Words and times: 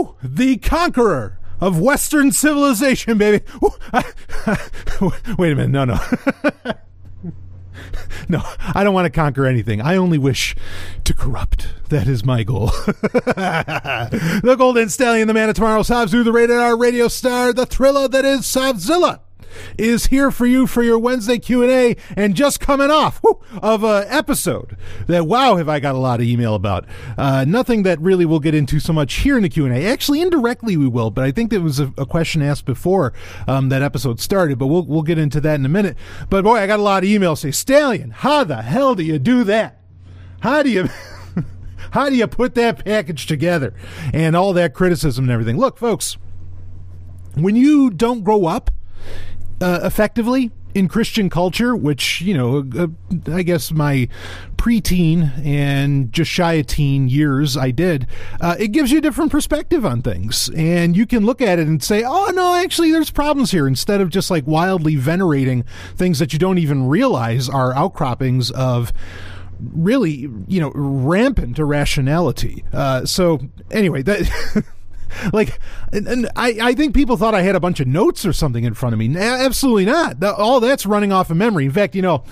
Woo! 0.00 0.16
The 0.22 0.56
conqueror 0.56 1.38
of 1.60 1.78
Western 1.78 2.32
civilization, 2.32 3.18
baby. 3.18 3.44
Wait 5.38 5.52
a 5.52 5.56
minute. 5.56 5.68
No, 5.68 5.84
no. 5.84 5.98
no, 8.28 8.42
I 8.74 8.82
don't 8.82 8.94
want 8.94 9.06
to 9.06 9.10
conquer 9.10 9.46
anything. 9.46 9.80
I 9.80 9.96
only 9.96 10.18
wish 10.18 10.56
to 11.04 11.14
corrupt. 11.14 11.68
That 11.90 12.08
is 12.08 12.24
my 12.24 12.42
goal. 12.42 12.66
the 12.86 14.54
Golden 14.56 14.88
Stallion, 14.88 15.28
the 15.28 15.34
man 15.34 15.48
of 15.50 15.54
tomorrow, 15.54 15.82
Sabzu, 15.82 16.24
the 16.24 16.32
rated 16.32 16.56
R 16.56 16.78
radio 16.78 17.08
star, 17.08 17.52
the 17.52 17.66
thriller 17.66 18.08
that 18.08 18.24
is 18.24 18.40
Sabzilla 18.40 19.20
is 19.78 20.06
here 20.06 20.30
for 20.30 20.46
you 20.46 20.66
for 20.66 20.82
your 20.82 20.98
Wednesday 20.98 21.38
Q&A 21.38 21.96
and 22.16 22.34
just 22.34 22.60
coming 22.60 22.90
off 22.90 23.20
whoo, 23.22 23.40
of 23.62 23.84
an 23.84 24.04
episode 24.08 24.76
that, 25.06 25.26
wow, 25.26 25.56
have 25.56 25.68
I 25.68 25.80
got 25.80 25.94
a 25.94 25.98
lot 25.98 26.20
of 26.20 26.26
email 26.26 26.54
about. 26.54 26.86
Uh, 27.16 27.44
nothing 27.46 27.82
that 27.84 28.00
really 28.00 28.24
we'll 28.24 28.40
get 28.40 28.54
into 28.54 28.80
so 28.80 28.92
much 28.92 29.14
here 29.14 29.36
in 29.36 29.42
the 29.42 29.48
Q&A. 29.48 29.86
Actually, 29.86 30.20
indirectly 30.20 30.76
we 30.76 30.88
will, 30.88 31.10
but 31.10 31.24
I 31.24 31.30
think 31.30 31.50
there 31.50 31.60
was 31.60 31.80
a, 31.80 31.92
a 31.96 32.06
question 32.06 32.42
asked 32.42 32.64
before 32.64 33.12
um, 33.46 33.68
that 33.68 33.82
episode 33.82 34.20
started, 34.20 34.58
but 34.58 34.66
we'll, 34.66 34.84
we'll 34.84 35.02
get 35.02 35.18
into 35.18 35.40
that 35.40 35.54
in 35.54 35.66
a 35.66 35.70
minute. 35.70 35.96
But 36.28 36.44
boy, 36.44 36.56
I 36.56 36.66
got 36.66 36.78
a 36.78 36.82
lot 36.82 37.02
of 37.02 37.08
emails 37.08 37.38
say, 37.38 37.50
Stallion, 37.50 38.10
how 38.10 38.44
the 38.44 38.62
hell 38.62 38.94
do 38.94 39.02
you 39.02 39.18
do 39.18 39.44
that? 39.44 39.80
How 40.40 40.62
do 40.62 40.70
you... 40.70 40.88
How 41.92 42.08
do 42.08 42.14
you 42.14 42.26
put 42.28 42.54
that 42.54 42.84
package 42.84 43.26
together? 43.26 43.74
And 44.12 44.36
all 44.36 44.52
that 44.52 44.74
criticism 44.74 45.24
and 45.24 45.32
everything. 45.32 45.58
Look, 45.58 45.76
folks, 45.76 46.18
when 47.34 47.56
you 47.56 47.90
don't 47.90 48.22
grow 48.22 48.46
up 48.46 48.70
uh, 49.60 49.80
effectively 49.82 50.50
in 50.74 50.88
Christian 50.88 51.28
culture, 51.28 51.74
which, 51.74 52.20
you 52.20 52.34
know, 52.34 52.64
uh, 52.78 52.86
I 53.32 53.42
guess 53.42 53.72
my 53.72 54.08
preteen 54.56 55.44
and 55.44 56.12
just 56.12 56.30
shy 56.30 56.54
of 56.54 56.66
teen 56.66 57.08
years 57.08 57.56
I 57.56 57.70
did, 57.70 58.06
uh, 58.40 58.56
it 58.58 58.68
gives 58.68 58.92
you 58.92 58.98
a 58.98 59.00
different 59.00 59.32
perspective 59.32 59.84
on 59.84 60.02
things. 60.02 60.50
And 60.56 60.96
you 60.96 61.06
can 61.06 61.24
look 61.26 61.40
at 61.40 61.58
it 61.58 61.66
and 61.66 61.82
say, 61.82 62.04
oh, 62.06 62.30
no, 62.34 62.54
actually, 62.54 62.92
there's 62.92 63.10
problems 63.10 63.50
here, 63.50 63.66
instead 63.66 64.00
of 64.00 64.10
just 64.10 64.30
like 64.30 64.46
wildly 64.46 64.96
venerating 64.96 65.64
things 65.96 66.18
that 66.18 66.32
you 66.32 66.38
don't 66.38 66.58
even 66.58 66.86
realize 66.86 67.48
are 67.48 67.74
outcroppings 67.74 68.50
of 68.50 68.92
really, 69.72 70.28
you 70.46 70.60
know, 70.60 70.72
rampant 70.74 71.58
irrationality. 71.58 72.64
Uh, 72.72 73.04
so, 73.04 73.40
anyway, 73.70 74.02
that. 74.02 74.64
like, 75.32 75.58
and, 75.92 76.06
and, 76.06 76.28
I, 76.36 76.56
I 76.60 76.74
think 76.74 76.94
people 76.94 77.16
thought 77.16 77.34
I 77.34 77.42
had 77.42 77.54
a 77.54 77.60
bunch 77.60 77.80
of 77.80 77.86
notes 77.86 78.24
or 78.24 78.32
something 78.32 78.64
in 78.64 78.74
front 78.74 78.92
of 78.92 78.98
me. 78.98 79.16
Absolutely 79.16 79.84
not. 79.84 80.22
all 80.22 80.60
that's 80.60 80.86
running 80.86 81.12
off 81.12 81.30
of 81.30 81.36
memory. 81.36 81.64
In 81.64 81.72
fact, 81.72 81.94
you 81.94 82.02
know, 82.02 82.24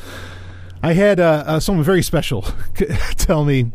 I 0.82 0.92
had 0.92 1.20
uh, 1.20 1.44
uh, 1.46 1.60
someone 1.60 1.84
very 1.84 2.02
special 2.02 2.42
tell 3.16 3.44
me, 3.44 3.72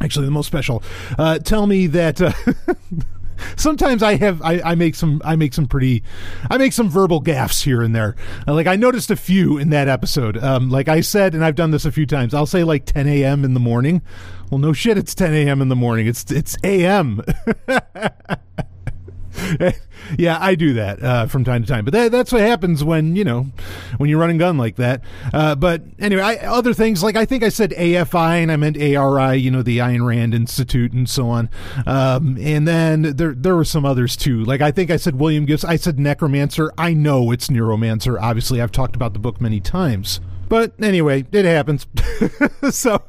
actually, 0.00 0.26
the 0.26 0.32
most 0.32 0.46
special, 0.46 0.82
uh, 1.18 1.38
tell 1.38 1.66
me 1.66 1.86
that. 1.88 2.20
Uh, 2.20 2.32
sometimes 3.56 4.02
I 4.02 4.16
have 4.16 4.42
I, 4.42 4.60
I, 4.64 4.74
make 4.74 4.94
some 4.94 5.20
I 5.24 5.36
make 5.36 5.54
some 5.54 5.66
pretty 5.66 6.02
I 6.50 6.58
make 6.58 6.72
some 6.72 6.88
verbal 6.88 7.22
gaffes 7.22 7.62
here 7.62 7.82
and 7.82 7.94
there. 7.94 8.16
Uh, 8.46 8.54
like 8.54 8.66
I 8.66 8.76
noticed 8.76 9.10
a 9.10 9.16
few 9.16 9.58
in 9.58 9.70
that 9.70 9.88
episode. 9.88 10.36
Um, 10.36 10.70
like 10.70 10.88
I 10.88 11.00
said, 11.00 11.34
and 11.34 11.44
I've 11.44 11.56
done 11.56 11.70
this 11.70 11.84
a 11.84 11.92
few 11.92 12.06
times. 12.06 12.34
I'll 12.34 12.46
say 12.46 12.64
like 12.64 12.86
10 12.86 13.06
a.m. 13.08 13.44
in 13.44 13.54
the 13.54 13.60
morning 13.60 14.02
well, 14.52 14.58
no 14.58 14.74
shit, 14.74 14.98
it's 14.98 15.14
10 15.14 15.32
a.m. 15.32 15.62
in 15.62 15.68
the 15.70 15.76
morning. 15.76 16.06
It's 16.06 16.30
it's 16.30 16.58
a.m. 16.62 17.22
yeah, 20.18 20.38
I 20.40 20.54
do 20.54 20.74
that 20.74 21.02
uh, 21.02 21.26
from 21.26 21.44
time 21.44 21.62
to 21.62 21.68
time, 21.68 21.84
but 21.84 21.92
that, 21.92 22.12
that's 22.12 22.32
what 22.32 22.42
happens 22.42 22.84
when 22.84 23.16
you 23.16 23.24
know 23.24 23.46
when 23.96 24.10
you 24.10 24.18
run 24.18 24.30
and 24.30 24.38
gun 24.38 24.58
like 24.58 24.76
that. 24.76 25.02
Uh, 25.32 25.54
but 25.54 25.82
anyway, 25.98 26.22
I, 26.22 26.34
other 26.46 26.74
things 26.74 27.02
like 27.02 27.16
I 27.16 27.24
think 27.24 27.42
I 27.42 27.48
said 27.48 27.70
AFI 27.70 28.42
and 28.42 28.52
I 28.52 28.56
meant 28.56 28.76
ARI, 28.76 29.36
you 29.36 29.50
know, 29.50 29.62
the 29.62 29.78
Ayn 29.78 30.06
Rand 30.06 30.34
Institute 30.34 30.92
and 30.92 31.08
so 31.08 31.28
on. 31.28 31.48
Um, 31.86 32.36
and 32.40 32.66
then 32.66 33.02
there 33.16 33.34
there 33.34 33.56
were 33.56 33.64
some 33.64 33.84
others 33.84 34.16
too. 34.16 34.44
Like 34.44 34.60
I 34.60 34.70
think 34.70 34.90
I 34.90 34.96
said 34.96 35.18
William 35.18 35.46
Gibbs. 35.46 35.64
I 35.64 35.76
said 35.76 35.98
necromancer. 35.98 36.72
I 36.76 36.94
know 36.94 37.30
it's 37.30 37.48
neuromancer. 37.48 38.20
Obviously, 38.20 38.60
I've 38.60 38.72
talked 38.72 38.96
about 38.96 39.12
the 39.12 39.18
book 39.18 39.40
many 39.40 39.60
times. 39.60 40.20
But 40.48 40.74
anyway, 40.82 41.24
it 41.32 41.46
happens. 41.46 41.86
so 42.70 43.02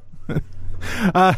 uh, 1.16 1.34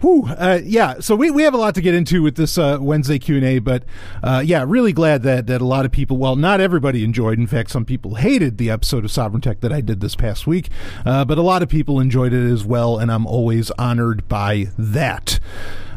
whew, 0.00 0.26
uh, 0.28 0.60
yeah. 0.62 1.00
So 1.00 1.16
we, 1.16 1.30
we 1.30 1.42
have 1.42 1.54
a 1.54 1.58
lot 1.58 1.74
to 1.74 1.80
get 1.80 1.94
into 1.94 2.22
with 2.22 2.36
this 2.36 2.58
uh, 2.58 2.78
Wednesday 2.80 3.18
Q 3.18 3.36
and 3.36 3.44
A, 3.44 3.58
but 3.58 3.84
uh, 4.22 4.42
yeah, 4.44 4.64
really 4.66 4.92
glad 4.92 5.22
that 5.22 5.46
that 5.46 5.60
a 5.60 5.64
lot 5.64 5.84
of 5.84 5.92
people, 5.92 6.16
well, 6.16 6.36
not 6.36 6.60
everybody 6.60 7.04
enjoyed. 7.04 7.38
In 7.38 7.46
fact, 7.46 7.70
some 7.70 7.84
people 7.84 8.16
hated 8.16 8.58
the 8.58 8.70
episode 8.70 9.04
of 9.04 9.10
Sovereign 9.10 9.40
Tech 9.40 9.60
that 9.60 9.72
I 9.72 9.80
did 9.80 10.00
this 10.00 10.16
past 10.16 10.46
week, 10.46 10.68
uh, 11.04 11.24
but 11.24 11.38
a 11.38 11.42
lot 11.42 11.62
of 11.62 11.68
people 11.68 12.00
enjoyed 12.00 12.32
it 12.32 12.50
as 12.50 12.64
well, 12.64 12.98
and 12.98 13.10
I'm 13.10 13.26
always 13.26 13.70
honored 13.72 14.28
by 14.28 14.66
that. 14.78 15.38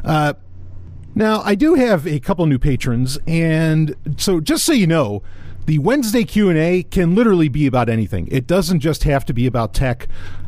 Uh, 0.04 0.34
now, 1.16 1.42
I 1.42 1.56
do 1.56 1.76
have 1.76 2.08
a 2.08 2.20
couple 2.20 2.46
new 2.48 2.58
patrons, 2.58 3.20
and 3.28 3.96
so 4.18 4.40
just 4.40 4.66
so 4.66 4.74
you 4.74 4.88
know 4.88 5.22
the 5.66 5.78
Wednesday 5.80 6.24
Q&A 6.24 6.84
can 6.84 7.16
literally 7.16 7.48
be 7.48 7.68
about 7.68 7.88
anything. 7.88 8.28
It 8.32 8.48
doesn't 8.48 8.80
just 8.80 9.04
have 9.04 9.26
to 9.26 9.34
be 9.34 9.46
about 9.46 9.74
tech. 9.74 10.08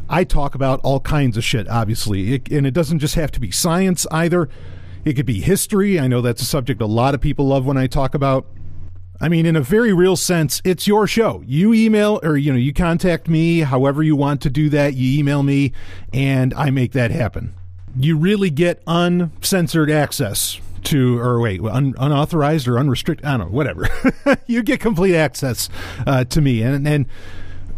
I 0.10 0.24
talk 0.24 0.56
about 0.56 0.80
all 0.84 1.00
kinds 1.00 1.38
of 1.38 1.44
shit, 1.44 1.68
obviously. 1.68 2.34
It, 2.34 2.52
and 2.52 2.68
it 2.68 2.74
doesn't 2.74 3.00
just 3.00 3.16
have 3.16 3.32
to 3.32 3.40
be 3.40 3.52
science 3.52 4.06
either. 4.12 4.50
It 5.04 5.14
could 5.14 5.26
be 5.26 5.42
history. 5.42 6.00
I 6.00 6.08
know 6.08 6.22
that's 6.22 6.42
a 6.42 6.46
subject 6.46 6.82
a 6.82 6.86
lot 6.86 7.14
of 7.14 7.22
people 7.22 7.48
love 7.48 7.66
when 7.66 7.78
I 7.78 7.88
talk 7.88 8.16
about. 8.16 8.46
I 9.22 9.30
mean, 9.30 9.46
in 9.46 9.56
a 9.56 9.62
very 9.62 9.94
real 9.94 10.16
sense, 10.16 10.62
it's 10.66 10.88
your 10.88 11.08
show. 11.08 11.42
You 11.46 11.74
email 11.74 12.20
or, 12.22 12.38
you 12.38 12.52
know, 12.52 12.58
you 12.58 12.74
contact 12.74 13.30
me 13.30 13.60
however 13.60 14.04
you 14.04 14.16
want 14.16 14.42
to 14.42 14.50
do 14.50 14.70
that. 14.70 14.94
You 14.94 15.20
email 15.20 15.42
me 15.42 15.72
and 16.12 16.54
I 16.54 16.70
make 16.70 16.92
that 16.94 17.12
happen. 17.12 17.54
You 17.98 18.18
really 18.18 18.50
get 18.50 18.84
uncensored 18.88 19.90
access 19.90 20.60
to, 20.84 21.18
or 21.18 21.40
wait, 21.40 21.62
un, 21.62 21.96
unauthorized 21.98 22.68
or 22.68 22.78
unrestricted, 22.78 23.26
I 23.26 23.38
don't 23.38 23.48
know, 23.48 23.56
whatever. 23.56 23.88
you 24.48 24.62
get 24.64 24.82
complete 24.82 25.16
access 25.16 25.70
uh, 26.06 26.26
to 26.26 26.42
me. 26.42 26.62
And, 26.62 26.86
and, 26.88 27.06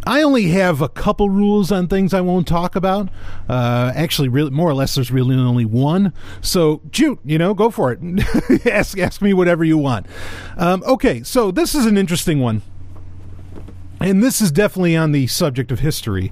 I 0.08 0.22
only 0.22 0.48
have 0.52 0.82
a 0.82 0.88
couple 0.88 1.30
rules 1.30 1.70
on 1.70 1.90
things 1.90 2.14
I 2.14 2.22
won't 2.22 2.48
talk 2.48 2.78
about. 2.78 3.10
Uh, 3.50 3.92
actually, 3.94 4.30
really, 4.30 4.52
more 4.52 4.70
or 4.70 4.74
less, 4.74 4.96
there's 4.96 5.12
really 5.12 5.36
only 5.36 5.66
one. 5.66 6.14
So, 6.40 6.82
shoot, 6.94 7.20
you 7.26 7.38
know, 7.38 7.54
go 7.54 7.70
for 7.70 7.92
it. 7.92 8.00
ask, 8.66 8.98
ask 8.98 9.22
me 9.22 9.34
whatever 9.34 9.66
you 9.66 9.78
want. 9.78 10.06
Um, 10.56 10.82
okay, 10.88 11.24
so 11.24 11.52
this 11.52 11.76
is 11.76 11.86
an 11.86 11.98
interesting 11.98 12.40
one 12.40 12.62
and 14.00 14.24
this 14.24 14.42
is 14.42 14.52
definitely 14.52 14.96
on 14.96 15.12
the 15.12 15.28
subject 15.28 15.72
of 15.72 15.80
history, 15.80 16.32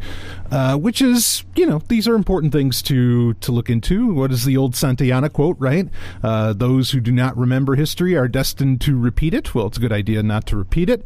uh, 0.51 0.77
which 0.77 1.01
is, 1.01 1.43
you 1.55 1.65
know, 1.65 1.81
these 1.87 2.07
are 2.07 2.15
important 2.15 2.53
things 2.53 2.81
to 2.83 3.33
to 3.35 3.51
look 3.51 3.69
into. 3.69 4.13
What 4.13 4.31
is 4.31 4.45
the 4.45 4.57
old 4.57 4.73
Santayana 4.73 5.31
quote, 5.31 5.57
right? 5.59 5.87
Uh, 6.23 6.53
Those 6.53 6.91
who 6.91 6.99
do 6.99 7.11
not 7.11 7.35
remember 7.37 7.75
history 7.75 8.15
are 8.15 8.27
destined 8.27 8.81
to 8.81 8.97
repeat 8.97 9.33
it. 9.33 9.55
Well, 9.55 9.67
it's 9.67 9.77
a 9.77 9.81
good 9.81 9.91
idea 9.91 10.21
not 10.23 10.45
to 10.47 10.57
repeat 10.57 10.89
it. 10.89 11.03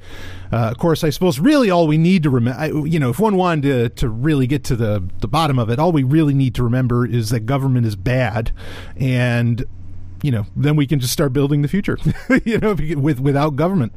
Uh, 0.51 0.69
of 0.71 0.77
course, 0.77 1.03
I 1.03 1.09
suppose 1.09 1.39
really 1.39 1.69
all 1.69 1.87
we 1.87 1.97
need 1.97 2.23
to 2.23 2.29
remember, 2.29 2.87
you 2.87 2.99
know, 2.99 3.09
if 3.09 3.19
one 3.19 3.35
wanted 3.35 3.61
to, 3.63 3.89
to 4.01 4.09
really 4.09 4.47
get 4.47 4.63
to 4.65 4.75
the, 4.75 5.03
the 5.19 5.27
bottom 5.27 5.59
of 5.59 5.69
it, 5.69 5.79
all 5.79 5.91
we 5.91 6.03
really 6.03 6.33
need 6.33 6.55
to 6.55 6.63
remember 6.63 7.05
is 7.05 7.29
that 7.29 7.41
government 7.41 7.85
is 7.85 7.95
bad 7.95 8.51
and 8.97 9.65
you 10.21 10.31
know, 10.31 10.45
then 10.55 10.75
we 10.75 10.85
can 10.85 10.99
just 10.99 11.13
start 11.13 11.31
building 11.31 11.61
the 11.61 11.67
future, 11.69 11.97
you 12.43 12.57
know, 12.57 12.73
with 12.73 13.19
without 13.19 13.55
government. 13.55 13.93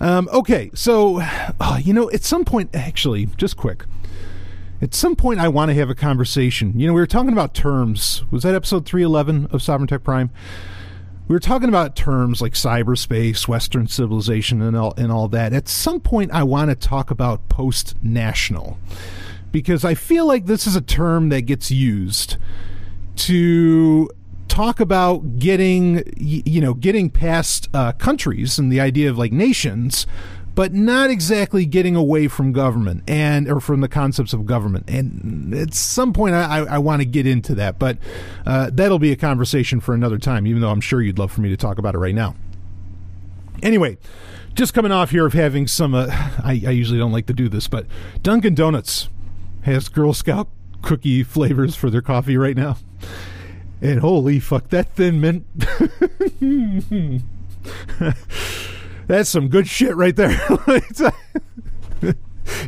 Um, 0.00 0.28
okay, 0.32 0.70
so 0.74 1.20
uh, 1.20 1.80
you 1.82 1.92
know, 1.92 2.10
at 2.10 2.22
some 2.22 2.44
point, 2.44 2.70
actually, 2.74 3.26
just 3.36 3.56
quick. 3.56 3.84
At 4.80 4.94
some 4.94 5.16
point, 5.16 5.40
I 5.40 5.48
want 5.48 5.70
to 5.70 5.74
have 5.74 5.90
a 5.90 5.94
conversation. 5.94 6.78
You 6.78 6.86
know, 6.86 6.92
we 6.92 7.00
were 7.00 7.06
talking 7.06 7.32
about 7.32 7.52
terms. 7.52 8.22
Was 8.30 8.44
that 8.44 8.54
episode 8.54 8.86
three 8.86 9.02
eleven 9.02 9.46
of 9.46 9.60
Sovereign 9.60 9.88
Tech 9.88 10.04
Prime? 10.04 10.30
We 11.26 11.34
were 11.34 11.40
talking 11.40 11.68
about 11.68 11.94
terms 11.94 12.40
like 12.40 12.54
cyberspace, 12.54 13.46
Western 13.48 13.86
civilization, 13.88 14.62
and 14.62 14.76
all 14.76 14.94
and 14.96 15.10
all 15.10 15.28
that. 15.28 15.52
At 15.52 15.68
some 15.68 16.00
point, 16.00 16.30
I 16.32 16.42
want 16.44 16.70
to 16.70 16.76
talk 16.76 17.10
about 17.10 17.48
post-national 17.48 18.78
because 19.50 19.84
I 19.84 19.94
feel 19.94 20.26
like 20.26 20.46
this 20.46 20.66
is 20.66 20.76
a 20.76 20.80
term 20.80 21.28
that 21.30 21.42
gets 21.42 21.70
used 21.70 22.36
to 23.16 24.08
talk 24.48 24.80
about 24.80 25.38
getting 25.38 26.02
you 26.16 26.60
know 26.60 26.74
getting 26.74 27.10
past 27.10 27.68
uh, 27.74 27.92
countries 27.92 28.58
and 28.58 28.72
the 28.72 28.80
idea 28.80 29.08
of 29.10 29.18
like 29.18 29.32
nations 29.32 30.06
but 30.58 30.74
not 30.74 31.08
exactly 31.08 31.64
getting 31.64 31.94
away 31.94 32.26
from 32.26 32.50
government 32.52 33.04
and 33.06 33.48
or 33.48 33.60
from 33.60 33.80
the 33.80 33.86
concepts 33.86 34.32
of 34.32 34.44
government. 34.44 34.90
And 34.90 35.54
at 35.54 35.72
some 35.72 36.12
point, 36.12 36.34
I, 36.34 36.64
I 36.64 36.78
want 36.78 37.00
to 37.00 37.06
get 37.06 37.28
into 37.28 37.54
that, 37.54 37.78
but 37.78 37.96
uh, 38.44 38.68
that'll 38.72 38.98
be 38.98 39.12
a 39.12 39.16
conversation 39.16 39.78
for 39.78 39.94
another 39.94 40.18
time. 40.18 40.48
Even 40.48 40.60
though 40.60 40.70
I'm 40.70 40.80
sure 40.80 41.00
you'd 41.00 41.16
love 41.16 41.30
for 41.30 41.42
me 41.42 41.48
to 41.50 41.56
talk 41.56 41.78
about 41.78 41.94
it 41.94 41.98
right 41.98 42.14
now. 42.14 42.34
Anyway, 43.62 43.98
just 44.54 44.74
coming 44.74 44.90
off 44.90 45.10
here 45.10 45.26
of 45.26 45.32
having 45.32 45.68
some. 45.68 45.94
Uh, 45.94 46.08
I, 46.10 46.60
I 46.66 46.70
usually 46.70 46.98
don't 46.98 47.12
like 47.12 47.26
to 47.26 47.32
do 47.32 47.48
this, 47.48 47.68
but 47.68 47.86
Dunkin' 48.22 48.56
Donuts 48.56 49.08
has 49.62 49.88
Girl 49.88 50.12
Scout 50.12 50.48
cookie 50.82 51.22
flavors 51.22 51.76
for 51.76 51.88
their 51.88 52.02
coffee 52.02 52.36
right 52.36 52.56
now. 52.56 52.78
And 53.80 54.00
holy 54.00 54.40
fuck, 54.40 54.68
that 54.70 54.94
thin 54.94 55.20
mint. 55.20 55.46
That's 59.06 59.30
some 59.30 59.48
good 59.48 59.68
shit 59.68 59.94
right 59.96 60.14
there. 60.14 60.38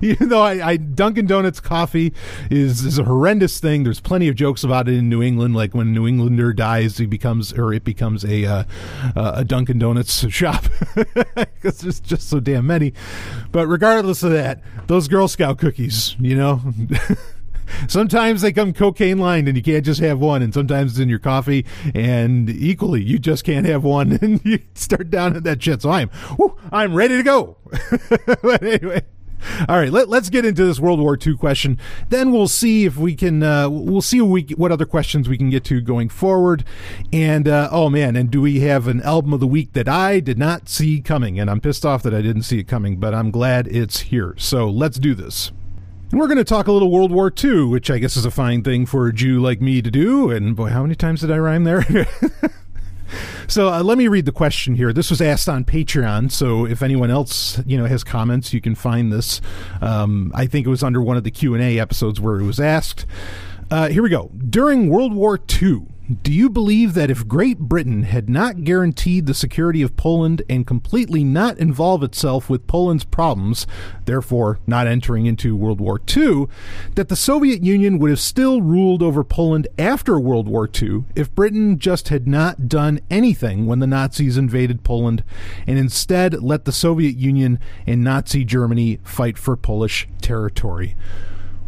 Even 0.02 0.28
though 0.28 0.42
I, 0.42 0.66
I 0.66 0.76
Dunkin' 0.76 1.26
Donuts 1.26 1.58
coffee 1.60 2.12
is 2.50 2.84
is 2.84 2.98
a 2.98 3.04
horrendous 3.04 3.60
thing. 3.60 3.82
There's 3.82 4.00
plenty 4.00 4.28
of 4.28 4.34
jokes 4.34 4.62
about 4.62 4.88
it 4.88 4.94
in 4.94 5.08
New 5.08 5.22
England. 5.22 5.54
Like 5.56 5.74
when 5.74 5.88
a 5.88 5.90
New 5.90 6.06
Englander 6.06 6.52
dies, 6.52 6.98
he 6.98 7.06
becomes 7.06 7.52
or 7.52 7.72
it 7.72 7.84
becomes 7.84 8.24
a 8.24 8.44
uh, 8.44 8.64
a 9.16 9.44
Dunkin' 9.44 9.78
Donuts 9.78 10.28
shop 10.30 10.64
because 10.94 11.78
there's 11.80 12.00
just 12.00 12.28
so 12.28 12.40
damn 12.40 12.66
many. 12.66 12.92
But 13.52 13.66
regardless 13.68 14.22
of 14.22 14.32
that, 14.32 14.62
those 14.86 15.08
Girl 15.08 15.28
Scout 15.28 15.58
cookies, 15.58 16.14
you 16.18 16.36
know. 16.36 16.62
sometimes 17.88 18.42
they 18.42 18.52
come 18.52 18.72
cocaine 18.72 19.18
lined 19.18 19.48
and 19.48 19.56
you 19.56 19.62
can't 19.62 19.84
just 19.84 20.00
have 20.00 20.18
one 20.18 20.42
and 20.42 20.54
sometimes 20.54 20.92
it's 20.92 21.00
in 21.00 21.08
your 21.08 21.18
coffee 21.18 21.64
and 21.94 22.48
equally 22.50 23.02
you 23.02 23.18
just 23.18 23.44
can't 23.44 23.66
have 23.66 23.84
one 23.84 24.12
and 24.22 24.40
you 24.44 24.58
start 24.74 25.10
down 25.10 25.36
at 25.36 25.44
that 25.44 25.62
shit 25.62 25.82
so 25.82 25.90
i'm 25.90 26.10
i'm 26.72 26.94
ready 26.94 27.16
to 27.16 27.22
go 27.22 27.56
but 28.42 28.62
anyway 28.62 29.02
all 29.68 29.78
right, 29.78 29.90
let, 29.90 30.08
us 30.08 30.28
get 30.30 30.44
into 30.44 30.64
this 30.64 30.80
World 30.80 31.00
War 31.00 31.18
II 31.24 31.36
question. 31.36 31.78
Then 32.08 32.32
we'll 32.32 32.48
see 32.48 32.84
if 32.84 32.96
we 32.96 33.14
can. 33.14 33.42
Uh, 33.42 33.68
we'll 33.68 34.02
see 34.02 34.20
what, 34.20 34.30
we, 34.30 34.42
what 34.56 34.72
other 34.72 34.86
questions 34.86 35.28
we 35.28 35.38
can 35.38 35.50
get 35.50 35.64
to 35.64 35.80
going 35.80 36.08
forward. 36.08 36.64
And 37.12 37.48
uh, 37.48 37.68
oh 37.70 37.88
man, 37.88 38.16
and 38.16 38.30
do 38.30 38.40
we 38.40 38.60
have 38.60 38.86
an 38.86 39.00
album 39.02 39.32
of 39.32 39.40
the 39.40 39.46
week 39.46 39.72
that 39.72 39.88
I 39.88 40.20
did 40.20 40.38
not 40.38 40.68
see 40.68 41.00
coming? 41.00 41.38
And 41.38 41.50
I'm 41.50 41.60
pissed 41.60 41.86
off 41.86 42.02
that 42.02 42.14
I 42.14 42.22
didn't 42.22 42.42
see 42.42 42.58
it 42.58 42.68
coming, 42.68 42.98
but 42.98 43.14
I'm 43.14 43.30
glad 43.30 43.66
it's 43.68 44.00
here. 44.00 44.34
So 44.36 44.68
let's 44.68 44.98
do 44.98 45.14
this. 45.14 45.52
We're 46.12 46.26
going 46.26 46.38
to 46.38 46.44
talk 46.44 46.66
a 46.66 46.72
little 46.72 46.90
World 46.90 47.12
War 47.12 47.32
II, 47.32 47.66
which 47.66 47.88
I 47.88 47.98
guess 47.98 48.16
is 48.16 48.24
a 48.24 48.32
fine 48.32 48.64
thing 48.64 48.84
for 48.84 49.06
a 49.06 49.12
Jew 49.12 49.40
like 49.40 49.60
me 49.60 49.80
to 49.80 49.92
do. 49.92 50.28
And 50.28 50.56
boy, 50.56 50.70
how 50.70 50.82
many 50.82 50.96
times 50.96 51.20
did 51.20 51.30
I 51.30 51.38
rhyme 51.38 51.62
there? 51.62 51.86
so 53.46 53.72
uh, 53.72 53.80
let 53.84 53.96
me 53.96 54.08
read 54.08 54.24
the 54.24 54.32
question 54.32 54.74
here. 54.74 54.92
This 54.92 55.08
was 55.08 55.22
asked 55.22 55.48
on 55.48 55.64
Patreon, 55.64 56.32
so 56.32 56.66
if 56.66 56.82
anyone 56.82 57.12
else 57.12 57.60
you 57.64 57.78
know 57.78 57.86
has 57.86 58.02
comments, 58.02 58.52
you 58.52 58.60
can 58.60 58.74
find 58.74 59.12
this. 59.12 59.40
Um, 59.80 60.32
I 60.34 60.46
think 60.46 60.66
it 60.66 60.70
was 60.70 60.82
under 60.82 61.00
one 61.00 61.16
of 61.16 61.22
the 61.22 61.30
Q 61.30 61.54
and 61.54 61.62
A 61.62 61.78
episodes 61.78 62.20
where 62.20 62.40
it 62.40 62.44
was 62.44 62.58
asked. 62.58 63.06
Uh, 63.70 63.88
here 63.88 64.02
we 64.02 64.08
go. 64.08 64.32
During 64.48 64.88
World 64.88 65.14
War 65.14 65.38
II, 65.62 65.86
do 66.10 66.32
you 66.32 66.50
believe 66.50 66.94
that 66.94 67.10
if 67.10 67.28
Great 67.28 67.60
Britain 67.60 68.02
had 68.02 68.28
not 68.28 68.64
guaranteed 68.64 69.26
the 69.26 69.34
security 69.34 69.80
of 69.80 69.96
Poland 69.96 70.42
and 70.48 70.66
completely 70.66 71.22
not 71.22 71.58
involve 71.58 72.02
itself 72.02 72.50
with 72.50 72.66
Poland's 72.66 73.04
problems, 73.04 73.64
therefore 74.06 74.58
not 74.66 74.88
entering 74.88 75.26
into 75.26 75.54
World 75.54 75.80
War 75.80 76.00
II, 76.16 76.46
that 76.96 77.08
the 77.08 77.16
Soviet 77.16 77.62
Union 77.62 78.00
would 78.00 78.10
have 78.10 78.18
still 78.18 78.60
ruled 78.60 79.04
over 79.04 79.22
Poland 79.22 79.68
after 79.78 80.18
World 80.18 80.48
War 80.48 80.68
II 80.70 81.04
if 81.14 81.32
Britain 81.32 81.78
just 81.78 82.08
had 82.08 82.26
not 82.26 82.68
done 82.68 82.98
anything 83.08 83.66
when 83.66 83.78
the 83.78 83.86
Nazis 83.86 84.36
invaded 84.36 84.82
Poland 84.82 85.22
and 85.64 85.78
instead 85.78 86.42
let 86.42 86.64
the 86.64 86.72
Soviet 86.72 87.16
Union 87.16 87.60
and 87.86 88.02
Nazi 88.02 88.44
Germany 88.44 88.98
fight 89.04 89.38
for 89.38 89.56
Polish 89.56 90.08
territory? 90.20 90.96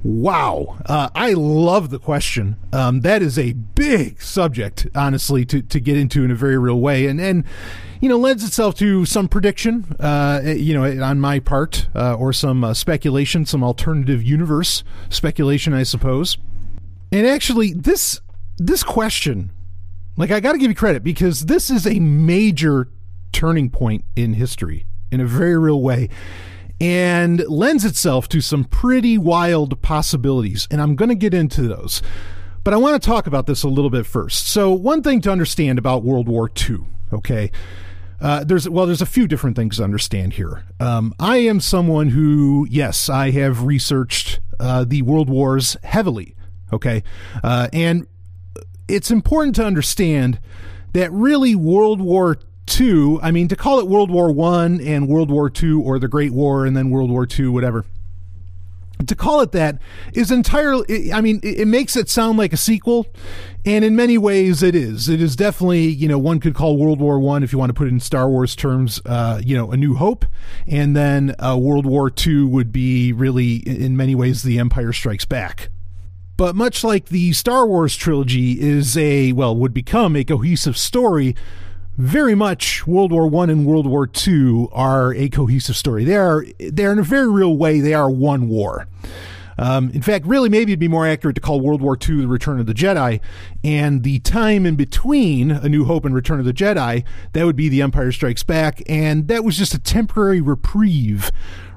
Wow. 0.05 0.79
Uh, 0.85 1.11
I 1.15 1.33
love 1.35 1.91
the 1.91 1.99
question. 1.99 2.57
Um, 2.73 3.03
that 3.03 3.23
is 3.23 3.39
a 3.39 3.53
big 3.53 4.21
subject, 4.21 4.87
honestly, 4.95 5.45
to, 5.47 5.63
to 5.63 5.81
get 5.81 5.97
into 5.97 6.25
in 6.25 6.31
a 6.31 6.35
very 6.35 6.59
real 6.59 6.81
way. 6.81 7.07
And, 7.07 7.21
and 7.21 7.45
you 8.01 8.09
know, 8.09 8.17
lends 8.17 8.45
itself 8.45 8.75
to 8.77 9.05
some 9.05 9.29
prediction, 9.29 9.95
uh, 10.01 10.43
you 10.45 10.75
know, 10.75 11.05
on 11.05 11.21
my 11.21 11.39
part, 11.39 11.87
uh, 11.95 12.15
or 12.15 12.33
some 12.33 12.65
uh, 12.65 12.75
speculation, 12.75 13.47
some 13.47 13.63
alternative 13.63 14.23
universe 14.25 14.83
speculation, 15.09 15.73
I 15.73 15.85
suppose. 15.85 16.37
And 17.13 17.27
actually, 17.27 17.73
this 17.73 18.21
this 18.59 18.83
question, 18.83 19.53
like, 20.17 20.33
I 20.33 20.41
got 20.41 20.53
to 20.53 20.59
give 20.59 20.71
you 20.71 20.75
credit 20.75 21.05
because 21.05 21.47
this 21.47 21.71
is 21.71 21.87
a 21.87 22.01
major 22.01 22.89
turning 23.31 23.71
point 23.71 24.05
in 24.17 24.35
history 24.35 24.85
in 25.13 25.21
a 25.21 25.27
very 25.27 25.57
real 25.57 25.81
way 25.81 26.09
and 26.83 27.45
lends 27.49 27.85
itself 27.85 28.29
to 28.29 28.41
some 28.41 28.65
pretty 28.65 29.17
wild 29.17 29.81
possibilities. 29.83 30.67
And 30.69 30.83
I'm 30.83 30.97
going 30.97 31.11
to 31.11 31.15
get 31.15 31.33
into 31.33 31.69
those. 31.69 32.03
But 32.65 32.75
I 32.75 32.77
want 32.77 33.01
to 33.01 33.07
talk 33.07 33.29
about 33.29 33.47
this 33.47 33.63
a 33.63 33.69
little 33.69 33.91
bit 33.91 34.05
first. 34.05 34.49
So, 34.49 34.73
one 34.73 35.03
thing 35.03 35.21
to 35.23 35.31
understand 35.31 35.79
about 35.79 36.03
World 36.03 36.29
War 36.29 36.51
II, 36.69 36.79
okay? 37.13 37.53
Uh, 38.21 38.45
there's 38.45 38.69
well, 38.69 38.87
there's 38.87 39.03
a 39.03 39.07
few 39.07 39.27
different 39.27 39.57
things 39.57 39.77
to 39.77 39.85
understand 39.85 40.35
here. 40.35 40.65
Um, 40.79 41.13
I 41.19 41.39
am 41.39 41.61
someone 41.61 42.11
who, 42.11 42.67
yes, 42.71 43.09
I 43.09 43.31
have 43.33 43.65
researched 43.65 44.41
uh, 44.61 44.85
the 44.85 45.03
world 45.03 45.29
wars 45.29 45.77
heavily. 45.83 46.37
Okay, 46.73 47.03
uh, 47.43 47.69
and 47.73 48.07
it's 48.87 49.11
important 49.11 49.57
to 49.57 49.65
understand 49.65 50.39
that 50.93 51.13
really 51.13 51.55
World 51.57 52.01
War 52.01 52.39
Two, 52.67 53.19
I 53.23 53.31
mean, 53.31 53.49
to 53.49 53.57
call 53.57 53.81
it 53.81 53.89
World 53.89 54.11
War 54.11 54.33
One 54.33 54.81
and 54.81 55.09
World 55.09 55.31
War 55.31 55.51
Two 55.51 55.83
or 55.83 55.99
the 55.99 56.09
Great 56.09 56.33
War 56.33 56.65
and 56.65 56.77
then 56.77 56.91
World 56.91 57.11
War 57.11 57.27
Two, 57.27 57.53
whatever. 57.53 57.85
To 59.05 59.17
call 59.17 59.41
it 59.41 59.51
that 59.51 59.79
is 60.13 60.31
entirely, 60.31 61.13
I 61.13 61.21
mean, 61.21 61.41
it 61.43 61.67
makes 61.67 61.97
it 61.97 62.09
sound 62.09 62.39
like 62.39 62.53
a 62.53 62.57
sequel, 62.57 63.09
and 63.65 63.85
in 63.85 63.97
many 63.97 64.17
ways 64.17 64.63
it 64.63 64.77
is. 64.77 65.09
It 65.09 65.21
is 65.21 65.35
definitely, 65.35 65.89
you 65.89 66.07
know, 66.07 66.21
one 66.21 66.39
could 66.39 66.55
call 66.55 66.77
World 66.77 67.01
War 67.01 67.19
One, 67.19 67.43
if 67.43 67.53
you 67.53 67.59
want 67.59 67.71
to 67.71 67.75
put 67.75 67.89
it 67.89 67.91
in 67.91 67.99
Star 67.99 68.29
Wars 68.29 68.55
terms, 68.55 69.03
uh, 69.05 69.41
you 69.45 69.57
know, 69.57 69.73
A 69.73 69.77
New 69.77 69.97
Hope, 69.97 70.25
and 70.69 70.95
then 70.95 71.35
uh, 71.41 71.57
World 71.59 71.85
War 71.85 72.11
Two 72.11 72.47
would 72.47 72.71
be 72.71 73.13
really, 73.13 73.57
in 73.57 73.97
many 73.97 74.15
ways, 74.15 74.45
The 74.45 74.61
Empire 74.61 74.93
Strikes 74.93 75.25
Back. 75.25 75.71
But 76.37 76.55
much 76.55 76.85
like 76.85 77.07
the 77.07 77.33
Star 77.33 77.67
Wars 77.67 77.97
trilogy 77.97 78.61
is 78.61 78.97
a, 78.97 79.33
well, 79.33 79.57
would 79.57 79.75
become 79.75 80.15
a 80.15 80.23
cohesive 80.23 80.77
story, 80.77 81.35
very 81.97 82.35
much 82.35 82.87
World 82.87 83.13
War 83.13 83.27
One 83.27 83.51
and 83.51 83.67
World 83.67 83.87
War 83.87 84.07
Two 84.07 84.69
are 84.73 85.13
a 85.15 85.29
cohesive 85.29 85.77
story. 85.77 86.05
They 86.05 86.17
are 86.17 86.45
they're 86.59 86.93
in 86.93 86.99
a 86.99 87.05
very 87.05 87.31
real 87.31 87.57
way 87.57 87.81
they 87.81 87.95
are 87.95 88.11
one 88.11 88.49
war. 88.49 88.89
Um, 89.59 89.91
in 89.91 90.03
fact, 90.03 90.27
really, 90.27 90.49
maybe 90.49 90.73
it'd 90.73 90.81
be 90.81 90.89
more 90.89 91.07
accurate 91.07 91.35
to 91.37 91.41
call 91.41 91.61
World 91.61 91.83
War 91.83 91.97
II 91.97 92.23
the 92.23 92.29
Return 92.29 92.59
of 92.59 92.67
the 92.67 92.75
Jedi, 92.75 93.21
and 93.63 94.03
the 94.03 94.19
time 94.21 94.65
in 94.65 94.77
between 94.77 95.51
A 95.51 95.69
New 95.69 95.85
Hope 95.85 96.05
and 96.05 96.15
Return 96.15 96.41
of 96.41 96.47
the 96.47 96.55
Jedi, 96.55 97.05
that 97.33 97.45
would 97.45 97.57
be 97.57 97.69
The 97.69 97.83
Empire 97.83 98.13
Strikes 98.13 98.43
Back, 98.43 98.83
and 98.87 99.29
that 99.29 99.45
was 99.45 99.59
just 99.59 99.75
a 99.75 99.79
temporary 99.79 100.41
reprieve, 100.41 101.31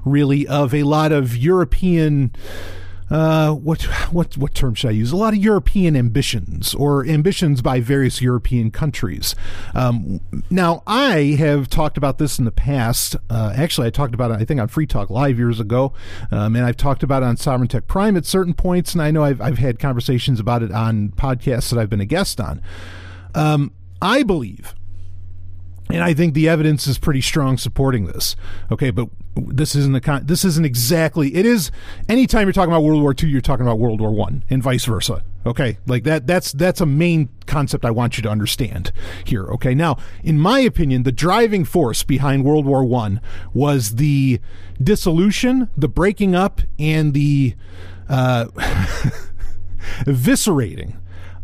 really, 0.04 0.48
of 0.48 0.74
a 0.74 0.84
lot 0.84 1.12
of 1.12 1.36
European 1.36 2.32
uh, 3.10 3.52
what 3.52 3.82
what 4.12 4.36
what 4.36 4.54
term 4.54 4.74
should 4.74 4.88
I 4.88 4.92
use? 4.92 5.12
A 5.12 5.16
lot 5.16 5.32
of 5.32 5.38
European 5.38 5.94
ambitions 5.96 6.74
or 6.74 7.06
ambitions 7.06 7.62
by 7.62 7.80
various 7.80 8.20
European 8.20 8.70
countries. 8.70 9.34
Um, 9.74 10.20
now, 10.50 10.82
I 10.86 11.36
have 11.38 11.68
talked 11.68 11.96
about 11.96 12.18
this 12.18 12.38
in 12.38 12.44
the 12.44 12.50
past. 12.50 13.16
Uh, 13.30 13.52
actually, 13.56 13.86
I 13.86 13.90
talked 13.90 14.14
about 14.14 14.30
it, 14.32 14.40
I 14.40 14.44
think, 14.44 14.60
on 14.60 14.68
Free 14.68 14.86
Talk 14.86 15.10
Live 15.10 15.38
years 15.38 15.60
ago, 15.60 15.92
um, 16.30 16.56
and 16.56 16.64
I've 16.64 16.76
talked 16.76 17.02
about 17.02 17.22
it 17.22 17.26
on 17.26 17.36
Sovereign 17.36 17.68
Tech 17.68 17.86
Prime 17.86 18.16
at 18.16 18.26
certain 18.26 18.54
points, 18.54 18.92
and 18.92 19.02
I 19.02 19.10
know 19.10 19.22
I've, 19.22 19.40
I've 19.40 19.58
had 19.58 19.78
conversations 19.78 20.40
about 20.40 20.62
it 20.62 20.72
on 20.72 21.10
podcasts 21.10 21.70
that 21.70 21.78
I've 21.78 21.90
been 21.90 22.00
a 22.00 22.06
guest 22.06 22.40
on. 22.40 22.60
Um, 23.34 23.72
I 24.02 24.22
believe 24.22 24.74
and 25.88 26.02
I 26.02 26.14
think 26.14 26.34
the 26.34 26.48
evidence 26.48 26.86
is 26.86 26.98
pretty 26.98 27.20
strong 27.20 27.58
supporting 27.58 28.06
this. 28.06 28.36
Okay, 28.70 28.90
but 28.90 29.08
this 29.36 29.74
isn't 29.74 29.92
the 29.92 30.00
con- 30.00 30.26
this 30.26 30.44
isn't 30.44 30.64
exactly 30.64 31.34
it 31.34 31.44
is 31.44 31.70
anytime 32.08 32.46
you're 32.46 32.52
talking 32.52 32.72
about 32.72 32.82
World 32.82 33.02
War 33.02 33.14
II, 33.20 33.28
you're 33.28 33.40
talking 33.40 33.64
about 33.66 33.78
World 33.78 34.00
War 34.00 34.10
One 34.10 34.44
and 34.50 34.62
vice 34.62 34.84
versa. 34.84 35.22
Okay, 35.44 35.78
like 35.86 36.04
that 36.04 36.26
that's 36.26 36.52
that's 36.52 36.80
a 36.80 36.86
main 36.86 37.28
concept 37.46 37.84
I 37.84 37.90
want 37.90 38.16
you 38.16 38.22
to 38.24 38.28
understand 38.28 38.90
here. 39.24 39.44
Okay, 39.44 39.74
now 39.74 39.96
in 40.24 40.40
my 40.40 40.60
opinion, 40.60 41.04
the 41.04 41.12
driving 41.12 41.64
force 41.64 42.02
behind 42.02 42.44
World 42.44 42.66
War 42.66 42.84
One 42.84 43.20
was 43.54 43.96
the 43.96 44.40
dissolution, 44.82 45.68
the 45.76 45.88
breaking 45.88 46.34
up, 46.34 46.62
and 46.78 47.14
the 47.14 47.54
uh, 48.08 48.46
eviscerating 50.00 50.96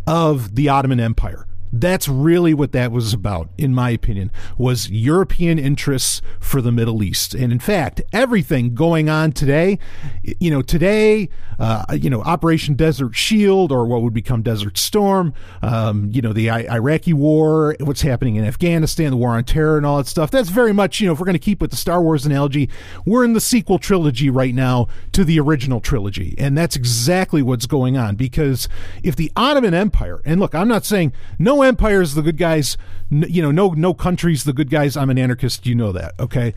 of 0.07 0.57
the 0.57 0.69
Ottoman 0.69 0.99
Empire. 0.99 1.47
That's 1.73 2.07
really 2.07 2.53
what 2.53 2.73
that 2.73 2.93
was 2.93 3.15
about, 3.15 3.49
in 3.57 3.75
my 3.75 3.91
opinion, 3.91 4.31
was 4.59 4.91
European 4.91 5.59
interests 5.59 6.21
for 6.39 6.61
the 6.61 6.71
Middle 6.71 7.03
East. 7.03 7.35
And 7.35 7.51
in 7.51 7.61
fact, 7.61 8.03
everything 8.13 8.75
going 8.75 9.09
on 9.09 9.33
today, 9.33 9.79
you 10.23 10.51
know, 10.51 10.61
today, 10.61 11.31
uh, 11.59 11.85
you 11.95 12.11
know, 12.11 12.21
Operation 12.23 12.75
Desert 12.75 13.17
Shield 13.17 13.73
or 13.73 13.87
what 13.87 14.03
would 14.03 14.13
become 14.13 14.43
Desert 14.43 14.77
Storm, 14.77 15.33
um, 15.63 16.11
you 16.13 16.21
know, 16.21 16.33
the 16.33 16.51
I- 16.51 16.75
Iraqi 16.77 17.15
war, 17.15 17.75
what's 17.81 18.03
happening 18.03 18.37
in 18.37 18.45
Afghanistan, 18.45 19.11
the 19.11 19.17
war 19.17 19.31
on 19.31 19.45
terror 19.45 19.77
and 19.79 19.87
all 19.87 19.97
that 19.97 20.07
stuff. 20.07 20.31
That's 20.31 20.51
very 20.51 20.75
much, 20.75 21.01
you 21.01 21.07
know, 21.07 21.15
if 21.15 21.21
we're 21.21 21.27
going 21.27 21.35
to 21.35 21.39
keep 21.39 21.61
with 21.61 21.71
the 21.71 21.77
Star 21.77 22.03
Wars 22.03 22.27
analogy, 22.27 22.69
we're 23.07 23.25
in 23.25 23.33
the 23.33 23.41
sequel 23.41 23.79
trilogy 23.79 24.29
right 24.29 24.55
now 24.55 24.89
to 25.13 25.25
the 25.25 25.41
original 25.41 25.81
trilogy. 25.81 26.35
And 26.37 26.57
that's 26.59 26.77
exactly 26.77 27.41
what's 27.41 27.67
going 27.67 27.97
on 27.97 28.17
because 28.17 28.69
if 29.03 29.17
the 29.17 29.33
Ottoman 29.37 29.73
Empire, 29.73 30.21
and 30.25 30.39
look, 30.39 30.55
I'm 30.55 30.69
not 30.69 30.85
saying 30.85 31.13
no 31.39 31.62
empires 31.63 32.15
the 32.15 32.23
good 32.23 32.39
guys. 32.39 32.77
you 33.11 33.43
know, 33.43 33.51
no 33.51 33.71
no 33.71 33.95
countries 33.95 34.45
the 34.45 34.53
good 34.53 34.71
guys. 34.71 34.97
I'm 34.97 35.11
an 35.11 35.19
anarchist. 35.19 35.67
You 35.67 35.75
know 35.75 35.93
that, 35.93 36.15
okay? 36.21 36.55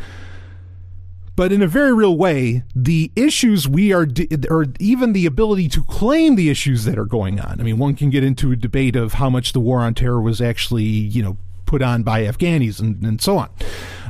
But 1.35 1.51
in 1.51 1.61
a 1.61 1.67
very 1.67 1.93
real 1.93 2.17
way, 2.17 2.63
the 2.73 3.11
issues 3.15 3.67
we 3.67 3.91
are, 3.91 4.07
or 4.49 4.67
even 4.79 5.11
the 5.11 5.25
ability 5.25 5.67
to 5.69 5.83
claim 5.83 6.35
the 6.35 6.49
issues 6.49 6.85
that 6.85 6.97
are 6.97 7.05
going 7.05 7.41
on. 7.41 7.59
I 7.59 7.63
mean, 7.63 7.77
one 7.77 7.95
can 7.95 8.09
get 8.09 8.23
into 8.23 8.53
a 8.53 8.55
debate 8.55 8.95
of 8.95 9.13
how 9.13 9.29
much 9.29 9.51
the 9.51 9.59
war 9.59 9.81
on 9.81 9.93
terror 9.95 10.21
was 10.21 10.39
actually, 10.39 10.83
you 10.83 11.21
know, 11.21 11.37
put 11.65 11.81
on 11.81 12.03
by 12.03 12.21
Afghanis 12.21 12.79
and, 12.79 13.03
and 13.03 13.21
so 13.21 13.37
on. 13.37 13.49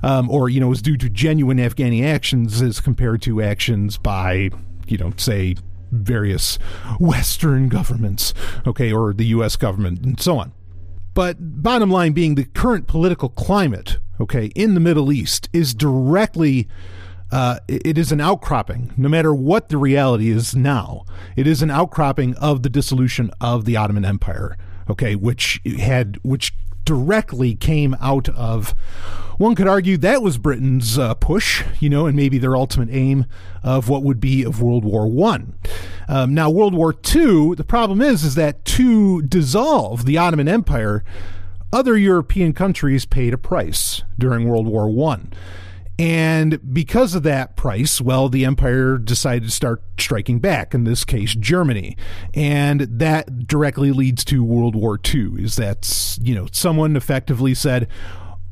Um, 0.03 0.29
or, 0.29 0.49
you 0.49 0.59
know, 0.59 0.67
was 0.67 0.83
due 0.83 0.97
to 0.97 1.09
genuine 1.09 1.57
Afghani 1.57 2.05
actions 2.05 2.61
as 2.61 2.79
compared 2.79 3.23
to 3.23 3.41
actions 3.41 3.97
by, 3.97 4.51
you 4.85 4.97
know, 4.99 5.11
say, 5.17 5.55
various 5.91 6.57
Western 6.99 7.69
governments, 7.69 8.35
okay, 8.67 8.91
or 8.91 9.13
the 9.13 9.25
U.S. 9.27 9.55
government 9.55 10.03
and 10.03 10.19
so 10.19 10.37
on. 10.37 10.51
But 11.15 11.37
bottom 11.63 11.89
line 11.89 12.11
being 12.11 12.35
the 12.35 12.43
current 12.43 12.87
political 12.87 13.29
climate, 13.29 13.97
okay, 14.19 14.47
in 14.53 14.75
the 14.75 14.79
Middle 14.79 15.11
East 15.11 15.49
is 15.51 15.73
directly. 15.73 16.67
Uh, 17.31 17.57
it 17.67 17.97
is 17.97 18.11
an 18.11 18.21
outcropping, 18.21 18.93
no 18.95 19.09
matter 19.09 19.33
what 19.33 19.69
the 19.69 19.77
reality 19.77 20.29
is 20.29 20.55
now. 20.55 21.05
It 21.35 21.47
is 21.47 21.63
an 21.63 21.71
outcropping 21.71 22.35
of 22.35 22.61
the 22.61 22.69
dissolution 22.69 23.31
of 23.41 23.65
the 23.65 23.75
Ottoman 23.75 24.05
Empire, 24.05 24.55
okay, 24.87 25.15
which 25.15 25.59
had 25.79 26.19
which 26.21 26.53
directly 26.85 27.55
came 27.55 27.95
out 27.99 28.29
of 28.29 28.73
one 29.37 29.55
could 29.55 29.67
argue 29.67 29.97
that 29.97 30.21
was 30.21 30.37
Britain's 30.37 30.97
uh, 30.97 31.13
push, 31.15 31.63
you 31.79 31.89
know, 31.89 32.05
and 32.05 32.15
maybe 32.15 32.37
their 32.37 32.55
ultimate 32.55 32.89
aim 32.91 33.25
of 33.63 33.89
what 33.89 34.03
would 34.03 34.19
be 34.21 34.43
of 34.43 34.61
World 34.61 34.85
War 34.85 35.07
One. 35.07 35.55
Um, 36.07 36.33
now, 36.33 36.49
World 36.49 36.73
War 36.73 36.93
Two, 36.93 37.55
the 37.55 37.63
problem 37.63 38.01
is, 38.01 38.23
is 38.23 38.35
that 38.35 38.63
to 38.65 39.21
dissolve 39.23 40.05
the 40.05 40.17
Ottoman 40.17 40.47
Empire, 40.47 41.03
other 41.73 41.97
European 41.97 42.53
countries 42.53 43.05
paid 43.05 43.33
a 43.33 43.37
price 43.37 44.03
during 44.17 44.47
World 44.47 44.67
War 44.67 44.89
One. 44.89 45.33
And 45.97 46.73
because 46.73 47.15
of 47.15 47.23
that 47.23 47.55
price, 47.55 48.01
well, 48.01 48.27
the 48.27 48.43
empire 48.43 48.97
decided 48.97 49.43
to 49.45 49.51
start 49.51 49.81
striking 49.97 50.39
back, 50.39 50.73
in 50.73 50.83
this 50.83 51.05
case, 51.05 51.33
Germany. 51.35 51.95
And 52.33 52.81
that 52.81 53.47
directly 53.47 53.91
leads 53.91 54.25
to 54.25 54.43
World 54.43 54.75
War 54.75 54.99
II, 55.03 55.41
is 55.43 55.55
that, 55.55 56.17
you 56.21 56.35
know, 56.35 56.47
someone 56.51 56.95
effectively 56.95 57.53
said, 57.53 57.87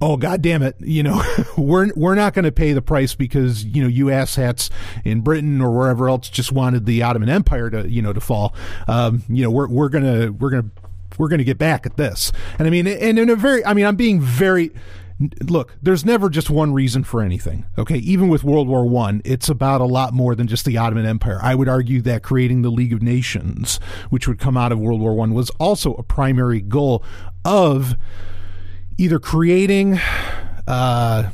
oh 0.02 0.18
god 0.18 0.42
damn 0.42 0.62
it 0.62 0.76
you 0.82 1.02
know 1.02 1.24
we're 1.58 1.90
we're 1.96 2.16
not 2.16 2.34
going 2.34 2.44
to 2.44 2.52
pay 2.52 2.74
the 2.74 2.82
price 2.82 3.16
because 3.16 3.64
you 3.64 3.82
know 3.82 3.88
you 3.88 4.06
asshats 4.08 4.70
in 5.06 5.22
Britain 5.22 5.62
or 5.62 5.72
wherever 5.72 6.10
else 6.10 6.28
just 6.30 6.52
wanted 6.52 6.86
the 6.86 7.02
Ottoman 7.02 7.30
Empire 7.30 7.70
to 7.70 7.90
you 7.90 8.02
know 8.02 8.12
to 8.12 8.20
fall 8.20 8.54
um, 8.88 9.24
you 9.30 9.44
know 9.44 9.50
we're 9.50 9.70
we're 9.70 9.88
going 9.88 10.04
to 10.04 10.32
we're 10.32 10.50
going 10.50 10.64
to 10.64 10.70
we're 11.18 11.30
going 11.30 11.38
to 11.38 11.46
get 11.46 11.58
back 11.58 11.86
at 11.86 11.96
this 11.96 12.34
and 12.60 12.68
I 12.68 12.72
mean 12.72 12.86
and 12.86 13.18
in 13.18 13.30
a 13.30 13.36
very 13.36 13.64
I 13.66 13.74
mean 13.74 13.86
I'm 13.86 13.96
being 13.96 14.20
very 14.20 14.72
look 15.48 15.75
there's 15.82 16.03
never 16.03 16.29
just 16.29 16.50
one 16.50 16.74
reason 16.74 17.03
for 17.03 17.22
anything 17.22 17.65
okay 17.77 17.98
even 17.98 18.27
with 18.29 18.43
world 18.43 18.67
war 18.67 18.86
one 18.86 19.22
it's 19.24 19.48
about 19.48 19.79
a 19.79 19.86
lot 19.86 20.13
more 20.13 20.36
than 20.36 20.48
just 20.48 20.65
the 20.65 20.77
ottoman 20.77 21.05
empire 21.05 21.39
i 21.41 21.53
would 21.53 21.70
argue 21.70 22.01
that 22.01 22.24
creating 22.24 22.62
the 22.62 22.72
league 22.72 22.93
of 22.93 23.01
nations 23.01 23.79
which 24.10 24.27
would 24.27 24.39
come 24.39 24.58
out 24.58 24.72
of 24.72 24.79
world 24.79 25.00
war 25.00 25.13
one 25.13 25.34
was 25.34 25.50
also 25.51 25.93
a 25.96 26.03
primary 26.03 26.62
goal 26.62 27.03
of 27.46 27.96
either 28.98 29.20
creating 29.20 30.00
uh, 30.67 31.29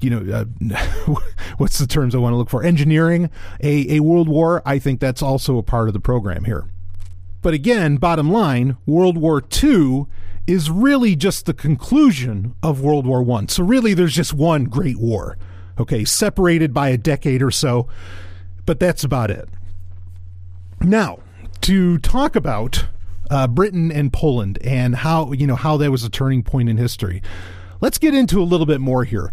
you 0.00 0.10
know, 0.10 0.32
uh, 0.32 1.14
what's 1.58 1.78
the 1.78 1.86
terms 1.86 2.14
I 2.14 2.18
want 2.18 2.32
to 2.32 2.36
look 2.36 2.50
for? 2.50 2.62
Engineering 2.62 3.30
a, 3.60 3.96
a 3.96 4.00
world 4.00 4.28
war. 4.28 4.62
I 4.64 4.78
think 4.78 5.00
that's 5.00 5.22
also 5.22 5.58
a 5.58 5.62
part 5.62 5.88
of 5.88 5.92
the 5.94 6.00
program 6.00 6.44
here. 6.44 6.66
But 7.42 7.54
again, 7.54 7.96
bottom 7.96 8.30
line, 8.30 8.76
World 8.86 9.16
War 9.16 9.42
II 9.62 10.06
is 10.48 10.70
really 10.70 11.14
just 11.14 11.46
the 11.46 11.54
conclusion 11.54 12.54
of 12.62 12.80
World 12.80 13.06
War 13.06 13.22
One. 13.22 13.48
So 13.48 13.62
really, 13.62 13.94
there's 13.94 14.14
just 14.14 14.32
one 14.32 14.64
great 14.64 14.98
war, 14.98 15.36
okay, 15.78 16.04
separated 16.04 16.72
by 16.72 16.88
a 16.88 16.96
decade 16.96 17.42
or 17.42 17.50
so, 17.50 17.86
but 18.66 18.80
that's 18.80 19.04
about 19.04 19.30
it. 19.30 19.48
Now, 20.80 21.18
to 21.62 21.98
talk 21.98 22.34
about 22.34 22.86
uh, 23.30 23.46
Britain 23.46 23.92
and 23.92 24.12
Poland 24.12 24.58
and 24.64 24.96
how 24.96 25.32
you 25.32 25.46
know 25.46 25.56
how 25.56 25.76
that 25.76 25.90
was 25.90 26.04
a 26.04 26.10
turning 26.10 26.42
point 26.42 26.68
in 26.68 26.76
history. 26.76 27.22
Let's 27.80 27.98
get 27.98 28.14
into 28.14 28.40
a 28.40 28.44
little 28.44 28.66
bit 28.66 28.80
more 28.80 29.04
here. 29.04 29.32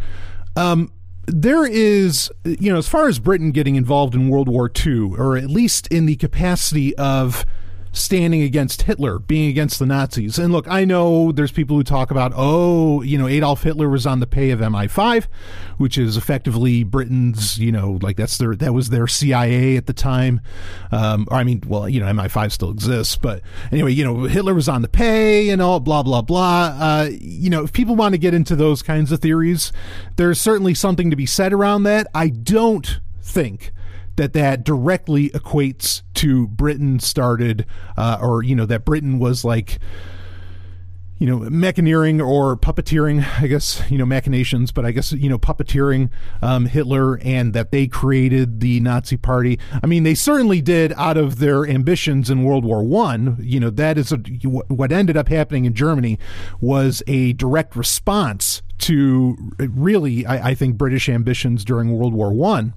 Um, 0.56 0.92
there 1.28 1.66
is, 1.66 2.32
you 2.44 2.72
know, 2.72 2.78
as 2.78 2.88
far 2.88 3.08
as 3.08 3.18
Britain 3.18 3.52
getting 3.52 3.76
involved 3.76 4.14
in 4.14 4.30
World 4.30 4.48
War 4.48 4.70
II, 4.86 5.16
or 5.18 5.38
at 5.38 5.50
least 5.50 5.88
in 5.88 6.06
the 6.06 6.16
capacity 6.18 6.96
of 6.98 7.46
standing 7.96 8.42
against 8.42 8.84
Hitler, 8.84 9.20
being 9.20 9.50
against 9.50 9.80
the 9.80 9.86
Nazis. 9.86 10.38
And 10.38 10.52
look, 10.52 10.68
I 10.68 10.86
know 10.86 11.32
there's 11.32 11.52
people 11.52 11.78
who 11.78 11.84
talk 11.84 12.12
about, 12.12 12.34
oh, 12.36 13.02
you 13.02 13.18
know, 13.18 13.28
Adolf 13.28 13.64
Hitler 13.64 13.90
was 13.90 14.06
on 14.06 14.20
the 14.20 14.28
pay 14.28 14.52
of 14.52 14.60
MI5, 14.60 15.26
which 15.78 15.98
is 15.98 16.18
effectively 16.18 16.84
Britain's, 16.84 17.58
you 17.58 17.72
know, 17.72 17.98
like 18.02 18.18
that's 18.18 18.38
their 18.38 18.56
that 18.56 18.74
was 18.74 18.90
their 18.90 19.08
CIA 19.08 19.78
at 19.78 19.86
the 19.86 19.94
time. 19.94 20.42
Um, 20.92 21.28
or 21.32 21.38
I 21.38 21.44
mean, 21.44 21.64
well, 21.66 21.88
you 21.88 22.00
know, 22.00 22.08
MI5 22.08 22.52
still 22.52 22.72
exists, 22.72 23.16
but 23.16 23.42
anyway, 23.72 23.94
you 23.94 24.04
know, 24.04 24.26
Hitler 24.26 24.54
was 24.54 24.68
on 24.68 24.82
the 24.82 24.90
pay 24.90 25.50
and 25.50 25.62
all 25.62 25.80
blah 25.80 26.04
blah 26.04 26.22
blah. 26.22 26.76
Uh, 26.80 27.10
you 27.12 27.50
know, 27.50 27.64
if 27.64 27.72
people 27.72 27.96
want 27.96 28.14
to 28.14 28.20
get 28.20 28.34
into 28.34 28.56
those 28.56 28.82
kinds 28.82 29.12
of 29.12 29.22
theories, 29.22 29.72
there's 30.18 30.40
certainly 30.40 30.74
something 30.74 31.10
to 31.10 31.16
be 31.16 31.26
said 31.26 31.54
around 31.54 31.84
that. 31.84 32.08
I 32.14 32.28
don't 32.28 33.00
think 33.22 33.72
that 34.16 34.34
that 34.34 34.64
directly 34.64 35.30
equates 35.30 36.02
to 36.16 36.48
Britain 36.48 37.00
started, 37.00 37.66
uh, 37.98 38.18
or 38.22 38.44
you 38.44 38.56
know 38.56 38.66
that 38.66 38.86
Britain 38.86 39.20
was 39.20 39.44
like 39.44 39.80
you 41.18 41.28
know, 41.28 41.40
mechaneering 41.50 42.26
or 42.26 42.58
puppeteering, 42.58 43.26
I 43.42 43.48
guess, 43.48 43.82
you 43.90 43.98
know, 43.98 44.06
machinations, 44.06 44.72
but 44.72 44.86
I 44.86 44.92
guess, 44.92 45.14
you 45.14 45.30
know, 45.30 45.38
puppeteering 45.38 46.10
um, 46.42 46.66
Hitler 46.66 47.18
and 47.20 47.54
that 47.54 47.72
they 47.72 47.88
created 47.88 48.60
the 48.60 48.80
Nazi 48.82 49.16
party. 49.16 49.58
I 49.82 49.88
mean, 49.88 50.04
they 50.04 50.16
certainly 50.16 50.62
did 50.62 50.92
out 50.94 51.16
of 51.16 51.40
their 51.40 51.66
ambitions 51.66 52.30
in 52.30 52.44
World 52.44 52.66
War 52.66 52.84
One. 52.84 53.38
You 53.40 53.62
know, 53.62 53.70
that 53.70 53.98
is 53.98 54.12
a, 54.12 54.18
what 54.68 54.92
ended 54.92 55.16
up 55.16 55.30
happening 55.30 55.64
in 55.66 55.74
Germany 55.74 56.20
was 56.60 57.02
a 57.08 57.34
direct 57.34 57.76
response 57.76 58.62
to 58.80 59.38
really, 59.58 60.26
I, 60.26 60.50
I 60.50 60.56
think, 60.56 60.78
British 60.78 61.08
ambitions 61.08 61.64
during 61.64 61.98
World 61.98 62.14
War 62.14 62.34
One. 62.34 62.74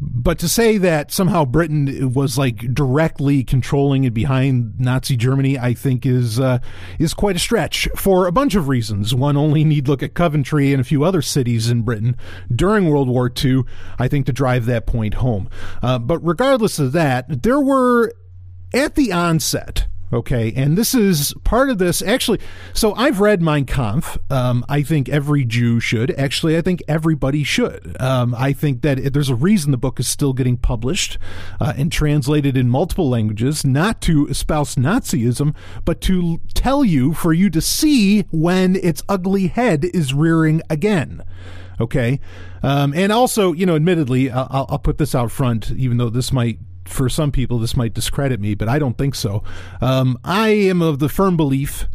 But 0.00 0.38
to 0.40 0.48
say 0.48 0.76
that 0.78 1.10
somehow 1.10 1.44
Britain 1.44 2.12
was 2.12 2.36
like 2.36 2.74
directly 2.74 3.42
controlling 3.42 4.04
and 4.04 4.14
behind 4.14 4.78
Nazi 4.78 5.16
Germany, 5.16 5.58
I 5.58 5.74
think 5.74 6.04
is 6.04 6.38
uh, 6.38 6.58
is 6.98 7.14
quite 7.14 7.36
a 7.36 7.38
stretch 7.38 7.88
for 7.96 8.26
a 8.26 8.32
bunch 8.32 8.54
of 8.54 8.68
reasons. 8.68 9.14
One 9.14 9.36
only 9.36 9.64
need 9.64 9.88
look 9.88 10.02
at 10.02 10.14
Coventry 10.14 10.72
and 10.72 10.80
a 10.80 10.84
few 10.84 11.02
other 11.02 11.22
cities 11.22 11.70
in 11.70 11.82
Britain 11.82 12.16
during 12.54 12.88
World 12.88 13.08
War 13.08 13.32
II, 13.44 13.62
I 13.98 14.08
think, 14.08 14.26
to 14.26 14.32
drive 14.32 14.66
that 14.66 14.86
point 14.86 15.14
home. 15.14 15.48
Uh, 15.82 15.98
but 15.98 16.18
regardless 16.18 16.78
of 16.78 16.92
that, 16.92 17.42
there 17.42 17.60
were 17.60 18.12
at 18.74 18.96
the 18.96 19.12
onset 19.12 19.86
Okay, 20.12 20.52
and 20.54 20.78
this 20.78 20.94
is 20.94 21.34
part 21.42 21.68
of 21.68 21.78
this. 21.78 22.00
Actually, 22.00 22.38
so 22.72 22.94
I've 22.94 23.18
read 23.18 23.42
Mein 23.42 23.64
Kampf. 23.64 24.16
Um, 24.30 24.64
I 24.68 24.82
think 24.82 25.08
every 25.08 25.44
Jew 25.44 25.80
should. 25.80 26.12
Actually, 26.12 26.56
I 26.56 26.60
think 26.60 26.80
everybody 26.86 27.42
should. 27.42 27.96
Um, 28.00 28.32
I 28.38 28.52
think 28.52 28.82
that 28.82 29.12
there's 29.12 29.30
a 29.30 29.34
reason 29.34 29.72
the 29.72 29.76
book 29.76 29.98
is 29.98 30.06
still 30.06 30.32
getting 30.32 30.58
published 30.58 31.18
uh, 31.60 31.72
and 31.76 31.90
translated 31.90 32.56
in 32.56 32.70
multiple 32.70 33.08
languages, 33.08 33.66
not 33.66 34.00
to 34.02 34.28
espouse 34.28 34.76
Nazism, 34.76 35.56
but 35.84 36.00
to 36.02 36.40
tell 36.54 36.84
you, 36.84 37.12
for 37.12 37.32
you 37.32 37.50
to 37.50 37.60
see 37.60 38.22
when 38.30 38.76
its 38.76 39.02
ugly 39.08 39.48
head 39.48 39.84
is 39.86 40.14
rearing 40.14 40.62
again. 40.70 41.24
Okay, 41.80 42.20
um, 42.62 42.94
and 42.94 43.10
also, 43.10 43.52
you 43.52 43.66
know, 43.66 43.74
admittedly, 43.74 44.30
I'll, 44.30 44.66
I'll 44.68 44.78
put 44.78 44.98
this 44.98 45.14
out 45.16 45.32
front, 45.32 45.72
even 45.72 45.98
though 45.98 46.10
this 46.10 46.32
might 46.32 46.58
for 46.86 47.08
some 47.08 47.32
people, 47.32 47.58
this 47.58 47.76
might 47.76 47.94
discredit 47.94 48.40
me, 48.40 48.54
but 48.54 48.68
I 48.68 48.78
don't 48.78 48.96
think 48.96 49.14
so. 49.14 49.42
Um, 49.80 50.18
I 50.24 50.48
am 50.48 50.82
of 50.82 50.98
the 50.98 51.08
firm 51.08 51.36
belief 51.36 51.86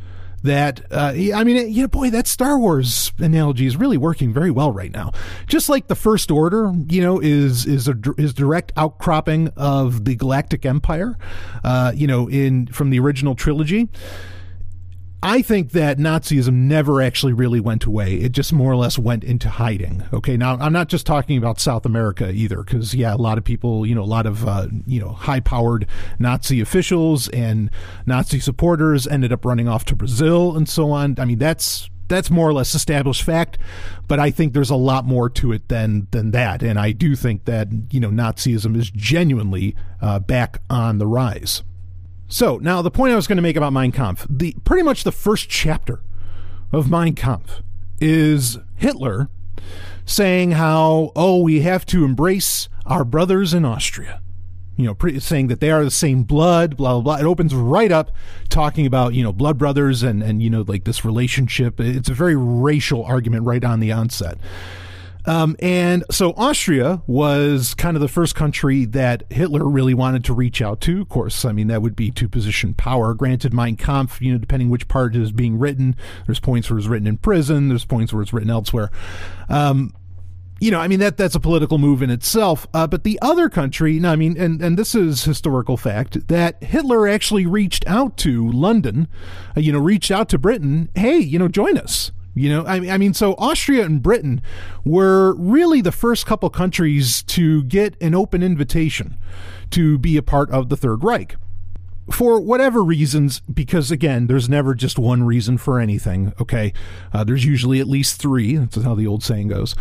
that 0.43 0.81
uh, 0.91 1.13
I 1.15 1.43
mean, 1.43 1.71
yeah, 1.71 1.88
boy, 1.88 2.10
that 2.10 2.27
Star 2.27 2.60
Wars 2.60 3.12
analogy 3.19 3.65
is 3.65 3.77
really 3.77 3.98
working 3.98 4.33
very 4.33 4.51
well 4.51 4.71
right 4.71 4.91
now. 4.91 5.12
Just 5.48 5.69
like 5.69 5.88
the 5.88 5.95
First 5.95 6.31
Order, 6.31 6.71
you 6.88 7.01
know, 7.01 7.19
is 7.19 7.65
is 7.65 7.88
a 7.88 7.95
is 8.17 8.33
direct 8.33 8.71
outcropping 8.75 9.50
of 9.50 10.05
the 10.05 10.15
Galactic 10.15 10.65
Empire, 10.65 11.17
uh, 11.63 11.91
you 11.95 12.07
know, 12.07 12.27
in 12.27 12.67
from 12.67 12.89
the 12.89 13.00
original 13.00 13.36
trilogy. 13.36 13.89
I 15.24 15.44
think 15.44 15.72
that 15.72 16.00
Nazism 16.00 16.54
never 16.54 17.00
actually 17.00 17.34
really 17.34 17.60
went 17.60 17.86
away. 17.86 18.16
It 18.16 18.32
just 18.32 18.51
more 18.51 18.72
or 18.72 18.75
less 18.75 18.98
went 18.98 19.24
into 19.24 19.50
hiding. 19.50 20.04
Okay, 20.12 20.36
now 20.36 20.58
I'm 20.60 20.74
not 20.74 20.88
just 20.88 21.06
talking 21.06 21.38
about 21.38 21.60
South 21.60 21.86
America 21.86 22.32
either, 22.32 22.63
because 22.63 22.96
yeah, 22.96 23.13
a 23.13 23.18
lot 23.18 23.38
of 23.38 23.44
people, 23.44 23.86
you 23.86 23.94
know, 23.94 24.01
a 24.01 24.04
lot 24.04 24.25
of 24.25 24.48
uh, 24.48 24.68
you 24.88 25.00
know 25.00 25.10
high-powered 25.10 25.86
Nazi 26.18 26.60
officials 26.60 27.28
and 27.30 27.70
Nazi 28.08 28.40
supporters 28.40 29.06
ended 29.06 29.32
up 29.32 29.46
running 29.46 29.68
off 29.68 29.86
to 29.86 29.96
Brazil 29.96 30.58
and 30.58 30.68
so 30.68 30.90
on. 30.90 31.16
I 31.20 31.25
mean, 31.25 31.38
that's 31.38 31.88
that's 32.08 32.32
more 32.32 32.50
or 32.50 32.54
less 32.54 32.74
established 32.74 33.22
fact, 33.22 33.60
but 34.08 34.20
I 34.20 34.32
think 34.32 34.54
there's 34.54 34.70
a 34.72 34.75
lot 34.75 35.06
more 35.06 35.30
to 35.30 35.51
it 35.51 35.70
than 35.70 36.08
than 36.10 36.32
that, 36.32 36.63
and 36.63 36.80
I 36.80 36.94
do 36.94 37.16
think 37.16 37.46
that 37.46 37.68
you 37.92 38.00
know 38.00 38.10
Nazism 38.10 38.75
is 38.75 38.90
genuinely 38.90 39.75
uh, 40.01 40.20
back 40.20 40.62
on 40.68 40.98
the 40.98 41.08
rise. 41.08 41.62
So 42.32 42.58
now 42.60 42.82
the 42.82 42.90
point 42.90 43.12
I 43.12 43.18
was 43.18 43.28
going 43.28 43.36
to 43.36 43.42
make 43.42 43.58
about 43.58 43.74
Mein 43.74 43.92
Kampf, 43.92 44.26
the 44.30 44.56
pretty 44.64 44.84
much 44.84 45.04
the 45.04 45.12
first 45.12 45.50
chapter 45.50 46.02
of 46.72 46.90
Mein 46.90 47.14
Kampf 47.14 47.62
is 48.00 48.58
Hitler 48.78 49.30
saying 50.06 50.52
how 50.52 51.12
oh 51.14 51.40
we 51.42 51.60
have 51.60 51.86
to 51.88 52.06
embrace 52.06 52.70
our 52.86 53.04
brothers 53.04 53.54
in 53.54 53.66
Austria. 53.66 54.22
you 54.78 54.86
know, 54.86 55.20
saying 55.20 55.48
that 55.48 55.60
they 55.60 55.70
are 55.72 55.84
the 55.84 55.92
same 55.92 56.24
blood, 56.24 56.78
blah 56.78 56.94
blah 56.94 57.02
blah. 57.02 57.16
It 57.18 57.30
opens 57.30 57.54
right 57.54 57.92
up 57.92 58.12
talking 58.48 58.86
about 58.86 59.14
you 59.14 59.24
know 59.24 59.34
blood 59.34 59.58
brothers 59.58 60.02
and 60.02 60.24
and 60.24 60.42
you 60.42 60.50
know 60.50 60.64
like 60.66 60.86
this 60.86 61.04
relationship. 61.04 61.82
It's 61.82 62.10
a 62.10 62.14
very 62.14 62.38
racial 62.38 63.04
argument 63.04 63.44
right 63.44 63.64
on 63.64 63.82
the 63.82 63.92
onset. 63.92 64.38
Um, 65.25 65.56
and 65.60 66.04
so 66.10 66.32
Austria 66.32 67.01
was 67.08 67.74
kind 67.74 67.96
of 67.96 68.01
the 68.01 68.08
first 68.08 68.36
country 68.36 68.86
that 68.86 69.24
Hitler 69.30 69.68
really 69.68 69.94
wanted 69.94 70.24
to 70.25 70.34
reach 70.34 70.62
out 70.62 70.82
to. 70.82 71.01
Of 71.01 71.10
course, 71.10 71.46
I 71.46 71.51
mean, 71.51 71.68
that 71.68 71.82
would 71.82 71.96
be 71.96 72.12
to 72.12 72.28
position 72.28 72.74
power. 72.74 73.13
Granted, 73.13 73.54
Mein 73.54 73.75
Kampf, 73.75 74.22
you 74.22 74.32
know, 74.32 74.38
depending 74.38 74.70
which 74.70 74.88
part 74.88 75.16
is 75.16 75.32
being 75.32 75.60
written, 75.60 75.96
there's 76.25 76.40
points 76.40 76.70
where 76.70 76.80
it's 76.80 76.88
written 76.88 77.08
in 77.08 77.18
prison, 77.18 77.70
there's 77.70 77.86
points 77.86 78.13
where 78.13 78.22
it's 78.22 78.34
written 78.34 78.50
elsewhere. 78.50 78.90
Um, 79.50 79.94
you 80.62 80.70
know, 80.70 80.80
I 80.80 80.88
mean 80.88 81.00
that 81.00 81.18
that's 81.18 81.34
a 81.34 81.40
political 81.40 81.80
move 81.80 82.04
in 82.04 82.12
itself. 82.12 82.68
Uh, 82.72 82.86
but 82.86 83.04
the 83.04 83.18
other 83.20 83.50
country, 83.50 84.00
no, 84.00 84.12
I 84.12 84.16
mean, 84.16 84.38
and 84.38 84.62
and 84.62 84.78
this 84.78 84.94
is 84.94 85.24
historical 85.24 85.75
fact 85.75 86.28
that 86.28 86.63
Hitler 86.63 87.08
actually 87.08 87.48
reached 87.48 87.84
out 87.88 88.16
to 88.18 88.50
London, 88.51 89.08
uh, 89.58 89.60
you 89.60 89.72
know, 89.72 89.80
reached 89.80 90.12
out 90.12 90.30
to 90.30 90.38
Britain. 90.38 90.90
Hey, 90.96 91.18
you 91.18 91.40
know, 91.40 91.48
join 91.48 91.80
us. 91.80 92.12
You 92.34 92.50
know, 92.50 92.66
I, 92.66 92.76
I 92.92 92.98
mean, 92.98 93.14
so 93.14 93.34
Austria 93.34 93.86
and 93.86 94.02
Britain 94.02 94.42
were 94.86 95.36
really 95.36 95.82
the 95.82 95.92
first 95.92 96.26
couple 96.26 96.50
countries 96.50 97.24
to 97.24 97.64
get 97.64 97.96
an 98.02 98.16
open 98.16 98.42
invitation 98.42 99.18
to 99.72 99.98
be 99.98 100.16
a 100.18 100.22
part 100.22 100.50
of 100.52 100.70
the 100.70 100.78
Third 100.78 101.04
Reich. 101.04 101.36
For 102.10 102.42
whatever 102.42 102.84
reasons, 102.84 103.42
because 103.42 103.92
again, 103.92 104.28
there's 104.28 104.50
never 104.50 104.74
just 104.74 104.98
one 104.98 105.24
reason 105.24 105.58
for 105.58 105.80
anything, 105.80 106.34
okay? 106.42 106.74
Uh, 107.14 107.24
there's 107.24 107.46
usually 107.46 107.80
at 107.80 107.88
least 107.88 108.20
three. 108.20 108.58
That's 108.58 108.84
how 108.84 108.96
the 108.96 109.08
old 109.08 109.24
saying 109.24 109.50
goes. 109.50 109.76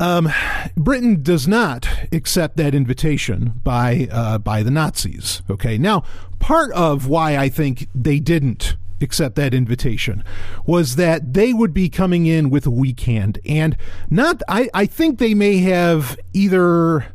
Um, 0.00 0.32
Britain 0.76 1.22
does 1.22 1.46
not 1.46 1.86
accept 2.10 2.56
that 2.56 2.74
invitation 2.74 3.60
by 3.62 4.08
uh, 4.10 4.38
by 4.38 4.62
the 4.62 4.70
Nazis. 4.70 5.42
Okay, 5.50 5.76
now 5.76 6.04
part 6.38 6.72
of 6.72 7.06
why 7.06 7.36
I 7.36 7.50
think 7.50 7.86
they 7.94 8.18
didn't 8.18 8.76
accept 9.02 9.36
that 9.36 9.54
invitation 9.54 10.22
was 10.66 10.96
that 10.96 11.34
they 11.34 11.52
would 11.52 11.72
be 11.72 11.88
coming 11.88 12.26
in 12.26 12.50
with 12.50 12.66
a 12.66 12.70
weak 12.70 13.00
hand 13.00 13.38
and 13.44 13.76
not 14.08 14.42
I, 14.48 14.68
I 14.74 14.86
think 14.86 15.18
they 15.18 15.34
may 15.34 15.58
have 15.58 16.18
either 16.32 17.06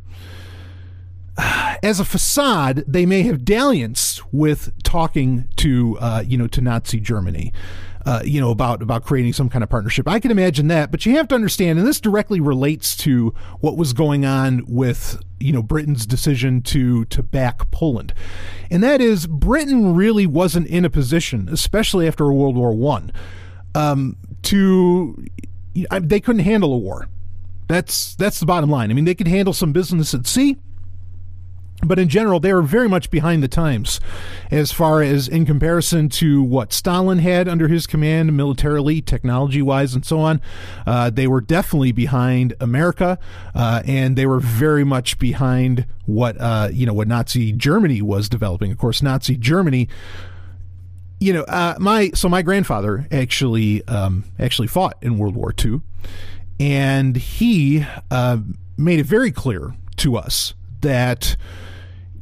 as 1.82 2.00
a 2.00 2.04
facade 2.04 2.84
they 2.86 3.06
may 3.06 3.22
have 3.22 3.44
dalliance 3.44 4.20
with 4.32 4.72
talking 4.82 5.48
to 5.56 5.98
uh, 6.00 6.24
you 6.26 6.36
know 6.36 6.46
to 6.48 6.60
Nazi 6.60 7.00
Germany 7.00 7.52
uh, 8.06 8.22
you 8.24 8.40
know 8.40 8.52
about 8.52 8.82
about 8.82 9.04
creating 9.04 9.32
some 9.32 9.48
kind 9.48 9.64
of 9.64 9.68
partnership. 9.68 10.08
I 10.08 10.20
can 10.20 10.30
imagine 10.30 10.68
that, 10.68 10.92
but 10.92 11.04
you 11.04 11.16
have 11.16 11.26
to 11.28 11.34
understand, 11.34 11.78
and 11.78 11.86
this 11.86 12.00
directly 12.00 12.38
relates 12.38 12.96
to 12.98 13.34
what 13.60 13.76
was 13.76 13.92
going 13.92 14.24
on 14.24 14.64
with 14.68 15.20
you 15.40 15.52
know 15.52 15.60
Britain's 15.60 16.06
decision 16.06 16.62
to 16.62 17.04
to 17.06 17.22
back 17.22 17.68
Poland, 17.72 18.14
and 18.70 18.82
that 18.84 19.00
is 19.00 19.26
Britain 19.26 19.96
really 19.96 20.26
wasn't 20.26 20.68
in 20.68 20.84
a 20.84 20.90
position, 20.90 21.48
especially 21.50 22.06
after 22.06 22.32
World 22.32 22.56
War 22.56 22.72
One, 22.72 23.10
um, 23.74 24.16
to 24.42 25.24
they 25.74 26.20
couldn't 26.20 26.44
handle 26.44 26.72
a 26.72 26.78
war. 26.78 27.08
That's 27.66 28.14
that's 28.14 28.38
the 28.38 28.46
bottom 28.46 28.70
line. 28.70 28.92
I 28.92 28.94
mean, 28.94 29.04
they 29.04 29.16
could 29.16 29.28
handle 29.28 29.52
some 29.52 29.72
business 29.72 30.14
at 30.14 30.28
sea 30.28 30.56
but 31.84 31.98
in 31.98 32.08
general, 32.08 32.40
they 32.40 32.52
were 32.52 32.62
very 32.62 32.88
much 32.88 33.10
behind 33.10 33.42
the 33.42 33.48
times 33.48 34.00
as 34.50 34.72
far 34.72 35.02
as 35.02 35.28
in 35.28 35.44
comparison 35.44 36.08
to 36.08 36.42
what 36.42 36.72
Stalin 36.72 37.18
had 37.18 37.48
under 37.48 37.68
his 37.68 37.86
command 37.86 38.36
militarily, 38.36 39.02
technology 39.02 39.60
wise, 39.60 39.94
and 39.94 40.04
so 40.04 40.18
on. 40.20 40.40
Uh, 40.86 41.10
they 41.10 41.26
were 41.26 41.40
definitely 41.40 41.92
behind 41.92 42.54
America, 42.60 43.18
uh, 43.54 43.82
and 43.84 44.16
they 44.16 44.26
were 44.26 44.40
very 44.40 44.84
much 44.84 45.18
behind 45.18 45.86
what 46.06 46.40
uh, 46.40 46.70
you 46.72 46.86
know 46.86 46.94
what 46.94 47.08
Nazi 47.08 47.52
Germany 47.52 48.00
was 48.00 48.28
developing. 48.28 48.72
Of 48.72 48.78
course, 48.78 49.02
Nazi 49.02 49.36
Germany. 49.36 49.88
You 51.18 51.32
know, 51.32 51.42
uh, 51.42 51.76
my 51.78 52.10
so 52.14 52.28
my 52.28 52.42
grandfather 52.42 53.06
actually 53.10 53.86
um, 53.86 54.24
actually 54.38 54.68
fought 54.68 54.96
in 55.02 55.18
World 55.18 55.34
War 55.34 55.54
II, 55.62 55.80
and 56.58 57.16
he 57.16 57.84
uh, 58.10 58.38
made 58.78 58.98
it 58.98 59.06
very 59.06 59.30
clear 59.30 59.74
to 59.96 60.16
us 60.16 60.54
that 60.80 61.36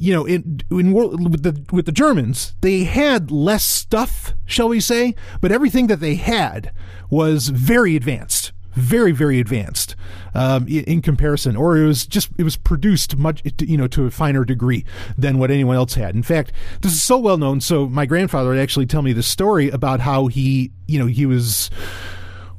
you 0.05 0.13
know, 0.13 0.27
in, 0.27 0.61
in 0.71 0.93
with 0.93 1.43
the 1.43 1.65
with 1.73 1.87
the 1.87 1.93
Germans, 1.93 2.55
they 2.61 2.85
had 2.85 3.31
less 3.31 3.65
stuff, 3.65 4.35
shall 4.45 4.69
we 4.69 4.79
say, 4.79 5.15
but 5.41 5.51
everything 5.51 5.87
that 5.87 6.01
they 6.01 6.17
had 6.17 6.73
was 7.09 7.49
very 7.49 7.97
advanced, 7.97 8.53
very 8.75 9.13
very 9.13 9.41
advanced 9.41 9.97
um, 10.35 10.69
in 10.69 11.01
comparison, 11.01 11.57
or 11.57 11.79
it 11.79 11.87
was 11.87 12.05
just 12.05 12.29
it 12.37 12.43
was 12.43 12.55
produced 12.55 13.17
much, 13.17 13.41
you 13.63 13.79
know, 13.79 13.87
to 13.87 14.05
a 14.05 14.11
finer 14.11 14.45
degree 14.45 14.85
than 15.17 15.39
what 15.39 15.51
anyone 15.51 15.77
else 15.77 15.95
had. 15.95 16.15
In 16.15 16.23
fact, 16.23 16.53
this 16.83 16.93
is 16.93 17.03
so 17.03 17.17
well 17.17 17.39
known. 17.39 17.63
So 17.63 17.89
my 17.89 18.05
grandfather 18.05 18.51
would 18.51 18.59
actually 18.59 18.87
tell 18.87 19.01
me 19.01 19.15
the 19.15 19.23
story 19.23 19.71
about 19.71 20.01
how 20.01 20.27
he, 20.27 20.71
you 20.87 20.99
know, 20.99 21.07
he 21.07 21.25
was 21.25 21.71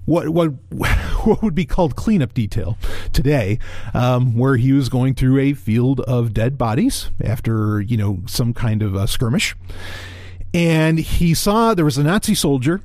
what 0.05 0.29
what 0.29 0.47
what 1.25 1.43
would 1.43 1.55
be 1.55 1.65
called 1.65 1.95
cleanup 1.95 2.33
detail 2.33 2.77
today, 3.11 3.59
um, 3.93 4.37
where 4.37 4.55
he 4.57 4.71
was 4.71 4.89
going 4.89 5.15
through 5.15 5.39
a 5.39 5.53
field 5.53 5.99
of 6.01 6.33
dead 6.33 6.57
bodies 6.57 7.09
after 7.23 7.81
you 7.81 7.97
know 7.97 8.19
some 8.25 8.53
kind 8.53 8.81
of 8.81 8.95
a 8.95 9.07
skirmish, 9.07 9.55
and 10.53 10.99
he 10.99 11.33
saw 11.33 11.73
there 11.73 11.85
was 11.85 11.97
a 11.97 12.03
Nazi 12.03 12.35
soldier, 12.35 12.81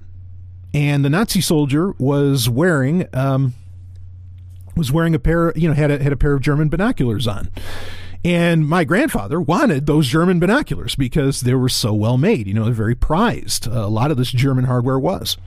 and 0.75 1.05
the 1.05 1.11
Nazi 1.11 1.41
soldier 1.41 1.93
was 1.99 2.49
wearing 2.49 3.07
um, 3.15 3.55
was 4.77 4.91
wearing 4.91 5.15
a 5.15 5.19
pair 5.19 5.53
you 5.57 5.69
know 5.69 5.75
had 5.75 5.91
a 5.91 6.03
had 6.03 6.13
a 6.13 6.17
pair 6.17 6.33
of 6.33 6.41
German 6.41 6.69
binoculars 6.69 7.27
on. 7.27 7.51
And 8.23 8.69
my 8.69 8.85
grandfather 8.85 9.41
wanted 9.41 9.87
those 9.87 10.07
German 10.07 10.41
binoculars 10.41 10.95
because 10.95 11.41
they 11.41 11.55
were 11.55 11.71
so 11.71 11.95
well 11.95 12.19
made. 12.19 12.47
You 12.47 12.53
know, 12.53 12.65
they're 12.65 12.75
very 12.75 12.95
prized. 12.95 13.67
a 13.67 13.87
lot 13.87 14.11
of 14.11 14.19
this 14.19 14.31
German 14.31 14.67
hardware 14.67 14.99
was 14.99 15.39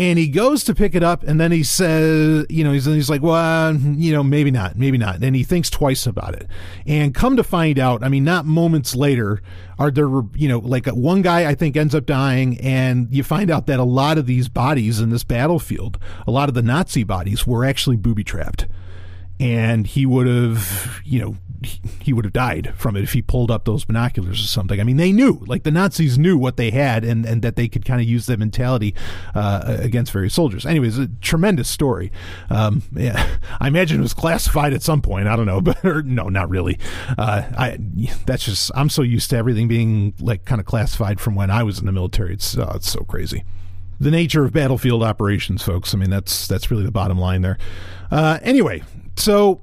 and 0.00 0.18
he 0.18 0.28
goes 0.28 0.64
to 0.64 0.74
pick 0.74 0.94
it 0.94 1.02
up 1.02 1.22
and 1.24 1.38
then 1.38 1.52
he 1.52 1.62
says 1.62 2.46
you 2.48 2.64
know 2.64 2.72
he's, 2.72 2.86
he's 2.86 3.10
like 3.10 3.22
well 3.22 3.34
uh, 3.34 3.72
you 3.72 4.12
know 4.12 4.22
maybe 4.22 4.50
not 4.50 4.76
maybe 4.76 4.96
not. 4.96 5.22
And 5.22 5.36
he 5.36 5.44
thinks 5.44 5.68
twice 5.68 6.06
about 6.06 6.34
it. 6.34 6.48
And 6.86 7.14
come 7.14 7.36
to 7.36 7.44
find 7.44 7.78
out 7.78 8.02
i 8.02 8.08
mean 8.08 8.24
not 8.24 8.46
moments 8.46 8.96
later 8.96 9.42
are 9.78 9.90
there 9.90 10.08
you 10.34 10.48
know 10.48 10.58
like 10.58 10.88
uh, 10.88 10.92
one 10.92 11.20
guy 11.20 11.48
i 11.48 11.54
think 11.54 11.76
ends 11.76 11.94
up 11.94 12.06
dying 12.06 12.58
and 12.60 13.08
you 13.10 13.22
find 13.22 13.50
out 13.50 13.66
that 13.66 13.78
a 13.78 13.84
lot 13.84 14.16
of 14.16 14.26
these 14.26 14.48
bodies 14.48 15.00
in 15.00 15.10
this 15.10 15.22
battlefield 15.24 15.98
a 16.26 16.30
lot 16.30 16.48
of 16.48 16.54
the 16.54 16.62
nazi 16.62 17.04
bodies 17.04 17.46
were 17.46 17.64
actually 17.64 17.96
booby 17.96 18.24
trapped 18.24 18.66
and 19.38 19.86
he 19.86 20.06
would 20.06 20.26
have 20.26 21.00
you 21.04 21.20
know 21.20 21.36
he 22.00 22.12
would 22.12 22.24
have 22.24 22.32
died 22.32 22.74
from 22.76 22.96
it 22.96 23.02
if 23.02 23.12
he 23.12 23.22
pulled 23.22 23.50
up 23.50 23.64
those 23.64 23.84
binoculars 23.84 24.42
or 24.42 24.46
something. 24.46 24.80
I 24.80 24.84
mean, 24.84 24.96
they 24.96 25.12
knew, 25.12 25.42
like 25.46 25.62
the 25.62 25.70
Nazis 25.70 26.18
knew 26.18 26.38
what 26.38 26.56
they 26.56 26.70
had, 26.70 27.04
and, 27.04 27.26
and 27.26 27.42
that 27.42 27.56
they 27.56 27.68
could 27.68 27.84
kind 27.84 28.00
of 28.00 28.08
use 28.08 28.26
that 28.26 28.38
mentality 28.38 28.94
uh, 29.34 29.76
against 29.80 30.12
various 30.12 30.34
soldiers. 30.34 30.64
Anyways, 30.64 30.98
a 30.98 31.08
tremendous 31.20 31.68
story. 31.68 32.10
Um, 32.48 32.82
yeah, 32.92 33.36
I 33.60 33.68
imagine 33.68 34.00
it 34.00 34.02
was 34.02 34.14
classified 34.14 34.72
at 34.72 34.82
some 34.82 35.02
point. 35.02 35.28
I 35.28 35.36
don't 35.36 35.46
know, 35.46 35.60
but 35.60 35.84
or, 35.84 36.02
no, 36.02 36.28
not 36.28 36.48
really. 36.48 36.78
Uh, 37.18 37.42
I 37.56 37.78
that's 38.26 38.44
just 38.44 38.70
I'm 38.74 38.88
so 38.88 39.02
used 39.02 39.30
to 39.30 39.36
everything 39.36 39.68
being 39.68 40.14
like 40.20 40.44
kind 40.44 40.60
of 40.60 40.66
classified 40.66 41.20
from 41.20 41.34
when 41.34 41.50
I 41.50 41.62
was 41.62 41.78
in 41.78 41.86
the 41.86 41.92
military. 41.92 42.34
It's 42.34 42.56
uh, 42.56 42.72
it's 42.76 42.90
so 42.90 43.00
crazy 43.00 43.44
the 44.00 44.10
nature 44.10 44.44
of 44.44 44.52
battlefield 44.52 45.02
operations, 45.02 45.62
folks. 45.62 45.94
I 45.94 45.98
mean, 45.98 46.08
that's 46.08 46.48
that's 46.48 46.70
really 46.70 46.84
the 46.84 46.90
bottom 46.90 47.18
line 47.18 47.42
there. 47.42 47.58
Uh, 48.10 48.38
anyway, 48.42 48.82
so 49.16 49.60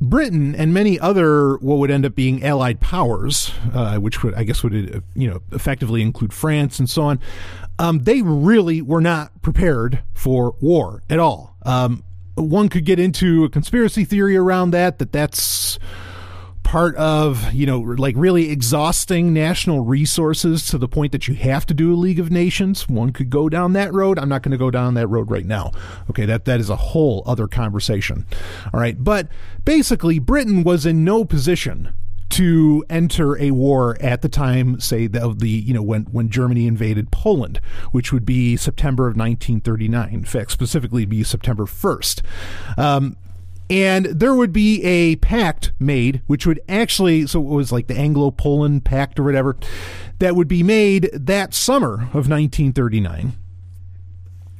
Britain 0.00 0.54
and 0.54 0.72
many 0.72 0.98
other 1.00 1.56
what 1.56 1.78
would 1.78 1.90
end 1.90 2.06
up 2.06 2.14
being 2.14 2.44
Allied 2.44 2.80
powers, 2.80 3.52
uh, 3.74 3.96
which 3.96 4.22
would 4.22 4.34
I 4.34 4.44
guess 4.44 4.62
would 4.62 4.96
uh, 4.96 5.00
you 5.14 5.28
know 5.28 5.40
effectively 5.52 6.02
include 6.02 6.32
France 6.32 6.78
and 6.78 6.88
so 6.88 7.02
on, 7.02 7.20
um, 7.78 8.00
they 8.00 8.22
really 8.22 8.80
were 8.80 9.00
not 9.00 9.42
prepared 9.42 10.02
for 10.14 10.54
war 10.60 11.02
at 11.10 11.18
all. 11.18 11.56
Um, 11.62 12.04
one 12.34 12.68
could 12.68 12.84
get 12.84 13.00
into 13.00 13.44
a 13.44 13.48
conspiracy 13.48 14.04
theory 14.04 14.36
around 14.36 14.70
that 14.70 14.98
that 14.98 15.10
that's 15.10 15.78
part 16.68 16.94
of 16.96 17.50
you 17.54 17.64
know 17.64 17.80
like 17.80 18.14
really 18.18 18.50
exhausting 18.50 19.32
national 19.32 19.80
resources 19.80 20.66
to 20.66 20.76
the 20.76 20.86
point 20.86 21.12
that 21.12 21.26
you 21.26 21.32
have 21.34 21.64
to 21.64 21.72
do 21.72 21.94
a 21.94 21.96
league 21.96 22.20
of 22.20 22.30
nations 22.30 22.86
one 22.86 23.10
could 23.10 23.30
go 23.30 23.48
down 23.48 23.72
that 23.72 23.90
road 23.94 24.18
i'm 24.18 24.28
not 24.28 24.42
going 24.42 24.52
to 24.52 24.58
go 24.58 24.70
down 24.70 24.92
that 24.92 25.06
road 25.06 25.30
right 25.30 25.46
now 25.46 25.72
okay 26.10 26.26
that 26.26 26.44
that 26.44 26.60
is 26.60 26.68
a 26.68 26.76
whole 26.76 27.22
other 27.24 27.48
conversation 27.48 28.26
all 28.74 28.80
right 28.80 29.02
but 29.02 29.28
basically 29.64 30.18
britain 30.18 30.62
was 30.62 30.84
in 30.84 31.02
no 31.02 31.24
position 31.24 31.90
to 32.28 32.84
enter 32.90 33.38
a 33.38 33.52
war 33.52 33.96
at 34.02 34.20
the 34.20 34.28
time, 34.28 34.78
say 34.78 35.08
of 35.14 35.38
the 35.38 35.48
you 35.48 35.72
know 35.72 35.82
when 35.82 36.02
when 36.12 36.28
Germany 36.28 36.66
invaded 36.66 37.10
Poland, 37.10 37.58
which 37.90 38.12
would 38.12 38.26
be 38.26 38.54
September 38.54 39.04
of 39.04 39.16
1939. 39.16 40.10
In 40.10 40.24
fact, 40.24 40.52
specifically 40.52 41.06
be 41.06 41.24
September 41.24 41.64
1st. 41.64 42.20
Um, 42.76 43.16
and 43.70 44.06
there 44.06 44.34
would 44.34 44.52
be 44.52 44.82
a 44.82 45.16
pact 45.16 45.72
made, 45.78 46.22
which 46.26 46.46
would 46.46 46.60
actually, 46.68 47.26
so 47.26 47.40
it 47.40 47.44
was 47.48 47.70
like 47.70 47.86
the 47.86 47.96
Anglo 47.96 48.30
Poland 48.30 48.84
Pact 48.84 49.18
or 49.18 49.24
whatever, 49.24 49.56
that 50.18 50.34
would 50.34 50.48
be 50.48 50.62
made 50.62 51.10
that 51.12 51.54
summer 51.54 51.94
of 51.94 52.28
1939, 52.28 53.32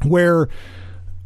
where 0.05 0.49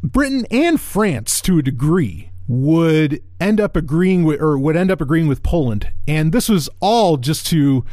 Britain 0.02 0.46
and 0.50 0.80
France, 0.80 1.40
to 1.42 1.58
a 1.58 1.62
degree, 1.62 2.30
would 2.48 3.22
end 3.40 3.60
up 3.60 3.76
agreeing 3.76 4.24
with 4.24 4.40
or 4.40 4.58
would 4.58 4.76
end 4.76 4.90
up 4.90 5.00
agreeing 5.00 5.26
with 5.26 5.42
Poland. 5.42 5.88
And 6.06 6.32
this 6.32 6.48
was 6.48 6.68
all 6.80 7.16
just 7.16 7.46
to 7.48 7.84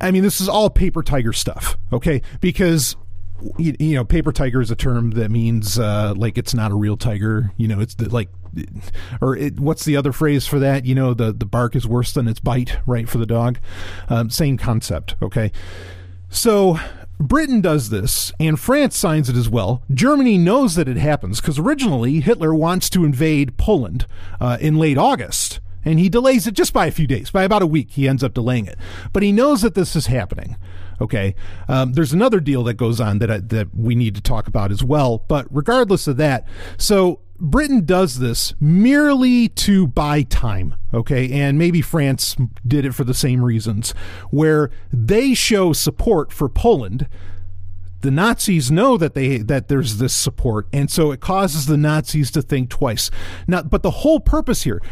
I 0.00 0.10
mean 0.10 0.22
this 0.22 0.40
is 0.40 0.48
all 0.48 0.70
paper 0.70 1.02
tiger 1.02 1.32
stuff 1.32 1.76
okay? 1.92 2.22
Because 2.40 2.96
you, 3.58 3.74
you 3.78 3.94
know 3.94 4.04
paper 4.04 4.32
tiger 4.32 4.60
is 4.60 4.70
a 4.70 4.76
term 4.76 5.12
that 5.12 5.30
means 5.30 5.78
uh, 5.78 6.14
like 6.16 6.38
it's 6.38 6.54
not 6.54 6.70
a 6.70 6.74
real 6.74 6.96
tiger 6.96 7.52
you 7.56 7.68
know 7.68 7.80
it's 7.80 7.94
the, 7.94 8.08
like 8.08 8.28
or 9.20 9.36
it, 9.36 9.60
what's 9.60 9.84
the 9.84 9.96
other 9.96 10.12
phrase 10.12 10.46
for 10.46 10.58
that 10.58 10.84
you 10.84 10.94
know 10.94 11.14
the 11.14 11.32
the 11.32 11.46
bark 11.46 11.76
is 11.76 11.86
worse 11.86 12.12
than 12.12 12.28
its 12.28 12.40
bite 12.40 12.78
right 12.86 13.08
for 13.08 13.18
the 13.18 13.26
dog 13.26 13.58
um, 14.08 14.30
same 14.30 14.56
concept 14.56 15.14
okay 15.22 15.52
so 16.28 16.78
Britain 17.20 17.60
does 17.60 17.90
this, 17.90 18.32
and 18.40 18.58
France 18.58 18.96
signs 18.96 19.28
it 19.28 19.36
as 19.36 19.50
well. 19.50 19.82
Germany 19.92 20.38
knows 20.38 20.74
that 20.74 20.88
it 20.88 20.96
happens 20.96 21.38
because 21.38 21.58
originally 21.58 22.20
Hitler 22.20 22.54
wants 22.54 22.88
to 22.90 23.04
invade 23.04 23.58
Poland 23.58 24.06
uh, 24.40 24.56
in 24.58 24.78
late 24.78 24.96
August, 24.96 25.60
and 25.84 25.98
he 25.98 26.08
delays 26.08 26.46
it 26.46 26.54
just 26.54 26.72
by 26.72 26.86
a 26.86 26.90
few 26.90 27.06
days. 27.06 27.30
By 27.30 27.44
about 27.44 27.60
a 27.60 27.66
week, 27.66 27.90
he 27.90 28.08
ends 28.08 28.24
up 28.24 28.32
delaying 28.32 28.64
it. 28.64 28.78
But 29.12 29.22
he 29.22 29.32
knows 29.32 29.60
that 29.60 29.74
this 29.74 29.94
is 29.94 30.06
happening. 30.06 30.56
Okay, 31.00 31.34
um, 31.68 31.94
there's 31.94 32.12
another 32.12 32.40
deal 32.40 32.62
that 32.64 32.74
goes 32.74 33.00
on 33.00 33.18
that 33.20 33.30
I, 33.30 33.38
that 33.38 33.74
we 33.74 33.94
need 33.94 34.14
to 34.16 34.20
talk 34.20 34.46
about 34.46 34.70
as 34.70 34.84
well. 34.84 35.24
But 35.28 35.46
regardless 35.50 36.06
of 36.06 36.18
that, 36.18 36.46
so 36.76 37.20
Britain 37.40 37.86
does 37.86 38.18
this 38.18 38.54
merely 38.60 39.48
to 39.48 39.86
buy 39.86 40.22
time, 40.22 40.74
okay? 40.92 41.30
And 41.32 41.58
maybe 41.58 41.80
France 41.80 42.36
did 42.66 42.84
it 42.84 42.94
for 42.94 43.04
the 43.04 43.14
same 43.14 43.42
reasons, 43.42 43.92
where 44.30 44.70
they 44.92 45.32
show 45.32 45.72
support 45.72 46.32
for 46.32 46.48
Poland. 46.50 47.08
The 48.02 48.10
Nazis 48.10 48.70
know 48.70 48.96
that 48.98 49.14
they 49.14 49.38
that 49.38 49.68
there's 49.68 49.96
this 49.98 50.12
support, 50.12 50.68
and 50.72 50.90
so 50.90 51.12
it 51.12 51.20
causes 51.20 51.66
the 51.66 51.76
Nazis 51.76 52.30
to 52.32 52.42
think 52.42 52.68
twice. 52.68 53.10
Now, 53.46 53.62
but 53.62 53.82
the 53.82 53.90
whole 53.90 54.20
purpose 54.20 54.62
here, 54.62 54.82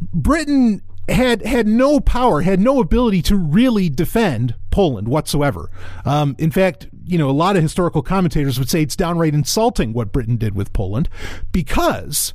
Britain 0.00 0.82
had 1.08 1.44
had 1.44 1.66
no 1.66 2.00
power, 2.00 2.40
had 2.42 2.60
no 2.60 2.80
ability 2.80 3.22
to 3.22 3.36
really 3.36 3.88
defend 3.88 4.54
Poland 4.70 5.08
whatsoever. 5.08 5.70
Um, 6.04 6.34
in 6.38 6.50
fact, 6.50 6.88
you 7.04 7.18
know, 7.18 7.30
a 7.30 7.32
lot 7.32 7.56
of 7.56 7.62
historical 7.62 8.02
commentators 8.02 8.58
would 8.58 8.68
say 8.68 8.82
it's 8.82 8.96
downright 8.96 9.34
insulting 9.34 9.92
what 9.92 10.12
Britain 10.12 10.36
did 10.36 10.54
with 10.54 10.72
Poland 10.72 11.08
because 11.52 12.34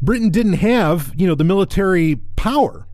Britain 0.00 0.30
didn't 0.30 0.54
have, 0.54 1.12
you 1.16 1.26
know, 1.26 1.34
the 1.34 1.44
military 1.44 2.16
power 2.36 2.86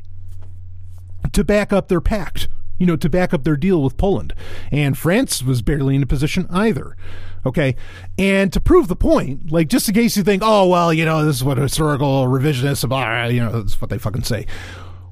to 1.33 1.45
back 1.45 1.73
up 1.73 1.89
their 1.89 2.01
pact, 2.01 2.49
you 2.79 2.87
know, 2.87 2.97
to 2.97 3.09
back 3.09 3.33
up 3.33 3.45
their 3.45 3.57
deal 3.57 3.83
with 3.83 3.97
Poland. 3.97 4.35
And 4.71 4.99
France 4.99 5.43
was 5.43 5.63
barely 5.63 5.95
in 5.95 6.03
a 6.03 6.07
position 6.07 6.47
either. 6.51 6.97
Okay. 7.45 7.75
And 8.19 8.53
to 8.53 8.61
prove 8.61 8.89
the 8.89 8.97
point, 8.97 9.51
like 9.51 9.69
just 9.69 9.89
in 9.89 9.95
case 9.95 10.17
you 10.17 10.23
think, 10.23 10.43
oh, 10.45 10.69
well, 10.69 10.93
you 10.93 11.05
know, 11.05 11.25
this 11.25 11.37
is 11.37 11.45
what 11.45 11.59
historical 11.59 12.27
revisionists, 12.27 12.89
blah, 12.89 13.25
you 13.25 13.41
know, 13.41 13.63
that's 13.63 13.81
what 13.81 13.91
they 13.91 13.99
fucking 13.99 14.23
say. 14.23 14.47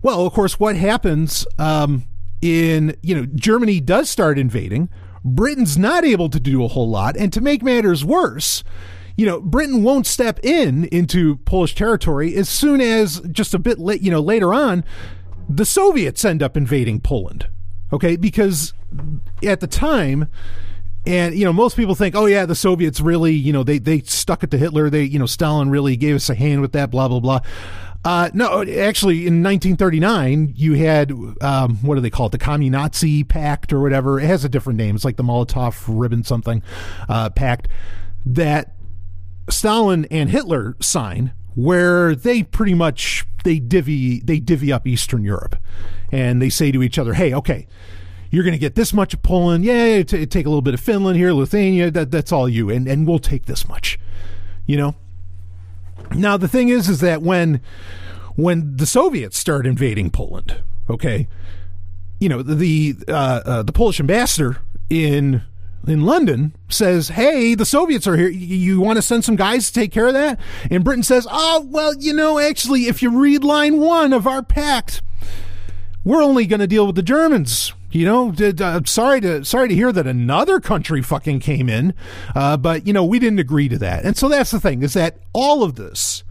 Well, 0.02 0.26
of 0.26 0.32
course, 0.32 0.58
what 0.58 0.76
happens 0.76 1.46
um, 1.58 2.04
in, 2.40 2.96
you 3.02 3.14
know, 3.14 3.26
Germany 3.34 3.80
does 3.80 4.08
start 4.08 4.38
invading. 4.38 4.88
Britain's 5.24 5.76
not 5.76 6.04
able 6.04 6.30
to 6.30 6.40
do 6.40 6.64
a 6.64 6.68
whole 6.68 6.88
lot. 6.88 7.16
And 7.16 7.32
to 7.32 7.40
make 7.40 7.62
matters 7.62 8.04
worse, 8.04 8.64
you 9.16 9.26
know, 9.26 9.40
Britain 9.40 9.82
won't 9.82 10.06
step 10.06 10.40
in 10.42 10.86
into 10.86 11.36
Polish 11.38 11.74
territory 11.74 12.34
as 12.36 12.48
soon 12.48 12.80
as 12.80 13.20
just 13.30 13.52
a 13.52 13.58
bit 13.58 13.78
late, 13.78 14.00
you 14.00 14.10
know, 14.10 14.20
later 14.20 14.54
on, 14.54 14.84
the 15.48 15.66
Soviets 15.66 16.24
end 16.24 16.42
up 16.42 16.56
invading 16.56 17.00
Poland. 17.00 17.48
Okay. 17.92 18.16
Because 18.16 18.72
at 19.44 19.60
the 19.60 19.66
time, 19.66 20.28
and 21.06 21.34
you 21.34 21.44
know, 21.44 21.52
most 21.52 21.76
people 21.76 21.94
think, 21.94 22.14
oh 22.14 22.26
yeah, 22.26 22.46
the 22.46 22.54
Soviets 22.54 23.00
really, 23.00 23.32
you 23.32 23.52
know, 23.52 23.62
they 23.62 23.78
they 23.78 24.00
stuck 24.00 24.42
it 24.42 24.50
to 24.50 24.58
Hitler. 24.58 24.90
They, 24.90 25.04
you 25.04 25.18
know, 25.18 25.26
Stalin 25.26 25.70
really 25.70 25.96
gave 25.96 26.14
us 26.14 26.28
a 26.28 26.34
hand 26.34 26.60
with 26.60 26.72
that. 26.72 26.90
Blah 26.90 27.08
blah 27.08 27.20
blah. 27.20 27.40
Uh, 28.02 28.30
no, 28.32 28.62
actually, 28.62 29.26
in 29.26 29.42
1939, 29.42 30.54
you 30.56 30.72
had 30.74 31.12
um, 31.42 31.76
what 31.82 31.96
do 31.96 32.00
they 32.00 32.08
call 32.08 32.26
it? 32.26 32.32
The 32.32 32.38
Communazi 32.38 33.28
Pact 33.28 33.72
or 33.72 33.80
whatever. 33.80 34.18
It 34.18 34.26
has 34.26 34.44
a 34.44 34.48
different 34.48 34.78
name. 34.78 34.94
It's 34.96 35.04
like 35.04 35.16
the 35.16 35.22
Molotov 35.22 35.84
Ribbon 35.86 36.24
something 36.24 36.62
uh, 37.08 37.28
pact 37.30 37.68
that 38.24 38.74
Stalin 39.50 40.06
and 40.10 40.30
Hitler 40.30 40.76
sign, 40.80 41.32
where 41.54 42.14
they 42.14 42.42
pretty 42.42 42.74
much 42.74 43.26
they 43.44 43.58
divvy 43.58 44.20
they 44.20 44.40
divvy 44.40 44.72
up 44.72 44.86
Eastern 44.86 45.22
Europe, 45.22 45.56
and 46.10 46.40
they 46.40 46.48
say 46.48 46.72
to 46.72 46.82
each 46.82 46.98
other, 46.98 47.14
"Hey, 47.14 47.34
okay." 47.34 47.66
You're 48.32 48.44
going 48.44 48.52
to 48.52 48.60
get 48.60 48.76
this 48.76 48.92
much 48.92 49.12
of 49.12 49.24
Poland. 49.24 49.64
Yeah, 49.64 50.04
t- 50.04 50.24
take 50.24 50.46
a 50.46 50.48
little 50.48 50.62
bit 50.62 50.72
of 50.72 50.78
Finland 50.78 51.16
here, 51.16 51.32
Lithuania. 51.32 51.90
That, 51.90 52.12
that's 52.12 52.30
all 52.30 52.48
you, 52.48 52.70
and 52.70 52.86
and 52.86 53.04
we'll 53.04 53.18
take 53.18 53.46
this 53.46 53.66
much. 53.66 53.98
You 54.66 54.76
know, 54.76 54.94
now 56.14 56.36
the 56.36 56.48
thing 56.48 56.68
is, 56.68 56.88
is 56.88 57.00
that 57.00 57.22
when 57.22 57.60
when 58.36 58.76
the 58.76 58.86
Soviets 58.86 59.38
start 59.38 59.66
invading 59.66 60.10
Poland, 60.10 60.60
okay, 60.88 61.28
you 62.18 62.28
know 62.28 62.42
the 62.42 62.96
uh, 63.08 63.40
uh, 63.44 63.62
the 63.62 63.72
Polish 63.72 64.00
ambassador 64.00 64.58
in 64.88 65.42
in 65.86 66.04
London 66.04 66.54
says, 66.68 67.08
"Hey, 67.08 67.54
the 67.54 67.64
Soviets 67.64 68.06
are 68.06 68.16
here. 68.16 68.28
You, 68.28 68.56
you 68.56 68.80
want 68.80 68.96
to 68.96 69.02
send 69.02 69.24
some 69.24 69.36
guys 69.36 69.68
to 69.68 69.72
take 69.72 69.92
care 69.92 70.06
of 70.06 70.14
that?" 70.14 70.38
And 70.70 70.84
Britain 70.84 71.02
says, 71.02 71.26
"Oh, 71.30 71.66
well, 71.68 71.94
you 71.94 72.12
know, 72.12 72.38
actually, 72.38 72.86
if 72.86 73.02
you 73.02 73.20
read 73.20 73.44
line 73.44 73.78
one 73.78 74.12
of 74.12 74.26
our 74.26 74.42
pact, 74.42 75.02
we're 76.04 76.22
only 76.22 76.46
going 76.46 76.60
to 76.60 76.66
deal 76.66 76.86
with 76.86 76.96
the 76.96 77.02
Germans." 77.02 77.72
You 77.90 78.06
know, 78.06 78.30
did, 78.30 78.62
uh, 78.62 78.80
sorry 78.86 79.20
to 79.22 79.44
sorry 79.44 79.68
to 79.68 79.74
hear 79.74 79.92
that 79.92 80.06
another 80.06 80.60
country 80.60 81.02
fucking 81.02 81.40
came 81.40 81.68
in, 81.68 81.92
uh, 82.36 82.56
but 82.56 82.86
you 82.86 82.92
know 82.92 83.04
we 83.04 83.18
didn't 83.18 83.40
agree 83.40 83.68
to 83.68 83.78
that, 83.78 84.04
and 84.04 84.16
so 84.16 84.28
that's 84.28 84.52
the 84.52 84.60
thing 84.60 84.82
is 84.82 84.94
that 84.94 85.18
all 85.32 85.62
of 85.62 85.74
this 85.74 86.22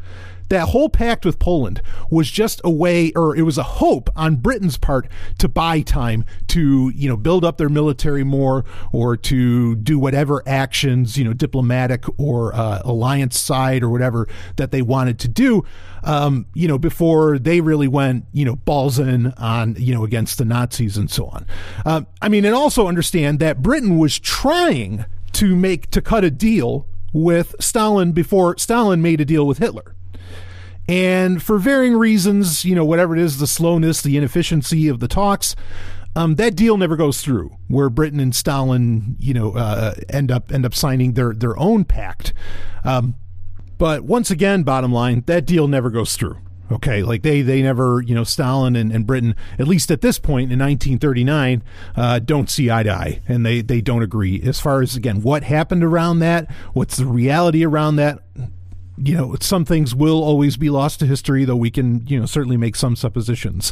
that 0.49 0.69
whole 0.69 0.89
pact 0.89 1.25
with 1.25 1.39
Poland 1.39 1.81
was 2.09 2.29
just 2.29 2.61
a 2.63 2.69
way, 2.69 3.11
or 3.15 3.35
it 3.35 3.43
was 3.43 3.57
a 3.57 3.63
hope 3.63 4.09
on 4.15 4.35
Britain's 4.35 4.77
part 4.77 5.07
to 5.37 5.47
buy 5.47 5.81
time 5.81 6.25
to, 6.47 6.91
you 6.95 7.07
know, 7.07 7.17
build 7.17 7.45
up 7.45 7.57
their 7.57 7.69
military 7.69 8.23
more 8.23 8.65
or 8.91 9.15
to 9.15 9.75
do 9.75 9.97
whatever 9.97 10.43
actions, 10.47 11.17
you 11.17 11.23
know, 11.23 11.33
diplomatic 11.33 12.05
or 12.19 12.53
uh, 12.55 12.81
alliance 12.83 13.39
side 13.39 13.83
or 13.83 13.89
whatever 13.89 14.27
that 14.57 14.71
they 14.71 14.81
wanted 14.81 15.19
to 15.19 15.27
do, 15.27 15.63
um, 16.03 16.45
you 16.53 16.67
know, 16.67 16.77
before 16.77 17.37
they 17.39 17.61
really 17.61 17.87
went, 17.87 18.25
you 18.33 18.45
know, 18.45 18.55
balls 18.55 18.99
in 18.99 19.27
on, 19.33 19.75
you 19.77 19.93
know, 19.93 20.03
against 20.03 20.37
the 20.37 20.45
Nazis 20.45 20.97
and 20.97 21.09
so 21.09 21.27
on. 21.27 21.45
Uh, 21.85 22.01
I 22.21 22.29
mean, 22.29 22.45
and 22.45 22.55
also 22.55 22.87
understand 22.87 23.39
that 23.39 23.61
Britain 23.61 23.97
was 23.97 24.19
trying 24.19 25.05
to 25.33 25.55
make, 25.55 25.91
to 25.91 26.01
cut 26.01 26.23
a 26.23 26.31
deal 26.31 26.87
with 27.13 27.55
Stalin 27.59 28.11
before 28.11 28.57
Stalin 28.57 29.01
made 29.01 29.21
a 29.21 29.25
deal 29.25 29.45
with 29.45 29.59
Hitler. 29.59 29.95
And 30.89 31.43
for 31.43 31.59
varying 31.59 31.95
reasons, 31.95 32.65
you 32.65 32.73
know, 32.73 32.83
whatever 32.83 33.15
it 33.15 33.21
is, 33.21 33.37
the 33.37 33.45
slowness, 33.45 34.01
the 34.01 34.17
inefficiency 34.17 34.87
of 34.87 34.99
the 34.99 35.07
talks, 35.07 35.55
um, 36.15 36.33
that 36.37 36.55
deal 36.55 36.77
never 36.77 36.95
goes 36.95 37.21
through. 37.21 37.55
Where 37.67 37.91
Britain 37.91 38.19
and 38.19 38.35
Stalin, 38.35 39.15
you 39.19 39.35
know, 39.35 39.55
uh, 39.55 39.93
end 40.09 40.31
up 40.31 40.51
end 40.51 40.65
up 40.65 40.73
signing 40.73 41.13
their 41.13 41.31
their 41.33 41.57
own 41.59 41.85
pact. 41.85 42.33
Um, 42.83 43.13
but 43.77 44.01
once 44.03 44.31
again, 44.31 44.63
bottom 44.63 44.91
line, 44.91 45.23
that 45.27 45.45
deal 45.45 45.67
never 45.67 45.91
goes 45.91 46.15
through. 46.15 46.39
Okay, 46.71 47.03
like 47.03 47.21
they 47.21 47.43
they 47.43 47.61
never, 47.61 48.01
you 48.01 48.15
know, 48.15 48.23
Stalin 48.23 48.75
and, 48.75 48.91
and 48.91 49.05
Britain, 49.05 49.35
at 49.59 49.67
least 49.67 49.91
at 49.91 50.01
this 50.01 50.17
point 50.17 50.51
in 50.51 50.57
1939, 50.57 51.61
uh, 51.95 52.17
don't 52.17 52.49
see 52.49 52.71
eye 52.71 52.81
to 52.81 52.91
eye, 52.91 53.21
and 53.27 53.45
they 53.45 53.61
they 53.61 53.79
don't 53.79 54.01
agree 54.01 54.41
as 54.43 54.59
far 54.59 54.81
as 54.81 54.95
again 54.95 55.21
what 55.21 55.43
happened 55.43 55.83
around 55.83 56.17
that, 56.17 56.49
what's 56.73 56.97
the 56.97 57.05
reality 57.05 57.63
around 57.63 57.97
that 57.97 58.23
you 59.03 59.15
know, 59.15 59.35
some 59.39 59.65
things 59.65 59.95
will 59.95 60.23
always 60.23 60.57
be 60.57 60.69
lost 60.69 60.99
to 60.99 61.05
history, 61.05 61.45
though 61.45 61.55
we 61.55 61.71
can, 61.71 62.05
you 62.07 62.19
know, 62.19 62.25
certainly 62.25 62.57
make 62.57 62.75
some 62.75 62.95
suppositions. 62.95 63.71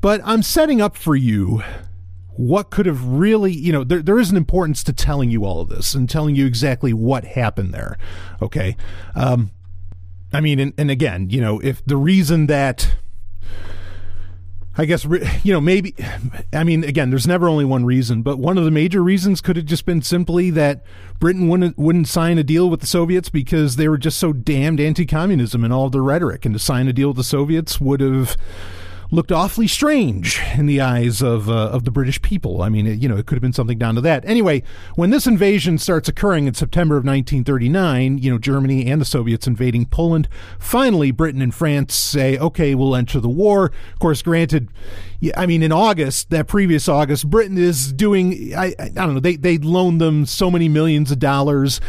But 0.00 0.20
I'm 0.24 0.42
setting 0.42 0.80
up 0.80 0.96
for 0.96 1.14
you 1.14 1.62
what 2.34 2.70
could 2.70 2.86
have 2.86 3.04
really, 3.04 3.52
you 3.52 3.72
know, 3.72 3.84
there, 3.84 4.02
there 4.02 4.18
is 4.18 4.30
an 4.30 4.36
importance 4.36 4.82
to 4.84 4.92
telling 4.92 5.30
you 5.30 5.44
all 5.44 5.60
of 5.60 5.68
this 5.68 5.94
and 5.94 6.08
telling 6.08 6.34
you 6.34 6.46
exactly 6.46 6.92
what 6.92 7.24
happened 7.24 7.72
there. 7.74 7.98
Okay. 8.40 8.76
Um, 9.14 9.50
I 10.32 10.40
mean, 10.40 10.58
and, 10.58 10.72
and 10.78 10.90
again, 10.90 11.30
you 11.30 11.40
know, 11.40 11.60
if 11.60 11.84
the 11.84 11.96
reason 11.96 12.46
that 12.46 12.94
I 14.76 14.84
guess 14.84 15.04
you 15.42 15.52
know 15.52 15.60
maybe 15.60 15.94
I 16.52 16.64
mean 16.64 16.84
again 16.84 17.10
there's 17.10 17.26
never 17.26 17.48
only 17.48 17.64
one 17.64 17.84
reason 17.84 18.22
but 18.22 18.38
one 18.38 18.58
of 18.58 18.64
the 18.64 18.70
major 18.70 19.02
reasons 19.02 19.40
could 19.40 19.56
have 19.56 19.66
just 19.66 19.86
been 19.86 20.02
simply 20.02 20.50
that 20.50 20.82
Britain 21.18 21.48
wouldn't 21.48 21.78
wouldn't 21.78 22.08
sign 22.08 22.38
a 22.38 22.44
deal 22.44 22.68
with 22.70 22.80
the 22.80 22.86
Soviets 22.86 23.28
because 23.28 23.76
they 23.76 23.88
were 23.88 23.98
just 23.98 24.18
so 24.18 24.32
damned 24.32 24.80
anti-communism 24.80 25.64
and 25.64 25.72
all 25.72 25.90
their 25.90 26.02
rhetoric 26.02 26.44
and 26.44 26.54
to 26.54 26.58
sign 26.58 26.88
a 26.88 26.92
deal 26.92 27.08
with 27.08 27.16
the 27.16 27.24
Soviets 27.24 27.80
would 27.80 28.00
have 28.00 28.36
looked 29.12 29.30
awfully 29.30 29.68
strange 29.68 30.40
in 30.56 30.64
the 30.64 30.80
eyes 30.80 31.20
of 31.20 31.48
uh, 31.48 31.68
of 31.68 31.84
the 31.84 31.90
British 31.90 32.20
people. 32.22 32.62
I 32.62 32.70
mean, 32.70 32.86
it, 32.86 32.98
you 32.98 33.08
know, 33.08 33.16
it 33.16 33.26
could 33.26 33.36
have 33.36 33.42
been 33.42 33.52
something 33.52 33.78
down 33.78 33.94
to 33.94 34.00
that. 34.00 34.24
Anyway, 34.24 34.62
when 34.96 35.10
this 35.10 35.26
invasion 35.26 35.76
starts 35.78 36.08
occurring 36.08 36.46
in 36.46 36.54
September 36.54 36.96
of 36.96 37.04
1939, 37.04 38.18
you 38.18 38.30
know, 38.32 38.38
Germany 38.38 38.86
and 38.86 39.00
the 39.00 39.04
Soviets 39.04 39.46
invading 39.46 39.86
Poland. 39.86 40.28
Finally, 40.58 41.10
Britain 41.10 41.42
and 41.42 41.54
France 41.54 41.94
say, 41.94 42.38
"Okay, 42.38 42.74
we'll 42.74 42.96
enter 42.96 43.20
the 43.20 43.28
war." 43.28 43.66
Of 43.92 43.98
course, 43.98 44.22
granted, 44.22 44.68
I 45.36 45.44
mean, 45.46 45.62
in 45.62 45.72
August, 45.72 46.30
that 46.30 46.48
previous 46.48 46.88
August, 46.88 47.28
Britain 47.28 47.58
is 47.58 47.92
doing. 47.92 48.54
I, 48.56 48.74
I 48.78 48.88
don't 48.88 49.14
know. 49.14 49.20
They 49.20 49.36
they 49.36 49.58
loaned 49.58 50.00
them 50.00 50.24
so 50.24 50.50
many 50.50 50.68
millions 50.68 51.10
of 51.12 51.18
dollars 51.18 51.80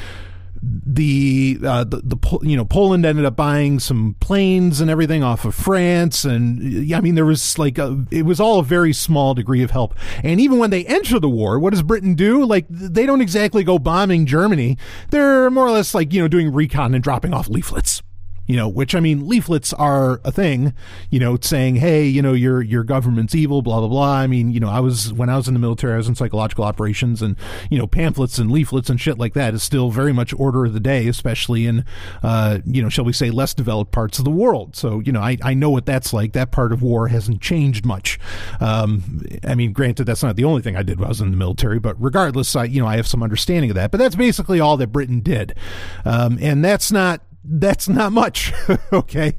the, 0.64 1.60
uh, 1.64 1.84
the 1.84 2.02
the 2.04 2.40
you 2.42 2.56
know 2.56 2.66
Poland 2.66 3.06
ended 3.06 3.26
up 3.26 3.36
buying 3.36 3.80
some 3.80 4.16
planes 4.20 4.80
and 4.80 4.90
everything 4.90 5.24
off 5.24 5.44
of 5.46 5.56
France, 5.56 6.24
and 6.24 6.94
I 6.94 7.02
mean 7.02 7.16
there 7.16 7.26
was 7.26 7.58
like 7.58 7.78
a, 7.78 8.06
it 8.12 8.24
was 8.24 8.40
all 8.40 8.60
a 8.60 8.64
very 8.64 8.94
small 8.94 9.34
degree 9.34 9.64
of 9.64 9.72
help. 9.72 9.96
And 10.24 10.40
even 10.40 10.60
when 10.60 10.70
they 10.70 10.86
enter 10.86 11.20
the 11.20 11.30
war, 11.30 11.60
what 11.60 11.72
does 11.72 11.84
Britain 11.84 12.16
do? 12.16 12.46
Like 12.46 12.66
they 12.70 13.06
don't 13.06 13.22
exactly 13.22 13.64
go 13.64 13.80
bombing 13.80 14.26
Germany. 14.26 14.78
They're 15.10 15.50
more 15.50 15.66
or 15.66 15.72
less 15.72 15.94
like 15.94 16.14
you 16.14 16.22
know 16.22 16.28
doing 16.28 16.54
recon 16.54 16.94
and 16.94 17.04
dropping 17.04 17.34
off 17.34 17.50
leaflets 17.50 18.03
you 18.46 18.58
know, 18.58 18.68
which 18.68 18.94
I 18.94 19.00
mean, 19.00 19.28
leaflets 19.28 19.74
are 19.74 20.20
a 20.24 20.32
thing, 20.32 20.74
you 21.10 21.20
know, 21.20 21.38
saying, 21.42 21.76
hey, 21.76 22.06
you 22.06 22.22
know, 22.22 22.34
your 22.34 22.62
your 22.62 22.84
government's 22.84 23.34
evil, 23.34 23.62
blah 23.62 23.80
blah 23.80 23.88
blah. 23.88 24.14
I 24.16 24.28
mean, 24.28 24.52
you 24.52 24.60
know, 24.60 24.70
I 24.70 24.80
was 24.80 25.14
when 25.14 25.30
I 25.30 25.38
was 25.38 25.48
in 25.48 25.54
the 25.54 25.60
military, 25.60 25.94
I 25.94 25.98
was 25.98 26.08
in 26.08 26.16
psychological 26.16 26.66
operations, 26.66 27.22
and 27.22 27.38
you 27.70 27.78
know, 27.78 27.88
pamphlets 27.88 28.38
and 28.40 28.52
leaflets 28.52 28.90
and 28.90 29.00
shit 29.00 29.18
like 29.18 29.34
that 29.34 29.54
is 29.54 29.64
still 29.64 29.92
very 29.92 30.12
much 30.12 30.34
order 30.38 30.66
of 30.66 30.74
the 30.74 30.80
day, 30.80 31.08
especially 31.08 31.66
in, 31.66 31.86
uh, 32.22 32.60
you 32.66 32.82
know, 32.82 32.90
shall 32.90 33.06
we 33.06 33.14
say, 33.14 33.30
less 33.30 33.54
developed 33.54 33.92
parts 33.92 34.20
of 34.20 34.26
the 34.26 34.32
world. 34.32 34.76
So, 34.76 35.00
you 35.00 35.12
know, 35.12 35.22
I 35.22 35.38
I 35.42 35.54
know 35.54 35.70
what 35.70 35.86
that's 35.86 36.12
like. 36.14 36.34
That 36.34 36.52
part 36.52 36.74
of 36.74 36.82
war 36.82 37.08
hasn't 37.08 37.42
changed 37.42 37.86
much. 37.86 38.20
Um, 38.60 39.22
I 39.48 39.56
mean, 39.56 39.72
granted, 39.72 40.06
that's 40.06 40.24
not 40.24 40.36
the 40.36 40.44
only 40.44 40.62
thing 40.62 40.76
I 40.76 40.84
did 40.84 41.00
while 41.00 41.08
I 41.08 41.10
was 41.10 41.22
in 41.22 41.32
the 41.32 41.38
military, 41.38 41.80
but 41.80 41.96
regardless, 42.02 42.56
I 42.56 42.66
you 42.66 42.82
know, 42.82 42.88
I 42.88 42.98
have 42.98 43.08
some 43.08 43.24
understanding 43.24 43.70
of 43.72 43.76
that. 43.76 43.92
But 43.92 44.00
that's 44.00 44.16
basically 44.16 44.60
all 44.60 44.76
that 44.78 44.88
Britain 44.88 45.22
did, 45.22 45.56
um, 46.04 46.38
and 46.42 46.64
that's 46.64 46.92
not 46.92 47.22
that's 47.44 47.88
not 47.88 48.12
much. 48.12 48.54
okay. 48.94 49.36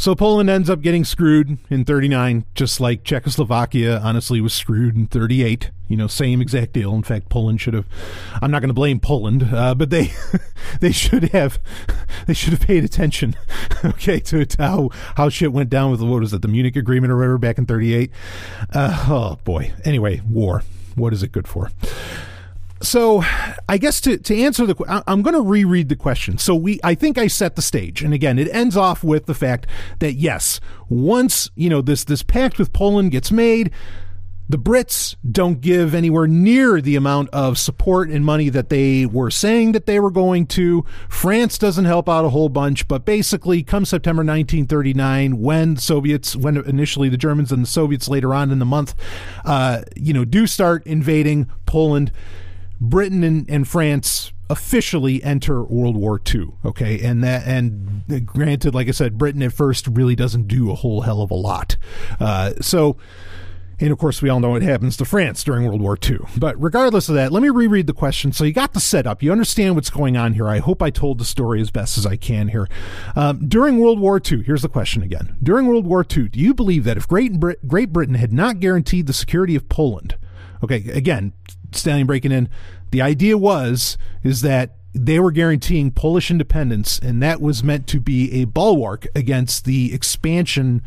So 0.00 0.14
Poland 0.14 0.48
ends 0.48 0.70
up 0.70 0.80
getting 0.80 1.04
screwed 1.04 1.58
in 1.68 1.84
39, 1.84 2.46
just 2.54 2.80
like 2.80 3.04
Czechoslovakia 3.04 4.00
honestly 4.02 4.40
was 4.40 4.54
screwed 4.54 4.96
in 4.96 5.06
38. 5.06 5.72
You 5.88 5.96
know, 5.98 6.06
same 6.06 6.40
exact 6.40 6.72
deal. 6.72 6.94
In 6.94 7.02
fact, 7.02 7.28
Poland 7.28 7.60
should 7.60 7.74
have. 7.74 7.84
I'm 8.40 8.50
not 8.50 8.60
going 8.60 8.70
to 8.70 8.74
blame 8.74 8.98
Poland, 8.98 9.52
uh, 9.52 9.74
but 9.74 9.90
they 9.90 10.12
they 10.80 10.90
should 10.90 11.24
have 11.34 11.60
they 12.26 12.32
should 12.32 12.54
have 12.54 12.62
paid 12.62 12.82
attention, 12.82 13.36
okay, 13.84 14.20
to, 14.20 14.46
to, 14.46 14.62
how 14.62 14.88
how 15.16 15.28
shit 15.28 15.52
went 15.52 15.68
down 15.68 15.90
with 15.90 16.00
what 16.00 16.20
was 16.20 16.32
it, 16.32 16.40
the 16.40 16.48
Munich 16.48 16.76
Agreement 16.76 17.12
or 17.12 17.18
whatever 17.18 17.36
back 17.36 17.58
in 17.58 17.66
38. 17.66 18.10
Uh, 18.72 19.06
oh 19.06 19.38
boy. 19.44 19.74
Anyway, 19.84 20.22
war. 20.26 20.62
What 20.94 21.12
is 21.12 21.22
it 21.22 21.30
good 21.30 21.46
for? 21.46 21.70
So, 22.82 23.22
I 23.68 23.76
guess 23.78 24.00
to, 24.02 24.16
to 24.16 24.42
answer 24.42 24.66
the, 24.66 25.02
I'm 25.06 25.20
going 25.20 25.34
to 25.34 25.42
reread 25.42 25.90
the 25.90 25.96
question. 25.96 26.38
So 26.38 26.54
we, 26.54 26.80
I 26.82 26.94
think 26.94 27.18
I 27.18 27.26
set 27.26 27.54
the 27.54 27.62
stage, 27.62 28.02
and 28.02 28.14
again, 28.14 28.38
it 28.38 28.48
ends 28.52 28.76
off 28.76 29.04
with 29.04 29.26
the 29.26 29.34
fact 29.34 29.66
that 29.98 30.14
yes, 30.14 30.60
once 30.88 31.50
you 31.54 31.68
know 31.68 31.82
this 31.82 32.04
this 32.04 32.22
pact 32.22 32.58
with 32.58 32.72
Poland 32.72 33.10
gets 33.10 33.30
made, 33.30 33.70
the 34.50 34.58
Brits 34.58 35.14
don't 35.30 35.60
give 35.60 35.94
anywhere 35.94 36.26
near 36.26 36.80
the 36.80 36.96
amount 36.96 37.30
of 37.30 37.56
support 37.56 38.08
and 38.08 38.24
money 38.24 38.48
that 38.48 38.68
they 38.68 39.06
were 39.06 39.30
saying 39.30 39.70
that 39.72 39.86
they 39.86 40.00
were 40.00 40.10
going 40.10 40.46
to. 40.48 40.84
France 41.08 41.56
doesn't 41.56 41.84
help 41.84 42.08
out 42.08 42.24
a 42.24 42.30
whole 42.30 42.48
bunch, 42.48 42.88
but 42.88 43.04
basically, 43.04 43.62
come 43.62 43.84
September 43.84 44.22
1939, 44.22 45.38
when 45.38 45.76
Soviets, 45.76 46.34
when 46.34 46.56
initially 46.56 47.08
the 47.08 47.16
Germans 47.16 47.52
and 47.52 47.62
the 47.62 47.68
Soviets 47.68 48.08
later 48.08 48.34
on 48.34 48.50
in 48.50 48.58
the 48.58 48.64
month, 48.64 48.94
uh, 49.44 49.82
you 49.94 50.12
know, 50.12 50.24
do 50.24 50.48
start 50.48 50.84
invading 50.84 51.48
Poland 51.66 52.10
Britain 52.80 53.22
and, 53.22 53.48
and 53.50 53.68
France 53.68 54.32
officially 54.48 55.22
enter 55.22 55.62
World 55.62 55.96
War 55.96 56.20
II. 56.34 56.48
Okay, 56.64 57.00
and 57.00 57.22
that 57.22 57.46
and 57.46 58.26
granted, 58.26 58.74
like 58.74 58.88
I 58.88 58.92
said, 58.92 59.16
Britain 59.16 59.42
at 59.42 59.52
first 59.52 59.86
really 59.86 60.16
doesn't 60.16 60.48
do 60.48 60.70
a 60.70 60.74
whole 60.74 61.02
hell 61.02 61.22
of 61.22 61.30
a 61.30 61.36
lot. 61.36 61.76
Uh, 62.18 62.52
so. 62.60 62.96
And 63.82 63.92
of 63.92 63.96
course, 63.96 64.20
we 64.20 64.28
all 64.28 64.40
know 64.40 64.50
what 64.50 64.60
happens 64.60 64.94
to 64.98 65.06
France 65.06 65.42
during 65.42 65.64
World 65.66 65.80
War 65.80 65.96
II. 66.06 66.18
But 66.36 66.60
regardless 66.60 67.08
of 67.08 67.14
that, 67.14 67.32
let 67.32 67.42
me 67.42 67.48
reread 67.48 67.86
the 67.86 67.94
question. 67.94 68.30
So 68.30 68.44
you 68.44 68.52
got 68.52 68.74
the 68.74 68.78
setup. 68.78 69.22
You 69.22 69.32
understand 69.32 69.74
what's 69.74 69.88
going 69.88 70.18
on 70.18 70.34
here. 70.34 70.48
I 70.48 70.58
hope 70.58 70.82
I 70.82 70.90
told 70.90 71.16
the 71.16 71.24
story 71.24 71.62
as 71.62 71.70
best 71.70 71.96
as 71.96 72.04
I 72.04 72.16
can 72.16 72.48
here. 72.48 72.68
Um, 73.16 73.48
during 73.48 73.78
World 73.78 73.98
War 73.98 74.20
II, 74.20 74.42
here's 74.42 74.60
the 74.60 74.68
question 74.68 75.02
again. 75.02 75.34
During 75.42 75.66
World 75.66 75.86
War 75.86 76.04
II, 76.04 76.28
do 76.28 76.38
you 76.38 76.52
believe 76.52 76.84
that 76.84 76.98
if 76.98 77.08
Great, 77.08 77.40
Brit- 77.40 77.66
Great 77.66 77.90
Britain 77.90 78.16
had 78.16 78.34
not 78.34 78.60
guaranteed 78.60 79.06
the 79.06 79.14
security 79.14 79.56
of 79.56 79.70
Poland, 79.70 80.18
okay, 80.62 80.84
again, 80.90 81.32
Stallion 81.72 82.06
breaking 82.06 82.32
in. 82.32 82.48
The 82.90 83.02
idea 83.02 83.38
was 83.38 83.96
is 84.22 84.42
that 84.42 84.76
they 84.92 85.20
were 85.20 85.30
guaranteeing 85.30 85.92
Polish 85.92 86.30
independence, 86.30 86.98
and 86.98 87.22
that 87.22 87.40
was 87.40 87.62
meant 87.62 87.86
to 87.88 88.00
be 88.00 88.32
a 88.32 88.44
bulwark 88.44 89.06
against 89.14 89.64
the 89.64 89.94
expansion, 89.94 90.82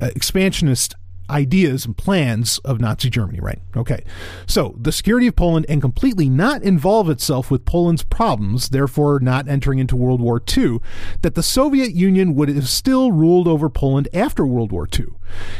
uh, 0.00 0.10
expansionist 0.16 0.94
ideas 1.30 1.86
and 1.86 1.96
plans 1.96 2.58
of 2.58 2.80
Nazi 2.80 3.08
Germany, 3.08 3.40
right? 3.40 3.60
Okay. 3.76 4.04
So 4.46 4.74
the 4.78 4.92
security 4.92 5.26
of 5.26 5.36
Poland 5.36 5.66
and 5.68 5.80
completely 5.80 6.28
not 6.28 6.62
involve 6.62 7.08
itself 7.08 7.50
with 7.50 7.64
Poland's 7.64 8.02
problems, 8.02 8.68
therefore 8.68 9.20
not 9.20 9.48
entering 9.48 9.78
into 9.78 9.96
World 9.96 10.20
War 10.20 10.42
II, 10.56 10.80
that 11.22 11.34
the 11.34 11.42
Soviet 11.42 11.94
Union 11.94 12.34
would 12.34 12.48
have 12.48 12.68
still 12.68 13.12
ruled 13.12 13.48
over 13.48 13.68
Poland 13.68 14.08
after 14.12 14.46
World 14.46 14.72
War 14.72 14.86
II. 14.86 15.06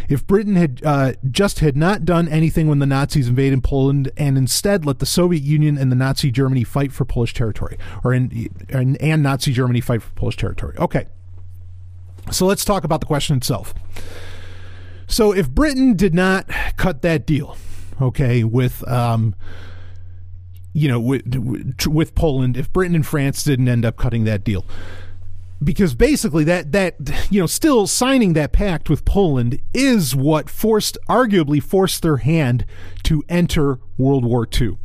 If 0.08 0.26
Britain 0.26 0.56
had 0.56 0.80
uh, 0.84 1.12
just 1.30 1.60
had 1.60 1.76
not 1.76 2.04
done 2.04 2.28
anything 2.28 2.68
when 2.68 2.78
the 2.78 2.86
Nazis 2.86 3.28
invaded 3.28 3.64
Poland 3.64 4.10
and 4.16 4.36
instead 4.36 4.84
let 4.84 4.98
the 4.98 5.06
Soviet 5.06 5.42
Union 5.42 5.78
and 5.78 5.90
the 5.90 5.96
Nazi 5.96 6.30
Germany 6.30 6.64
fight 6.64 6.92
for 6.92 7.04
Polish 7.04 7.34
territory, 7.34 7.78
or 8.04 8.12
in, 8.12 8.50
and, 8.68 9.00
and 9.00 9.22
Nazi 9.22 9.52
Germany 9.52 9.80
fight 9.80 10.02
for 10.02 10.12
Polish 10.12 10.36
territory. 10.36 10.76
Okay. 10.78 11.06
So 12.30 12.46
let's 12.46 12.64
talk 12.64 12.84
about 12.84 13.00
the 13.00 13.06
question 13.06 13.36
itself. 13.36 13.74
So 15.06 15.32
if 15.32 15.50
Britain 15.50 15.94
did 15.94 16.14
not 16.14 16.48
cut 16.76 17.02
that 17.02 17.26
deal, 17.26 17.56
okay, 18.00 18.44
with 18.44 18.86
um, 18.88 19.34
you 20.72 20.88
know, 20.88 21.00
with, 21.00 21.22
with 21.86 22.14
Poland, 22.14 22.56
if 22.56 22.72
Britain 22.72 22.96
and 22.96 23.06
France 23.06 23.44
didn't 23.44 23.68
end 23.68 23.84
up 23.84 23.96
cutting 23.96 24.24
that 24.24 24.42
deal, 24.42 24.66
because 25.62 25.94
basically 25.94 26.44
that 26.44 26.72
that 26.72 26.96
you 27.30 27.40
know 27.40 27.46
still 27.46 27.86
signing 27.86 28.32
that 28.34 28.52
pact 28.52 28.90
with 28.90 29.04
Poland 29.04 29.60
is 29.72 30.14
what 30.14 30.50
forced 30.50 30.98
arguably 31.08 31.62
forced 31.62 32.02
their 32.02 32.18
hand 32.18 32.66
to 33.04 33.22
enter 33.28 33.78
World 33.96 34.24
War 34.24 34.46
II. 34.60 34.76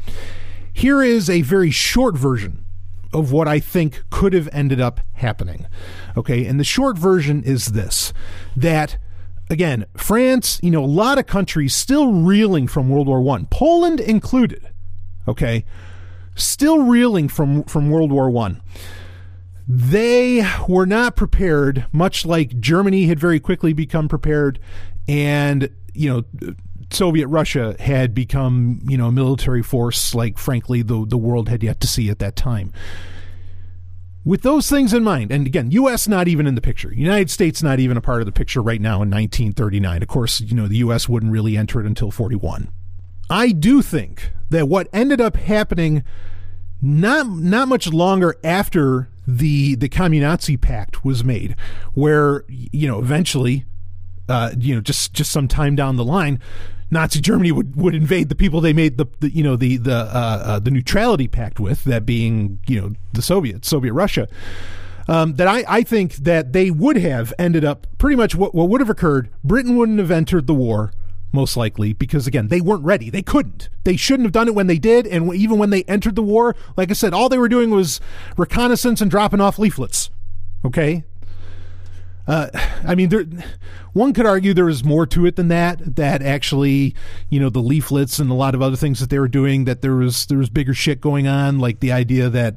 Here 0.72 1.02
is 1.02 1.30
a 1.30 1.42
very 1.42 1.72
short 1.72 2.16
version 2.16 2.66
of 3.12 3.32
what 3.32 3.48
I 3.48 3.60
think 3.60 4.04
could 4.12 4.34
have 4.34 4.48
ended 4.54 4.80
up 4.80 5.02
happening. 5.14 5.66
Okay, 6.16 6.46
and 6.46 6.60
the 6.60 6.64
short 6.64 6.98
version 6.98 7.44
is 7.44 7.68
this 7.68 8.14
that 8.56 8.98
again, 9.50 9.86
France, 9.98 10.60
you 10.62 10.72
know, 10.72 10.84
a 10.84 10.86
lot 10.86 11.18
of 11.18 11.26
countries 11.26 11.76
still 11.76 12.14
reeling 12.14 12.68
from 12.68 12.90
World 12.90 13.08
War 13.08 13.22
One, 13.22 13.48
Poland 13.48 14.00
included. 14.00 14.68
Okay, 15.28 15.66
still 16.36 16.84
reeling 16.84 17.28
from 17.28 17.64
from 17.64 17.90
World 17.90 18.12
War 18.12 18.30
One. 18.30 18.62
They 19.68 20.48
were 20.68 20.88
not 20.88 21.16
prepared, 21.16 21.86
much 21.92 22.26
like 22.26 22.60
Germany 22.60 23.06
had 23.06 23.20
very 23.20 23.40
quickly 23.40 23.74
become 23.74 24.08
prepared, 24.08 24.60
and 25.08 25.70
you 25.94 26.10
know. 26.10 26.24
Soviet 26.92 27.28
Russia 27.28 27.76
had 27.78 28.16
become, 28.16 28.80
you 28.90 28.98
know, 28.98 29.10
a 29.10 29.12
military 29.12 29.62
force 29.62 30.16
like, 30.16 30.40
frankly, 30.40 30.82
the 30.82 31.06
the 31.06 31.20
world 31.20 31.48
had 31.48 31.62
yet 31.62 31.80
to 31.82 31.88
see 31.88 32.10
at 32.10 32.18
that 32.18 32.36
time 32.36 32.74
with 34.26 34.42
those 34.42 34.70
things 34.70 34.94
in 34.94 35.04
mind, 35.04 35.32
and 35.32 35.48
again, 35.48 35.72
U.S. 35.72 36.08
not 36.08 36.28
even 36.28 36.46
in 36.46 36.56
the 36.56 36.62
picture, 36.62 36.94
United 36.94 37.30
States 37.30 37.64
not 37.64 37.80
even 37.80 37.98
a 37.98 38.02
part 38.02 38.22
of 38.22 38.26
the 38.26 38.32
picture 38.32 38.62
right 38.62 38.82
now 38.82 38.96
in 38.96 39.10
1939. 39.10 40.02
Of 40.02 40.08
course, 40.08 40.42
you 40.42 40.56
know, 40.56 40.68
the 40.68 40.78
U.S. 40.78 41.08
wouldn't 41.08 41.32
really 41.32 41.58
enter 41.58 41.80
it 41.80 41.86
until 41.86 42.12
41. 42.12 42.72
I 43.30 43.52
do 43.52 43.82
think 43.82 44.32
that 44.50 44.68
what 44.68 44.88
ended 44.92 45.22
up 45.22 45.36
happening 45.36 46.04
not 46.82 47.28
not 47.28 47.68
much 47.68 47.92
longer 47.92 48.36
after 48.44 49.10
the 49.28 49.76
the 49.76 49.90
Communazi 49.90 50.60
Pact 50.60 51.04
was 51.04 51.24
made, 51.24 51.56
where 51.94 52.46
you 52.48 52.88
know 52.88 53.00
eventually, 53.00 53.66
uh, 54.28 54.52
you 54.58 54.76
know, 54.76 54.82
just 54.82 55.14
just 55.14 55.32
some 55.32 55.48
time 55.48 55.76
down 55.76 55.98
the 55.98 56.06
line, 56.06 56.40
Nazi 56.92 57.22
Germany 57.22 57.52
would, 57.52 57.76
would 57.76 57.94
invade 57.94 58.30
the 58.30 58.36
people 58.36 58.62
they 58.62 58.74
made 58.74 58.98
the, 58.98 59.06
the 59.20 59.30
you 59.30 59.44
know 59.44 59.56
the 59.56 59.78
the 59.78 59.96
uh, 59.96 60.42
uh, 60.44 60.60
the 60.60 60.72
neutrality 60.72 61.28
pact 61.28 61.60
with, 61.60 61.84
that 61.84 62.06
being 62.06 62.60
you 62.68 62.82
know 62.82 62.94
the 63.14 63.22
Soviets, 63.22 63.68
Soviet 63.68 63.94
Russia. 63.94 64.28
Um, 65.08 65.34
that 65.36 65.48
I, 65.48 65.66
I 65.68 65.82
think 65.82 66.18
that 66.18 66.54
they 66.54 66.70
would 66.70 66.98
have 66.98 67.34
ended 67.40 67.66
up 67.66 67.88
pretty 67.98 68.16
much 68.16 68.36
what, 68.36 68.54
what 68.54 68.70
would 68.70 68.80
have 68.80 68.92
occurred. 68.92 69.32
Britain 69.44 69.76
wouldn't 69.76 69.98
have 69.98 70.12
entered 70.12 70.46
the 70.46 70.54
war, 70.54 70.94
most 71.32 71.58
likely, 71.58 71.94
because 71.94 72.28
again, 72.28 72.50
they 72.50 72.62
weren't 72.62 72.84
ready. 72.84 73.10
They 73.10 73.24
couldn't. 73.24 73.70
They 73.86 73.96
shouldn't 73.96 74.26
have 74.26 74.34
done 74.34 74.48
it 74.48 74.54
when 74.54 74.68
they 74.68 74.78
did. 74.78 75.08
And 75.08 75.34
even 75.34 75.58
when 75.58 75.72
they 75.72 75.82
entered 75.86 76.16
the 76.16 76.22
war, 76.22 76.56
like 76.78 76.92
I 76.92 76.94
said, 76.94 77.12
all 77.12 77.28
they 77.28 77.40
were 77.40 77.50
doing 77.50 77.72
was 77.72 78.00
reconnaissance 78.38 79.02
and 79.02 79.10
dropping 79.10 79.42
off 79.42 79.58
leaflets. 79.58 80.12
Okay. 80.64 81.04
Uh, 82.30 82.48
I 82.88 82.94
mean, 82.94 83.10
there, 83.10 83.26
one 83.94 84.14
could 84.14 84.28
argue 84.28 84.54
there 84.54 84.70
is 84.70 84.84
more 84.84 85.08
to 85.08 85.26
it 85.26 85.36
than 85.36 85.48
that. 85.48 85.96
That 85.96 86.22
actually, 86.22 86.94
you 87.30 87.40
know, 87.40 87.50
the 87.50 87.60
leaflets 87.60 88.20
and 88.20 88.30
a 88.30 88.36
lot 88.36 88.54
of 88.54 88.62
other 88.62 88.76
things 88.76 89.00
that 89.00 89.10
they 89.10 89.18
were 89.18 89.28
doing, 89.28 89.66
that 89.66 89.82
there 89.82 89.96
was 89.96 90.28
there 90.28 90.38
was 90.38 90.50
bigger 90.50 90.76
shit 90.76 91.02
going 91.02 91.28
on, 91.28 91.58
like 91.58 91.80
the 91.80 91.92
idea 91.92 92.30
that 92.30 92.56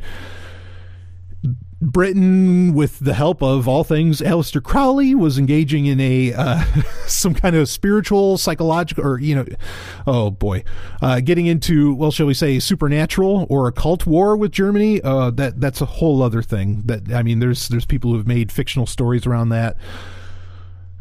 Britain, 1.82 2.74
with 2.74 3.00
the 3.00 3.14
help 3.14 3.42
of 3.42 3.66
all 3.66 3.82
things 3.82 4.20
Aleister 4.20 4.62
Crowley, 4.62 5.16
was 5.16 5.36
engaging 5.36 5.86
in 5.86 5.98
a 5.98 6.32
uh, 6.32 6.64
some 7.06 7.34
kind 7.34 7.56
of 7.56 7.68
spiritual, 7.68 8.38
psychological, 8.38 9.04
or 9.04 9.18
you 9.18 9.34
know, 9.34 9.44
oh 10.06 10.30
boy, 10.30 10.62
uh, 11.02 11.18
getting 11.20 11.46
into 11.46 11.92
well, 11.94 12.12
shall 12.12 12.26
we 12.26 12.34
say, 12.34 12.60
supernatural 12.60 13.46
or 13.50 13.66
occult 13.66 14.06
war 14.06 14.36
with 14.36 14.52
Germany. 14.52 15.02
Uh, 15.02 15.30
that 15.32 15.60
that's 15.60 15.80
a 15.80 15.86
whole 15.86 16.22
other 16.22 16.40
thing. 16.40 16.82
That 16.84 17.12
I 17.12 17.24
mean, 17.24 17.40
there's 17.40 17.66
there's 17.66 17.84
people 17.84 18.12
who 18.12 18.16
have 18.16 18.28
made 18.28 18.52
fictional 18.52 18.86
stories 18.86 19.26
around 19.26 19.48
that. 19.48 19.76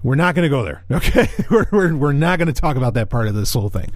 We're 0.03 0.15
not 0.15 0.33
going 0.33 0.45
to 0.45 0.49
go 0.49 0.63
there. 0.63 0.83
Okay, 0.91 1.27
we're, 1.51 1.67
we're 1.71 1.95
we're 1.95 2.13
not 2.13 2.39
going 2.39 2.51
to 2.51 2.59
talk 2.59 2.75
about 2.75 2.95
that 2.95 3.09
part 3.09 3.27
of 3.27 3.35
this 3.35 3.53
whole 3.53 3.69
thing. 3.69 3.91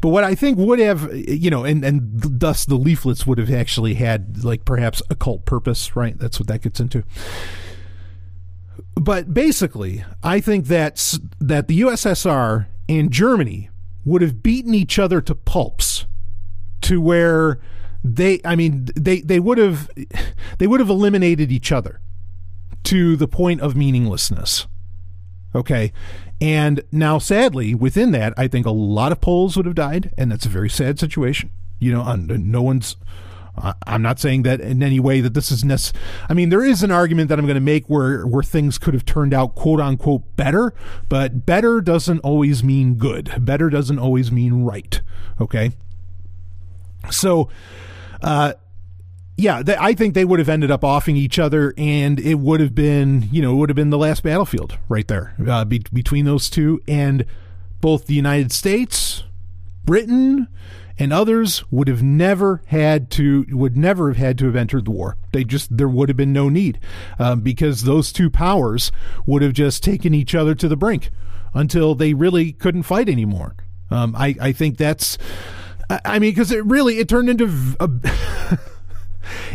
But 0.00 0.08
what 0.08 0.24
I 0.24 0.34
think 0.34 0.58
would 0.58 0.78
have, 0.78 1.10
you 1.14 1.50
know, 1.50 1.64
and 1.64 1.84
and 1.84 2.10
thus 2.12 2.64
the 2.64 2.76
leaflets 2.76 3.26
would 3.26 3.38
have 3.38 3.50
actually 3.50 3.94
had 3.94 4.44
like 4.44 4.64
perhaps 4.64 5.02
occult 5.10 5.44
purpose, 5.44 5.94
right? 5.94 6.18
That's 6.18 6.40
what 6.40 6.48
that 6.48 6.62
gets 6.62 6.80
into. 6.80 7.04
But 8.94 9.32
basically, 9.34 10.04
I 10.22 10.40
think 10.40 10.66
that 10.66 11.18
that 11.38 11.68
the 11.68 11.80
USSR 11.80 12.66
and 12.88 13.10
Germany 13.10 13.70
would 14.04 14.22
have 14.22 14.42
beaten 14.42 14.74
each 14.74 14.98
other 14.98 15.20
to 15.20 15.34
pulps, 15.34 16.06
to 16.82 17.00
where 17.00 17.60
they, 18.02 18.40
I 18.44 18.56
mean, 18.56 18.88
they 18.96 19.20
they 19.20 19.40
would 19.40 19.58
have 19.58 19.90
they 20.58 20.66
would 20.66 20.80
have 20.80 20.88
eliminated 20.88 21.52
each 21.52 21.70
other 21.72 22.00
to 22.84 23.16
the 23.16 23.28
point 23.28 23.60
of 23.60 23.76
meaninglessness. 23.76 24.66
Okay. 25.54 25.92
And 26.40 26.82
now, 26.90 27.18
sadly, 27.18 27.74
within 27.74 28.12
that, 28.12 28.32
I 28.36 28.48
think 28.48 28.64
a 28.64 28.70
lot 28.70 29.12
of 29.12 29.20
Poles 29.20 29.56
would 29.56 29.66
have 29.66 29.74
died, 29.74 30.12
and 30.16 30.32
that's 30.32 30.46
a 30.46 30.50
very 30.50 30.70
sad 30.70 30.98
situation. 30.98 31.50
You 31.78 31.92
know, 31.92 32.14
no 32.14 32.62
one's. 32.62 32.96
I'm 33.86 34.00
not 34.00 34.18
saying 34.18 34.44
that 34.44 34.60
in 34.60 34.82
any 34.82 35.00
way 35.00 35.20
that 35.20 35.34
this 35.34 35.50
is 35.50 35.64
necessary. 35.64 36.02
I 36.28 36.34
mean, 36.34 36.48
there 36.48 36.64
is 36.64 36.82
an 36.82 36.90
argument 36.90 37.28
that 37.28 37.38
I'm 37.38 37.44
going 37.44 37.56
to 37.56 37.60
make 37.60 37.86
where 37.88 38.26
where 38.26 38.42
things 38.42 38.78
could 38.78 38.94
have 38.94 39.04
turned 39.04 39.34
out 39.34 39.54
quote 39.54 39.80
unquote 39.80 40.36
better, 40.36 40.72
but 41.08 41.44
better 41.44 41.80
doesn't 41.80 42.20
always 42.20 42.64
mean 42.64 42.94
good. 42.94 43.44
Better 43.44 43.68
doesn't 43.68 43.98
always 43.98 44.30
mean 44.30 44.62
right. 44.62 45.00
Okay. 45.40 45.72
So, 47.10 47.50
uh, 48.22 48.54
yeah, 49.40 49.62
they, 49.62 49.76
I 49.76 49.94
think 49.94 50.14
they 50.14 50.24
would 50.24 50.38
have 50.38 50.48
ended 50.48 50.70
up 50.70 50.84
offing 50.84 51.16
each 51.16 51.38
other, 51.38 51.72
and 51.78 52.20
it 52.20 52.34
would 52.34 52.60
have 52.60 52.74
been, 52.74 53.28
you 53.32 53.40
know, 53.40 53.52
it 53.52 53.54
would 53.56 53.68
have 53.70 53.76
been 53.76 53.90
the 53.90 53.98
last 53.98 54.22
battlefield 54.22 54.78
right 54.88 55.08
there 55.08 55.34
uh, 55.48 55.64
be, 55.64 55.82
between 55.92 56.26
those 56.26 56.50
two, 56.50 56.80
and 56.86 57.24
both 57.80 58.06
the 58.06 58.14
United 58.14 58.52
States, 58.52 59.24
Britain, 59.84 60.46
and 60.98 61.12
others 61.12 61.64
would 61.70 61.88
have 61.88 62.02
never 62.02 62.62
had 62.66 63.10
to 63.12 63.46
would 63.50 63.76
never 63.76 64.08
have 64.08 64.18
had 64.18 64.38
to 64.38 64.44
have 64.44 64.56
entered 64.56 64.84
the 64.84 64.90
war. 64.90 65.16
They 65.32 65.44
just 65.44 65.74
there 65.74 65.88
would 65.88 66.10
have 66.10 66.16
been 66.16 66.34
no 66.34 66.50
need 66.50 66.78
um, 67.18 67.40
because 67.40 67.84
those 67.84 68.12
two 68.12 68.28
powers 68.28 68.92
would 69.24 69.40
have 69.40 69.54
just 69.54 69.82
taken 69.82 70.12
each 70.12 70.34
other 70.34 70.54
to 70.54 70.68
the 70.68 70.76
brink 70.76 71.10
until 71.54 71.94
they 71.94 72.12
really 72.12 72.52
couldn't 72.52 72.82
fight 72.82 73.08
anymore. 73.08 73.56
Um, 73.90 74.14
I 74.16 74.36
I 74.40 74.52
think 74.52 74.76
that's. 74.76 75.16
I 76.04 76.20
mean, 76.20 76.30
because 76.30 76.52
it 76.52 76.64
really 76.66 76.98
it 76.98 77.08
turned 77.08 77.28
into 77.28 77.74
a, 77.80 77.88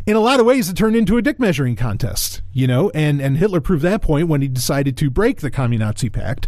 in 0.05 0.15
a 0.15 0.19
lot 0.19 0.39
of 0.39 0.45
ways, 0.45 0.69
it 0.69 0.75
turned 0.75 0.95
into 0.95 1.17
a 1.17 1.21
dick 1.21 1.39
measuring 1.39 1.75
contest, 1.75 2.41
you 2.53 2.67
know, 2.67 2.89
and, 2.91 3.21
and 3.21 3.37
Hitler 3.37 3.61
proved 3.61 3.83
that 3.83 4.01
point 4.01 4.27
when 4.27 4.41
he 4.41 4.47
decided 4.47 4.97
to 4.97 5.09
break 5.09 5.41
the 5.41 5.51
Communist 5.51 6.11
Pact. 6.11 6.47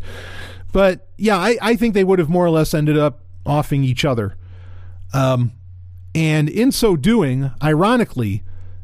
But 0.71 1.07
yeah, 1.17 1.37
I, 1.37 1.57
I 1.61 1.75
think 1.75 1.93
they 1.93 2.03
would 2.03 2.19
have 2.19 2.29
more 2.29 2.45
or 2.45 2.49
less 2.49 2.73
ended 2.73 2.97
up 2.97 3.21
offing 3.45 3.83
each 3.83 4.05
other. 4.05 4.35
Um, 5.13 5.53
and 6.13 6.49
in 6.49 6.71
so 6.71 6.95
doing, 6.95 7.51
ironically, 7.61 8.43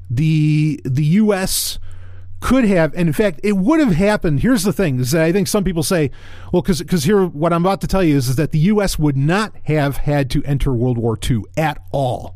the 0.09 0.79
the 0.85 1.03
U.S. 1.05 1.79
could 2.39 2.65
have, 2.65 2.93
and 2.95 3.07
in 3.07 3.13
fact, 3.13 3.39
it 3.43 3.53
would 3.53 3.79
have 3.79 3.93
happened. 3.93 4.41
Here's 4.41 4.63
the 4.63 4.73
thing: 4.73 4.99
is 4.99 5.11
that 5.11 5.23
I 5.23 5.31
think 5.31 5.47
some 5.47 5.63
people 5.63 5.83
say, 5.83 6.11
well, 6.51 6.61
because 6.61 6.79
because 6.79 7.03
here, 7.03 7.25
what 7.25 7.51
I'm 7.51 7.65
about 7.65 7.81
to 7.81 7.87
tell 7.87 8.03
you 8.03 8.15
is, 8.15 8.29
is 8.29 8.35
that 8.35 8.51
the 8.51 8.59
U.S. 8.59 8.99
would 8.99 9.17
not 9.17 9.53
have 9.63 9.97
had 9.97 10.29
to 10.31 10.43
enter 10.43 10.71
World 10.73 10.97
War 10.97 11.17
II 11.29 11.41
at 11.57 11.83
all 11.91 12.35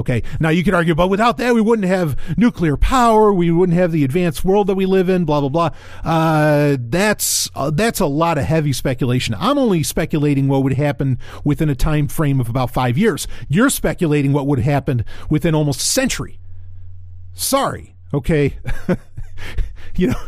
Okay. 0.00 0.22
Now 0.40 0.48
you 0.48 0.64
could 0.64 0.72
argue, 0.72 0.94
but 0.94 1.08
without 1.08 1.36
that, 1.36 1.54
we 1.54 1.60
wouldn't 1.60 1.86
have 1.86 2.18
nuclear 2.38 2.78
power. 2.78 3.32
We 3.32 3.50
wouldn't 3.50 3.76
have 3.76 3.92
the 3.92 4.02
advanced 4.02 4.44
world 4.46 4.66
that 4.68 4.74
we 4.74 4.86
live 4.86 5.10
in. 5.10 5.26
Blah 5.26 5.40
blah 5.40 5.48
blah. 5.50 5.70
Uh, 6.02 6.78
that's 6.80 7.50
uh, 7.54 7.70
that's 7.70 8.00
a 8.00 8.06
lot 8.06 8.38
of 8.38 8.44
heavy 8.44 8.72
speculation. 8.72 9.34
I'm 9.38 9.58
only 9.58 9.82
speculating 9.82 10.48
what 10.48 10.62
would 10.62 10.72
happen 10.72 11.18
within 11.44 11.68
a 11.68 11.74
time 11.74 12.08
frame 12.08 12.40
of 12.40 12.48
about 12.48 12.70
five 12.70 12.96
years. 12.96 13.28
You're 13.48 13.68
speculating 13.68 14.32
what 14.32 14.46
would 14.46 14.60
happen 14.60 15.04
within 15.28 15.54
almost 15.54 15.80
a 15.80 15.84
century. 15.84 16.38
Sorry. 17.34 17.94
Okay. 18.14 18.58
you 19.96 20.08
know, 20.08 20.20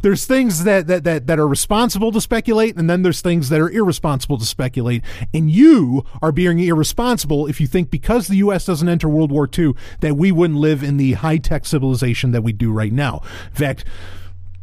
there's 0.00 0.24
things 0.24 0.64
that, 0.64 0.86
that, 0.86 1.04
that, 1.04 1.26
that 1.26 1.38
are 1.38 1.48
responsible 1.48 2.12
to 2.12 2.20
speculate, 2.20 2.76
and 2.76 2.88
then 2.88 3.02
there's 3.02 3.20
things 3.20 3.48
that 3.50 3.60
are 3.60 3.70
irresponsible 3.70 4.38
to 4.38 4.44
speculate. 4.44 5.02
And 5.34 5.50
you 5.50 6.04
are 6.20 6.32
being 6.32 6.58
irresponsible 6.58 7.46
if 7.46 7.60
you 7.60 7.66
think 7.66 7.90
because 7.90 8.28
the 8.28 8.36
U.S. 8.36 8.64
doesn't 8.64 8.88
enter 8.88 9.08
World 9.08 9.30
War 9.30 9.48
II 9.56 9.74
that 10.00 10.16
we 10.16 10.32
wouldn't 10.32 10.58
live 10.58 10.82
in 10.82 10.96
the 10.96 11.12
high 11.14 11.38
tech 11.38 11.66
civilization 11.66 12.32
that 12.32 12.42
we 12.42 12.52
do 12.52 12.72
right 12.72 12.92
now. 12.92 13.22
In 13.50 13.56
fact, 13.56 13.84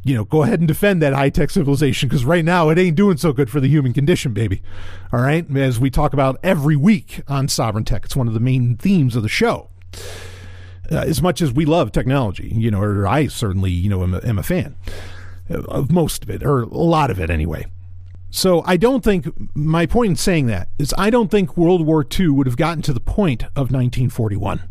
you 0.03 0.15
know, 0.15 0.23
go 0.23 0.43
ahead 0.43 0.59
and 0.59 0.67
defend 0.67 1.01
that 1.01 1.13
high 1.13 1.29
tech 1.29 1.49
civilization 1.49 2.07
because 2.07 2.25
right 2.25 2.45
now 2.45 2.69
it 2.69 2.79
ain't 2.79 2.95
doing 2.95 3.17
so 3.17 3.33
good 3.33 3.49
for 3.49 3.59
the 3.59 3.67
human 3.67 3.93
condition, 3.93 4.33
baby. 4.33 4.61
All 5.11 5.19
right. 5.19 5.45
As 5.55 5.79
we 5.79 5.89
talk 5.89 6.13
about 6.13 6.39
every 6.41 6.75
week 6.75 7.21
on 7.27 7.47
Sovereign 7.47 7.83
Tech, 7.83 8.05
it's 8.05 8.15
one 8.15 8.27
of 8.27 8.33
the 8.33 8.39
main 8.39 8.77
themes 8.77 9.15
of 9.15 9.23
the 9.23 9.29
show 9.29 9.69
uh, 10.91 10.97
as 10.97 11.21
much 11.21 11.41
as 11.41 11.51
we 11.51 11.65
love 11.65 11.91
technology, 11.91 12.47
you 12.47 12.71
know, 12.71 12.81
or 12.81 13.07
I 13.07 13.27
certainly, 13.27 13.71
you 13.71 13.89
know, 13.89 14.03
am 14.03 14.13
a, 14.13 14.19
am 14.19 14.39
a 14.39 14.43
fan 14.43 14.75
of 15.49 15.91
most 15.91 16.23
of 16.23 16.29
it, 16.29 16.43
or 16.43 16.61
a 16.61 16.67
lot 16.67 17.11
of 17.11 17.19
it 17.19 17.29
anyway. 17.29 17.65
So 18.31 18.61
I 18.65 18.77
don't 18.77 19.03
think 19.03 19.27
my 19.55 19.85
point 19.87 20.11
in 20.11 20.15
saying 20.15 20.45
that 20.47 20.69
is 20.77 20.93
I 20.97 21.09
don't 21.09 21.31
think 21.31 21.57
World 21.57 21.85
War 21.85 22.05
II 22.19 22.29
would 22.29 22.45
have 22.47 22.57
gotten 22.57 22.83
to 22.83 22.93
the 22.93 22.99
point 22.99 23.43
of 23.55 23.71
1941. 23.71 24.69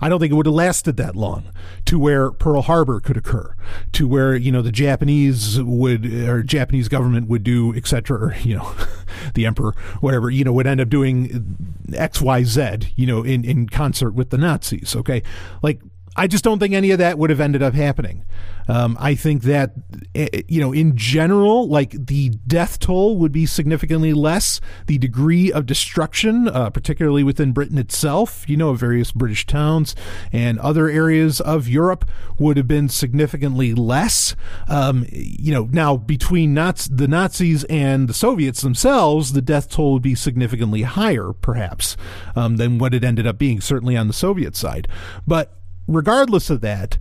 I 0.00 0.08
don't 0.08 0.20
think 0.20 0.32
it 0.32 0.34
would 0.34 0.46
have 0.46 0.54
lasted 0.54 0.96
that 0.96 1.16
long 1.16 1.44
to 1.86 1.98
where 1.98 2.30
Pearl 2.30 2.62
Harbor 2.62 3.00
could 3.00 3.16
occur, 3.16 3.54
to 3.92 4.06
where 4.06 4.36
you 4.36 4.52
know 4.52 4.62
the 4.62 4.72
Japanese 4.72 5.60
would 5.60 6.06
or 6.06 6.42
Japanese 6.42 6.88
government 6.88 7.28
would 7.28 7.42
do 7.42 7.74
etc. 7.74 8.18
Or 8.18 8.34
you 8.42 8.56
know 8.56 8.72
the 9.34 9.46
emperor 9.46 9.74
whatever 10.00 10.30
you 10.30 10.44
know 10.44 10.52
would 10.52 10.66
end 10.66 10.80
up 10.80 10.88
doing 10.88 11.56
X 11.92 12.20
Y 12.20 12.44
Z 12.44 12.92
you 12.94 13.06
know 13.06 13.22
in 13.22 13.44
in 13.44 13.68
concert 13.68 14.12
with 14.12 14.30
the 14.30 14.38
Nazis. 14.38 14.94
Okay, 14.94 15.22
like 15.62 15.80
I 16.16 16.26
just 16.26 16.44
don't 16.44 16.58
think 16.58 16.74
any 16.74 16.90
of 16.90 16.98
that 16.98 17.18
would 17.18 17.30
have 17.30 17.40
ended 17.40 17.62
up 17.62 17.74
happening. 17.74 18.24
Um, 18.68 18.96
I 19.00 19.14
think 19.14 19.42
that, 19.42 19.72
eh, 20.14 20.28
eh, 20.32 20.42
you 20.48 20.60
know, 20.60 20.72
in 20.72 20.96
general, 20.96 21.68
like 21.68 22.06
the 22.06 22.30
death 22.46 22.78
toll 22.78 23.16
would 23.18 23.32
be 23.32 23.46
significantly 23.46 24.12
less. 24.12 24.60
The 24.86 24.98
degree 24.98 25.50
of 25.50 25.66
destruction, 25.66 26.48
uh, 26.48 26.70
particularly 26.70 27.24
within 27.24 27.52
Britain 27.52 27.78
itself, 27.78 28.48
you 28.48 28.56
know, 28.56 28.74
various 28.74 29.12
British 29.12 29.46
towns 29.46 29.96
and 30.32 30.58
other 30.60 30.88
areas 30.88 31.40
of 31.40 31.68
Europe, 31.68 32.04
would 32.38 32.56
have 32.56 32.68
been 32.68 32.88
significantly 32.88 33.74
less. 33.74 34.36
Um, 34.68 35.06
you 35.10 35.52
know, 35.52 35.68
now 35.72 35.96
between 35.96 36.54
Nazi, 36.54 36.90
the 36.94 37.08
Nazis 37.08 37.64
and 37.64 38.08
the 38.08 38.14
Soviets 38.14 38.62
themselves, 38.62 39.32
the 39.32 39.42
death 39.42 39.68
toll 39.68 39.94
would 39.94 40.02
be 40.02 40.14
significantly 40.14 40.82
higher, 40.82 41.32
perhaps, 41.32 41.96
um, 42.36 42.56
than 42.56 42.78
what 42.78 42.94
it 42.94 43.04
ended 43.04 43.26
up 43.26 43.38
being, 43.38 43.60
certainly 43.60 43.96
on 43.96 44.06
the 44.06 44.12
Soviet 44.12 44.54
side. 44.54 44.86
But 45.26 45.59
regardless 45.86 46.50
of 46.50 46.60
that, 46.60 46.98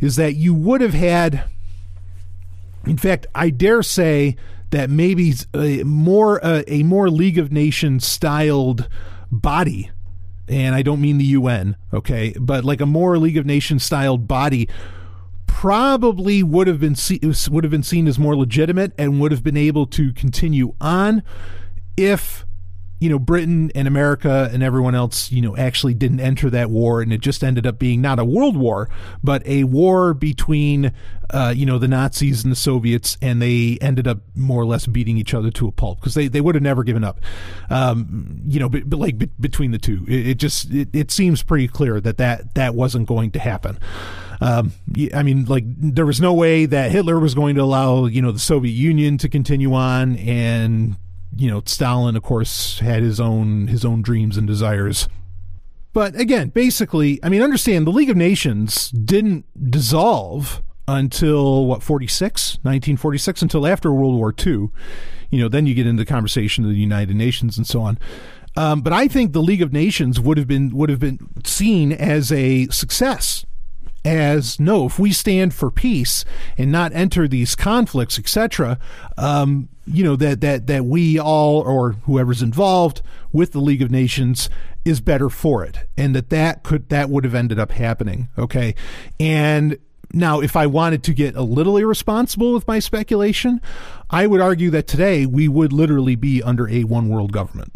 is 0.00 0.16
that 0.16 0.34
you 0.34 0.54
would 0.54 0.80
have 0.80 0.94
had, 0.94 1.44
in 2.84 2.96
fact, 2.96 3.26
I 3.34 3.50
dare 3.50 3.82
say 3.82 4.36
that 4.70 4.90
maybe 4.90 5.34
a 5.54 5.82
more 5.84 6.44
uh, 6.44 6.62
a 6.66 6.82
more 6.82 7.08
League 7.10 7.38
of 7.38 7.52
Nations 7.52 8.06
styled 8.06 8.88
body, 9.30 9.90
and 10.48 10.74
I 10.74 10.82
don't 10.82 11.00
mean 11.00 11.18
the 11.18 11.24
UN, 11.24 11.76
okay, 11.92 12.34
but 12.38 12.64
like 12.64 12.80
a 12.80 12.86
more 12.86 13.18
League 13.18 13.36
of 13.36 13.46
Nations 13.46 13.84
styled 13.84 14.26
body 14.28 14.68
probably 15.46 16.42
would 16.42 16.66
have 16.66 16.80
been 16.80 16.94
see- 16.94 17.20
would 17.50 17.64
have 17.64 17.70
been 17.70 17.82
seen 17.82 18.06
as 18.06 18.18
more 18.18 18.36
legitimate 18.36 18.92
and 18.98 19.20
would 19.20 19.32
have 19.32 19.42
been 19.42 19.56
able 19.56 19.86
to 19.86 20.12
continue 20.12 20.74
on 20.80 21.22
if 21.96 22.45
you 22.98 23.10
know, 23.10 23.18
Britain 23.18 23.70
and 23.74 23.86
America 23.86 24.48
and 24.52 24.62
everyone 24.62 24.94
else, 24.94 25.30
you 25.30 25.42
know, 25.42 25.56
actually 25.56 25.92
didn't 25.92 26.20
enter 26.20 26.48
that 26.50 26.70
war, 26.70 27.02
and 27.02 27.12
it 27.12 27.20
just 27.20 27.44
ended 27.44 27.66
up 27.66 27.78
being 27.78 28.00
not 28.00 28.18
a 28.18 28.24
world 28.24 28.56
war, 28.56 28.88
but 29.22 29.46
a 29.46 29.64
war 29.64 30.14
between, 30.14 30.92
uh, 31.30 31.52
you 31.54 31.66
know, 31.66 31.78
the 31.78 31.88
Nazis 31.88 32.42
and 32.42 32.50
the 32.50 32.56
Soviets, 32.56 33.18
and 33.20 33.42
they 33.42 33.76
ended 33.82 34.08
up 34.08 34.20
more 34.34 34.62
or 34.62 34.64
less 34.64 34.86
beating 34.86 35.18
each 35.18 35.34
other 35.34 35.50
to 35.50 35.68
a 35.68 35.72
pulp 35.72 36.00
because 36.00 36.14
they, 36.14 36.26
they 36.28 36.40
would 36.40 36.54
have 36.54 36.62
never 36.62 36.82
given 36.84 37.04
up, 37.04 37.20
um, 37.68 38.40
you 38.46 38.58
know, 38.58 38.68
but, 38.68 38.88
but 38.88 38.98
like 38.98 39.18
between 39.40 39.72
the 39.72 39.78
two, 39.78 40.06
it, 40.08 40.28
it 40.28 40.34
just 40.38 40.72
it, 40.72 40.88
it, 40.94 41.10
seems 41.10 41.42
pretty 41.42 41.68
clear 41.68 42.00
that 42.00 42.16
that 42.18 42.54
that 42.54 42.74
wasn't 42.74 43.06
going 43.06 43.30
to 43.30 43.38
happen. 43.38 43.78
Um, 44.40 44.72
I 45.14 45.22
mean, 45.22 45.44
like 45.46 45.64
there 45.66 46.04
was 46.06 46.20
no 46.20 46.32
way 46.32 46.66
that 46.66 46.90
Hitler 46.90 47.18
was 47.18 47.34
going 47.34 47.56
to 47.56 47.62
allow 47.62 48.06
you 48.06 48.22
know 48.22 48.32
the 48.32 48.38
Soviet 48.38 48.72
Union 48.72 49.18
to 49.18 49.28
continue 49.28 49.74
on 49.74 50.16
and 50.16 50.96
you 51.34 51.50
know, 51.50 51.62
Stalin, 51.64 52.16
of 52.16 52.22
course, 52.22 52.78
had 52.80 53.02
his 53.02 53.20
own 53.20 53.68
his 53.68 53.84
own 53.84 54.02
dreams 54.02 54.36
and 54.36 54.46
desires. 54.46 55.08
But 55.92 56.14
again, 56.18 56.50
basically, 56.50 57.18
I 57.22 57.30
mean, 57.30 57.42
understand 57.42 57.86
the 57.86 57.90
League 57.90 58.10
of 58.10 58.16
Nations 58.16 58.90
didn't 58.90 59.46
dissolve 59.70 60.62
until 60.88 61.66
what 61.66 61.82
46 61.82 62.56
1946 62.62 63.42
until 63.42 63.66
after 63.66 63.92
world 63.92 64.14
war 64.14 64.32
ii 64.46 64.68
you 65.30 65.40
know 65.40 65.48
then 65.48 65.66
you 65.66 65.74
get 65.74 65.84
into 65.84 66.00
the 66.00 66.08
conversation 66.08 66.64
of 66.64 66.70
the 66.70 66.76
united 66.76 67.16
nations 67.16 67.56
and 67.56 67.66
so 67.66 67.80
on. 67.80 67.98
Um, 68.56 68.82
but 68.82 68.92
i 68.92 69.08
think 69.08 69.32
the 69.32 69.42
league 69.42 69.62
of 69.62 69.72
nations 69.72 70.20
would 70.20 70.38
have 70.38 70.46
been 70.46 70.70
would 70.70 70.88
have 70.88 71.00
been 71.00 71.18
seen 71.44 71.92
as 71.92 72.30
a 72.30 72.66
success 72.68 73.44
as 74.06 74.60
no 74.60 74.86
if 74.86 74.98
we 74.98 75.12
stand 75.12 75.52
for 75.52 75.70
peace 75.70 76.24
and 76.56 76.70
not 76.70 76.92
enter 76.94 77.26
these 77.26 77.54
conflicts 77.54 78.18
etc 78.18 78.78
um, 79.18 79.68
you 79.86 80.04
know 80.04 80.16
that 80.16 80.40
that 80.40 80.66
that 80.66 80.84
we 80.84 81.18
all 81.18 81.60
or 81.60 81.92
whoever's 82.04 82.42
involved 82.42 83.02
with 83.32 83.52
the 83.52 83.60
league 83.60 83.82
of 83.82 83.90
nations 83.90 84.48
is 84.84 85.00
better 85.00 85.28
for 85.28 85.64
it 85.64 85.80
and 85.96 86.14
that 86.14 86.30
that 86.30 86.62
could 86.62 86.88
that 86.88 87.10
would 87.10 87.24
have 87.24 87.34
ended 87.34 87.58
up 87.58 87.72
happening 87.72 88.28
okay 88.38 88.74
and 89.18 89.76
now, 90.12 90.40
if 90.40 90.56
I 90.56 90.66
wanted 90.66 91.02
to 91.04 91.12
get 91.12 91.34
a 91.36 91.42
little 91.42 91.76
irresponsible 91.76 92.54
with 92.54 92.66
my 92.66 92.78
speculation, 92.78 93.60
I 94.08 94.26
would 94.26 94.40
argue 94.40 94.70
that 94.70 94.86
today 94.86 95.26
we 95.26 95.48
would 95.48 95.72
literally 95.72 96.14
be 96.14 96.42
under 96.42 96.68
a 96.68 96.84
one 96.84 97.08
world 97.08 97.32
government 97.32 97.74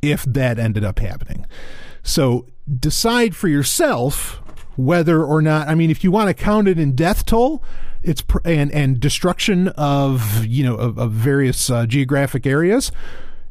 if 0.00 0.24
that 0.24 0.58
ended 0.58 0.82
up 0.82 0.98
happening. 0.98 1.46
So 2.02 2.46
decide 2.80 3.36
for 3.36 3.48
yourself 3.48 4.42
whether 4.78 5.22
or 5.22 5.42
not, 5.42 5.68
I 5.68 5.74
mean, 5.74 5.90
if 5.90 6.02
you 6.02 6.10
want 6.10 6.28
to 6.28 6.34
count 6.34 6.68
it 6.68 6.78
in 6.78 6.94
death 6.94 7.26
toll, 7.26 7.62
it's 8.02 8.22
and 8.44 8.72
and 8.72 9.00
destruction 9.00 9.68
of 9.68 10.46
you 10.46 10.64
know 10.64 10.76
of, 10.76 10.98
of 10.98 11.10
various 11.10 11.68
uh, 11.68 11.84
geographic 11.84 12.46
areas 12.46 12.92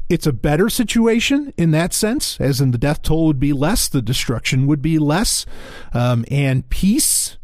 it's 0.08 0.26
a 0.26 0.32
better 0.32 0.70
situation 0.70 1.52
in 1.56 1.70
that 1.72 1.92
sense, 1.92 2.40
as 2.40 2.60
in 2.60 2.70
the 2.70 2.78
death 2.78 3.02
toll 3.02 3.26
would 3.26 3.38
be 3.38 3.52
less, 3.52 3.88
the 3.88 4.00
destruction 4.00 4.66
would 4.66 4.80
be 4.80 4.98
less, 4.98 5.44
um, 5.92 6.24
and 6.30 6.68
peace 6.70 7.36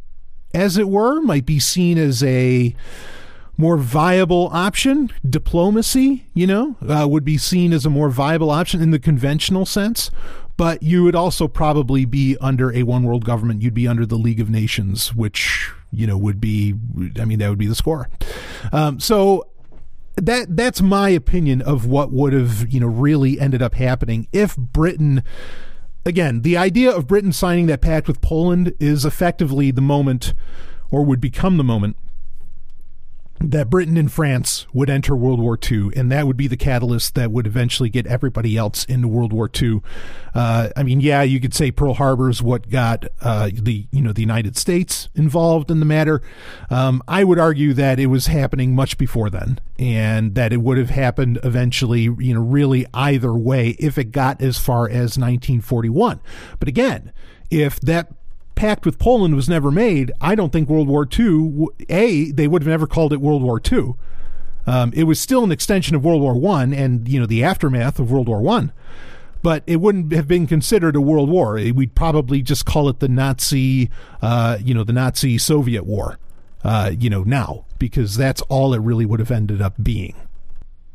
as 0.54 0.78
it 0.78 0.88
were, 0.88 1.20
might 1.20 1.44
be 1.44 1.58
seen 1.58 1.98
as 1.98 2.22
a 2.22 2.74
more 3.58 3.76
viable 3.76 4.48
option. 4.52 5.10
Diplomacy, 5.28 6.26
you 6.32 6.46
know, 6.46 6.76
uh, 6.88 7.06
would 7.06 7.24
be 7.24 7.36
seen 7.36 7.72
as 7.72 7.84
a 7.84 7.90
more 7.90 8.08
viable 8.08 8.50
option 8.50 8.80
in 8.80 8.92
the 8.92 8.98
conventional 8.98 9.66
sense. 9.66 10.10
But 10.56 10.82
you 10.82 11.02
would 11.02 11.16
also 11.16 11.48
probably 11.48 12.04
be 12.04 12.36
under 12.40 12.72
a 12.72 12.84
one 12.84 13.02
world 13.02 13.24
government. 13.24 13.62
You'd 13.62 13.74
be 13.74 13.88
under 13.88 14.06
the 14.06 14.16
League 14.16 14.40
of 14.40 14.48
Nations, 14.48 15.14
which, 15.14 15.72
you 15.90 16.06
know, 16.06 16.16
would 16.16 16.40
be, 16.40 16.74
I 17.20 17.24
mean, 17.24 17.40
that 17.40 17.48
would 17.48 17.58
be 17.58 17.66
the 17.66 17.74
score. 17.74 18.08
Um, 18.72 19.00
so 19.00 19.48
that 20.16 20.56
that's 20.56 20.80
my 20.80 21.08
opinion 21.08 21.60
of 21.60 21.86
what 21.86 22.12
would 22.12 22.32
have, 22.32 22.72
you 22.72 22.78
know, 22.78 22.86
really 22.86 23.40
ended 23.40 23.62
up 23.62 23.74
happening 23.74 24.28
if 24.32 24.56
Britain 24.56 25.24
again, 26.06 26.42
the 26.42 26.56
idea 26.56 26.94
of 26.94 27.06
Britain 27.06 27.32
signing 27.32 27.66
that 27.66 27.80
pact 27.80 28.06
with 28.06 28.20
Poland 28.20 28.74
is 28.78 29.04
effectively 29.04 29.70
the 29.70 29.80
moment, 29.80 30.34
or 30.90 31.04
would 31.04 31.20
become 31.20 31.56
the 31.56 31.64
moment, 31.64 31.96
that 33.40 33.68
Britain 33.68 33.96
and 33.96 34.10
France 34.10 34.66
would 34.72 34.88
enter 34.88 35.16
World 35.16 35.40
War 35.40 35.58
II, 35.70 35.90
and 35.96 36.10
that 36.10 36.26
would 36.26 36.36
be 36.36 36.46
the 36.46 36.56
catalyst 36.56 37.14
that 37.14 37.32
would 37.32 37.46
eventually 37.46 37.88
get 37.88 38.06
everybody 38.06 38.56
else 38.56 38.84
into 38.84 39.08
World 39.08 39.32
War 39.32 39.50
II. 39.60 39.80
Uh, 40.34 40.70
I 40.76 40.82
mean, 40.82 41.00
yeah, 41.00 41.22
you 41.22 41.40
could 41.40 41.52
say 41.52 41.70
Pearl 41.70 41.94
Harbor 41.94 42.30
is 42.30 42.42
what 42.42 42.70
got 42.70 43.04
uh, 43.20 43.50
the 43.52 43.86
you 43.90 44.02
know 44.02 44.12
the 44.12 44.20
United 44.20 44.56
States 44.56 45.08
involved 45.14 45.70
in 45.70 45.80
the 45.80 45.86
matter. 45.86 46.22
Um, 46.70 47.02
I 47.08 47.24
would 47.24 47.38
argue 47.38 47.74
that 47.74 47.98
it 47.98 48.06
was 48.06 48.26
happening 48.26 48.74
much 48.74 48.98
before 48.98 49.30
then, 49.30 49.60
and 49.78 50.34
that 50.36 50.52
it 50.52 50.58
would 50.58 50.78
have 50.78 50.90
happened 50.90 51.40
eventually. 51.42 52.02
You 52.02 52.34
know, 52.34 52.40
really 52.40 52.86
either 52.94 53.32
way 53.32 53.70
if 53.80 53.98
it 53.98 54.12
got 54.12 54.40
as 54.40 54.58
far 54.58 54.88
as 54.88 55.18
1941. 55.18 56.20
But 56.58 56.68
again, 56.68 57.12
if 57.50 57.80
that 57.80 58.12
pact 58.54 58.86
with 58.86 58.98
Poland 58.98 59.34
was 59.34 59.48
never 59.48 59.70
made, 59.70 60.12
I 60.20 60.34
don't 60.34 60.52
think 60.52 60.68
World 60.68 60.88
War 60.88 61.08
II, 61.18 61.66
A, 61.88 62.30
they 62.32 62.48
would 62.48 62.62
have 62.62 62.68
never 62.68 62.86
called 62.86 63.12
it 63.12 63.20
World 63.20 63.42
War 63.42 63.60
II. 63.60 63.94
Um, 64.66 64.92
it 64.94 65.04
was 65.04 65.20
still 65.20 65.44
an 65.44 65.52
extension 65.52 65.94
of 65.94 66.04
World 66.04 66.22
War 66.22 66.34
One 66.34 66.72
and 66.72 67.06
you 67.06 67.20
know 67.20 67.26
the 67.26 67.44
aftermath 67.44 67.98
of 67.98 68.10
World 68.10 68.28
War 68.28 68.40
One, 68.40 68.72
but 69.42 69.62
it 69.66 69.76
wouldn't 69.76 70.12
have 70.12 70.26
been 70.26 70.46
considered 70.46 70.96
a 70.96 71.02
world 71.02 71.28
war. 71.28 71.54
We'd 71.54 71.94
probably 71.94 72.40
just 72.40 72.64
call 72.64 72.88
it 72.88 73.00
the 73.00 73.08
Nazi, 73.08 73.90
uh, 74.22 74.56
you 74.64 74.72
know, 74.72 74.84
the 74.84 74.94
Nazi 74.94 75.36
Soviet 75.36 75.84
War, 75.84 76.18
uh, 76.62 76.92
you 76.98 77.10
know, 77.10 77.24
now 77.24 77.66
because 77.78 78.16
that's 78.16 78.40
all 78.42 78.72
it 78.72 78.80
really 78.80 79.04
would 79.04 79.20
have 79.20 79.30
ended 79.30 79.60
up 79.60 79.74
being. 79.82 80.14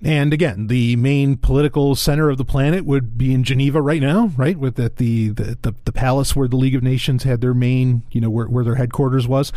And 0.01 0.31
again, 0.31 0.67
the 0.67 0.95
main 0.95 1.35
political 1.35 1.93
center 1.93 2.29
of 2.29 2.37
the 2.37 2.45
planet 2.45 2.85
would 2.85 3.17
be 3.17 3.33
in 3.33 3.43
Geneva 3.43 3.81
right 3.81 4.01
now, 4.01 4.31
right? 4.37 4.57
With 4.57 4.75
the 4.75 4.89
the, 4.89 5.29
the, 5.29 5.75
the 5.83 5.91
palace 5.91 6.35
where 6.35 6.47
the 6.47 6.55
League 6.55 6.75
of 6.75 6.83
Nations 6.83 7.23
had 7.23 7.41
their 7.41 7.53
main, 7.53 8.03
you 8.11 8.21
know, 8.21 8.29
where, 8.29 8.47
where 8.47 8.63
their 8.63 8.75
headquarters 8.75 9.27
was. 9.27 9.51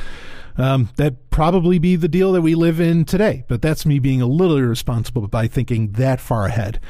Um, 0.58 0.90
that'd 0.96 1.30
probably 1.30 1.78
be 1.78 1.96
the 1.96 2.08
deal 2.08 2.32
that 2.32 2.42
we 2.42 2.54
live 2.54 2.80
in 2.80 3.04
today. 3.04 3.44
But 3.46 3.62
that's 3.62 3.86
me 3.86 4.00
being 4.00 4.20
a 4.20 4.26
little 4.26 4.56
irresponsible 4.56 5.28
by 5.28 5.46
thinking 5.46 5.92
that 5.92 6.20
far 6.20 6.46
ahead. 6.46 6.80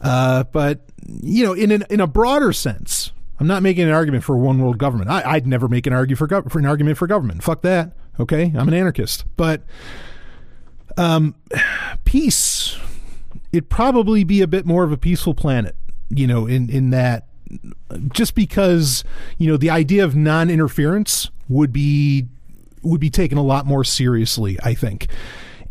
Uh, 0.00 0.44
but 0.44 0.80
you 1.06 1.44
know, 1.44 1.52
in 1.52 1.70
an, 1.70 1.84
in 1.90 2.00
a 2.00 2.06
broader 2.08 2.52
sense, 2.52 3.12
I'm 3.38 3.46
not 3.46 3.62
making 3.62 3.84
an 3.84 3.92
argument 3.92 4.24
for 4.24 4.36
one 4.36 4.60
world 4.60 4.78
government. 4.78 5.10
I, 5.10 5.34
would 5.34 5.46
never 5.46 5.68
make 5.68 5.86
an 5.86 5.92
argue 5.92 6.16
for, 6.16 6.26
gov- 6.26 6.50
for 6.50 6.58
an 6.58 6.66
argument 6.66 6.98
for 6.98 7.06
government. 7.06 7.42
Fuck 7.42 7.62
that. 7.62 7.92
Okay, 8.18 8.52
I'm 8.54 8.68
an 8.68 8.74
anarchist. 8.74 9.24
But 9.36 9.62
um, 11.00 11.34
peace, 12.04 12.76
it'd 13.52 13.70
probably 13.70 14.22
be 14.22 14.42
a 14.42 14.46
bit 14.46 14.66
more 14.66 14.84
of 14.84 14.92
a 14.92 14.98
peaceful 14.98 15.34
planet, 15.34 15.74
you 16.10 16.26
know, 16.26 16.46
in, 16.46 16.68
in 16.68 16.90
that 16.90 17.26
just 18.12 18.34
because, 18.34 19.02
you 19.38 19.50
know, 19.50 19.56
the 19.56 19.70
idea 19.70 20.04
of 20.04 20.14
non 20.14 20.50
interference 20.50 21.30
would 21.48 21.72
be 21.72 22.26
would 22.82 23.00
be 23.00 23.10
taken 23.10 23.36
a 23.38 23.42
lot 23.42 23.66
more 23.66 23.82
seriously, 23.82 24.58
I 24.62 24.74
think. 24.74 25.08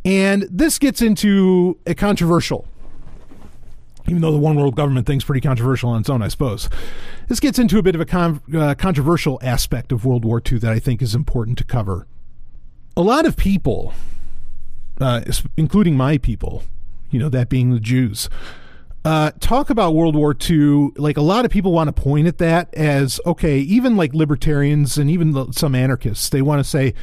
And 0.03 0.43
this 0.49 0.79
gets 0.79 1.01
into 1.01 1.77
a 1.85 1.93
controversial 1.93 2.67
even 4.07 4.21
though 4.21 4.31
the 4.31 4.39
one 4.39 4.55
world 4.55 4.75
government 4.75 5.05
thing's 5.05 5.23
pretty 5.23 5.41
controversial 5.41 5.91
on 5.91 6.01
its 6.01 6.09
own, 6.09 6.23
I 6.23 6.29
suppose. 6.29 6.67
This 7.27 7.39
gets 7.39 7.59
into 7.59 7.77
a 7.77 7.83
bit 7.83 7.93
of 7.93 8.01
a 8.01 8.05
con- 8.05 8.41
uh, 8.55 8.73
controversial 8.73 9.39
aspect 9.43 9.91
of 9.91 10.03
World 10.03 10.25
War 10.25 10.41
II 10.43 10.57
that 10.59 10.71
I 10.71 10.79
think 10.79 11.03
is 11.03 11.13
important 11.13 11.59
to 11.59 11.63
cover. 11.63 12.07
A 12.97 13.03
lot 13.03 13.27
of 13.27 13.37
people 13.37 13.93
uh, 14.99 15.21
including 15.57 15.95
my 15.95 16.17
people, 16.17 16.63
you 17.09 17.19
know, 17.19 17.29
that 17.29 17.49
being 17.49 17.71
the 17.71 17.79
Jews. 17.79 18.29
Uh, 19.05 19.31
talk 19.39 19.69
about 19.69 19.95
World 19.95 20.15
War 20.15 20.35
II. 20.49 20.89
Like 20.97 21.17
a 21.17 21.21
lot 21.21 21.45
of 21.45 21.51
people 21.51 21.71
want 21.71 21.87
to 21.87 22.01
point 22.01 22.27
at 22.27 22.37
that 22.39 22.73
as 22.73 23.19
okay, 23.25 23.59
even 23.59 23.95
like 23.95 24.13
libertarians 24.13 24.97
and 24.97 25.09
even 25.09 25.31
the, 25.31 25.51
some 25.51 25.73
anarchists, 25.73 26.29
they 26.29 26.41
want 26.41 26.59
to 26.59 26.69
say, 26.69 26.93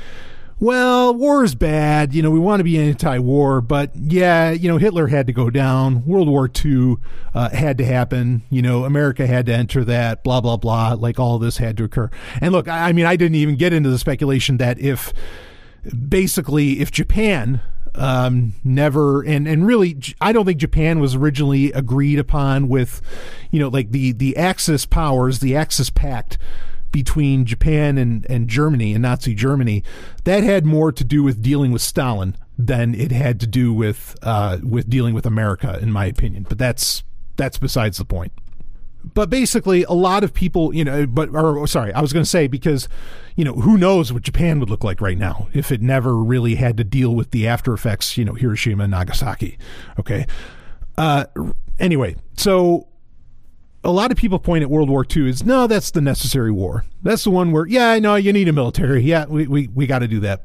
well, 0.58 1.14
war 1.14 1.44
is 1.44 1.54
bad. 1.54 2.14
You 2.14 2.22
know, 2.22 2.30
we 2.30 2.38
want 2.38 2.60
to 2.60 2.64
be 2.64 2.78
anti-war, 2.78 3.60
but 3.60 3.94
yeah, 3.94 4.50
you 4.50 4.68
know, 4.68 4.78
Hitler 4.78 5.06
had 5.08 5.26
to 5.26 5.32
go 5.32 5.50
down. 5.50 6.04
World 6.06 6.28
War 6.28 6.50
II 6.64 6.96
uh, 7.34 7.50
had 7.50 7.76
to 7.78 7.84
happen. 7.84 8.42
You 8.50 8.62
know, 8.62 8.84
America 8.84 9.26
had 9.26 9.46
to 9.46 9.54
enter 9.54 9.84
that. 9.84 10.22
Blah 10.22 10.40
blah 10.40 10.56
blah. 10.56 10.94
Like 10.94 11.18
all 11.18 11.38
this 11.38 11.58
had 11.58 11.76
to 11.78 11.84
occur. 11.84 12.10
And 12.40 12.52
look, 12.52 12.68
I, 12.68 12.88
I 12.88 12.92
mean, 12.92 13.06
I 13.06 13.16
didn't 13.16 13.36
even 13.36 13.56
get 13.56 13.72
into 13.72 13.90
the 13.90 13.98
speculation 13.98 14.58
that 14.58 14.78
if 14.78 15.12
basically 16.08 16.80
if 16.80 16.90
Japan 16.90 17.60
um, 17.96 18.52
never 18.64 19.22
and 19.22 19.46
and 19.48 19.66
really 19.66 19.98
I 20.20 20.32
don't 20.32 20.44
think 20.44 20.58
Japan 20.58 20.98
was 21.00 21.14
originally 21.14 21.72
agreed 21.72 22.18
upon 22.18 22.68
with 22.68 23.00
you 23.50 23.58
know 23.58 23.68
like 23.68 23.90
the 23.90 24.12
the 24.12 24.36
Axis 24.36 24.86
powers 24.86 25.38
the 25.38 25.56
Axis 25.56 25.90
pact 25.90 26.38
between 26.92 27.44
Japan 27.44 27.98
and 27.98 28.26
and 28.30 28.48
Germany 28.48 28.94
and 28.94 29.02
Nazi 29.02 29.34
Germany 29.34 29.82
that 30.24 30.42
had 30.42 30.64
more 30.66 30.92
to 30.92 31.04
do 31.04 31.22
with 31.22 31.42
dealing 31.42 31.72
with 31.72 31.82
Stalin 31.82 32.36
than 32.58 32.94
it 32.94 33.12
had 33.12 33.40
to 33.40 33.46
do 33.46 33.72
with 33.72 34.16
uh, 34.22 34.58
with 34.62 34.88
dealing 34.88 35.14
with 35.14 35.26
America 35.26 35.78
in 35.80 35.90
my 35.90 36.06
opinion. 36.06 36.46
But 36.48 36.58
that's 36.58 37.02
that's 37.36 37.58
besides 37.58 37.98
the 37.98 38.04
point 38.04 38.32
but 39.14 39.30
basically 39.30 39.84
a 39.84 39.92
lot 39.92 40.24
of 40.24 40.34
people 40.34 40.74
you 40.74 40.84
know 40.84 41.06
but 41.06 41.28
or 41.34 41.66
sorry 41.66 41.92
i 41.92 42.00
was 42.00 42.12
going 42.12 42.24
to 42.24 42.28
say 42.28 42.46
because 42.46 42.88
you 43.36 43.44
know 43.44 43.54
who 43.54 43.78
knows 43.78 44.12
what 44.12 44.22
japan 44.22 44.60
would 44.60 44.70
look 44.70 44.84
like 44.84 45.00
right 45.00 45.18
now 45.18 45.48
if 45.52 45.70
it 45.70 45.80
never 45.80 46.16
really 46.16 46.56
had 46.56 46.76
to 46.76 46.84
deal 46.84 47.14
with 47.14 47.30
the 47.30 47.46
after 47.46 47.72
effects 47.72 48.16
you 48.16 48.24
know 48.24 48.34
hiroshima 48.34 48.84
and 48.84 48.90
nagasaki 48.90 49.58
okay 49.98 50.26
uh 50.98 51.24
anyway 51.78 52.16
so 52.36 52.88
a 53.84 53.92
lot 53.92 54.10
of 54.10 54.16
people 54.16 54.38
point 54.40 54.62
at 54.62 54.70
World 54.70 54.90
War 54.90 55.06
II 55.08 55.28
as 55.28 55.44
no, 55.44 55.68
that's 55.68 55.92
the 55.92 56.00
necessary 56.00 56.50
war. 56.50 56.84
That's 57.02 57.22
the 57.22 57.30
one 57.30 57.52
where, 57.52 57.66
yeah, 57.66 57.90
I 57.90 58.00
know 58.00 58.16
you 58.16 58.32
need 58.32 58.48
a 58.48 58.52
military. 58.52 59.02
Yeah, 59.02 59.26
we, 59.26 59.46
we, 59.46 59.68
we 59.68 59.86
got 59.86 60.00
to 60.00 60.08
do 60.08 60.18
that. 60.20 60.42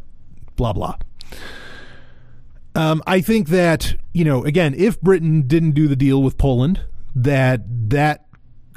Blah, 0.55 0.73
blah. 0.73 0.95
Um, 2.75 3.01
I 3.07 3.19
think 3.19 3.49
that, 3.49 3.95
you 4.13 4.23
know, 4.23 4.45
again, 4.45 4.75
if 4.77 5.01
Britain 5.01 5.47
didn't 5.47 5.71
do 5.71 5.87
the 5.87 5.95
deal 5.95 6.21
with 6.21 6.37
Poland, 6.37 6.81
that 7.15 7.89
that 7.89 8.25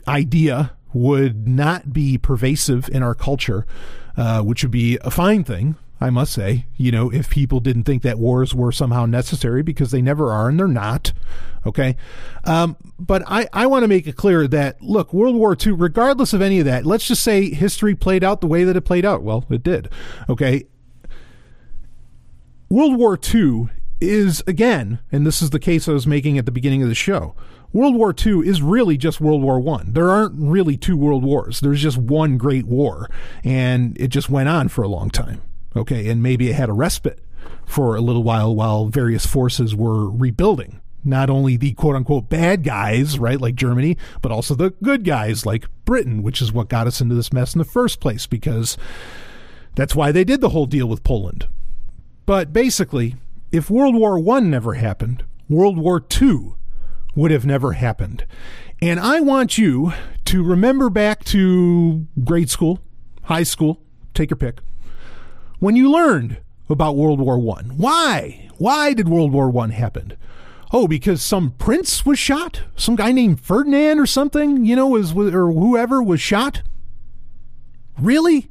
idea 0.06 0.72
would 0.92 1.48
not 1.48 1.92
be 1.92 2.16
pervasive 2.16 2.88
in 2.90 3.02
our 3.02 3.14
culture, 3.14 3.66
uh, 4.16 4.42
which 4.42 4.62
would 4.62 4.70
be 4.70 4.98
a 5.02 5.10
fine 5.10 5.44
thing. 5.44 5.76
I 6.00 6.10
must 6.10 6.32
say, 6.32 6.66
you 6.76 6.92
know, 6.92 7.10
if 7.10 7.30
people 7.30 7.60
didn't 7.60 7.84
think 7.84 8.02
that 8.02 8.18
wars 8.18 8.54
were 8.54 8.72
somehow 8.72 9.06
necessary 9.06 9.62
because 9.62 9.90
they 9.90 10.02
never 10.02 10.30
are 10.32 10.48
and 10.48 10.58
they're 10.58 10.68
not. 10.68 11.12
Okay. 11.64 11.96
Um, 12.44 12.76
but 12.98 13.22
I, 13.26 13.48
I 13.52 13.66
want 13.66 13.84
to 13.84 13.88
make 13.88 14.06
it 14.06 14.16
clear 14.16 14.46
that, 14.48 14.82
look, 14.82 15.14
World 15.14 15.36
War 15.36 15.56
II, 15.58 15.72
regardless 15.72 16.32
of 16.32 16.42
any 16.42 16.58
of 16.58 16.66
that, 16.66 16.84
let's 16.84 17.06
just 17.06 17.22
say 17.22 17.50
history 17.50 17.94
played 17.94 18.22
out 18.22 18.40
the 18.40 18.46
way 18.46 18.64
that 18.64 18.76
it 18.76 18.82
played 18.82 19.04
out. 19.04 19.22
Well, 19.22 19.46
it 19.48 19.62
did. 19.62 19.88
Okay. 20.28 20.66
World 22.68 22.96
War 22.96 23.18
II 23.34 23.68
is, 24.00 24.42
again, 24.46 24.98
and 25.10 25.26
this 25.26 25.40
is 25.40 25.50
the 25.50 25.60
case 25.60 25.88
I 25.88 25.92
was 25.92 26.06
making 26.06 26.38
at 26.38 26.44
the 26.44 26.52
beginning 26.52 26.82
of 26.82 26.88
the 26.88 26.94
show, 26.94 27.34
World 27.74 27.96
War 27.96 28.14
II 28.16 28.48
is 28.48 28.62
really 28.62 28.96
just 28.96 29.20
World 29.20 29.42
War 29.42 29.58
One. 29.58 29.92
There 29.94 30.08
aren't 30.08 30.36
really 30.38 30.76
two 30.76 30.96
world 30.96 31.24
wars. 31.24 31.58
There's 31.58 31.82
just 31.82 31.98
one 31.98 32.38
great 32.38 32.66
war, 32.66 33.10
and 33.42 34.00
it 34.00 34.08
just 34.08 34.30
went 34.30 34.48
on 34.48 34.68
for 34.68 34.84
a 34.84 34.88
long 34.88 35.10
time. 35.10 35.42
Okay, 35.74 36.08
and 36.08 36.22
maybe 36.22 36.48
it 36.48 36.54
had 36.54 36.68
a 36.68 36.72
respite 36.72 37.18
for 37.66 37.96
a 37.96 38.00
little 38.00 38.22
while 38.22 38.54
while 38.54 38.86
various 38.86 39.26
forces 39.26 39.74
were 39.74 40.08
rebuilding. 40.08 40.80
Not 41.02 41.28
only 41.28 41.56
the 41.56 41.72
quote 41.72 41.96
unquote 41.96 42.28
bad 42.28 42.62
guys, 42.62 43.18
right, 43.18 43.40
like 43.40 43.56
Germany, 43.56 43.98
but 44.22 44.30
also 44.30 44.54
the 44.54 44.70
good 44.80 45.02
guys 45.02 45.44
like 45.44 45.66
Britain, 45.84 46.22
which 46.22 46.40
is 46.40 46.52
what 46.52 46.68
got 46.68 46.86
us 46.86 47.00
into 47.00 47.16
this 47.16 47.32
mess 47.32 47.54
in 47.54 47.58
the 47.58 47.64
first 47.64 47.98
place, 47.98 48.28
because 48.28 48.78
that's 49.74 49.96
why 49.96 50.12
they 50.12 50.22
did 50.22 50.40
the 50.40 50.50
whole 50.50 50.66
deal 50.66 50.86
with 50.86 51.02
Poland. 51.02 51.48
But 52.24 52.52
basically, 52.52 53.16
if 53.50 53.68
World 53.68 53.96
War 53.96 54.16
I 54.36 54.38
never 54.38 54.74
happened, 54.74 55.24
World 55.48 55.76
War 55.76 56.00
II 56.22 56.54
would 57.14 57.30
have 57.30 57.46
never 57.46 57.72
happened. 57.72 58.24
And 58.80 58.98
I 58.98 59.20
want 59.20 59.56
you 59.56 59.92
to 60.26 60.42
remember 60.42 60.90
back 60.90 61.24
to 61.24 62.06
grade 62.22 62.50
school, 62.50 62.80
high 63.24 63.42
school, 63.42 63.80
take 64.14 64.30
your 64.30 64.36
pick, 64.36 64.60
when 65.58 65.76
you 65.76 65.90
learned 65.90 66.38
about 66.68 66.96
World 66.96 67.20
War 67.20 67.38
One. 67.38 67.74
Why? 67.76 68.48
Why 68.58 68.92
did 68.92 69.08
World 69.08 69.32
War 69.32 69.48
One 69.48 69.70
happen? 69.70 70.16
Oh, 70.72 70.88
because 70.88 71.22
some 71.22 71.52
prince 71.52 72.04
was 72.04 72.18
shot? 72.18 72.62
Some 72.74 72.96
guy 72.96 73.12
named 73.12 73.40
Ferdinand 73.40 74.00
or 74.00 74.06
something, 74.06 74.64
you 74.64 74.74
know, 74.74 74.88
was 74.88 75.16
or 75.16 75.52
whoever 75.52 76.02
was 76.02 76.20
shot? 76.20 76.62
Really? 77.98 78.48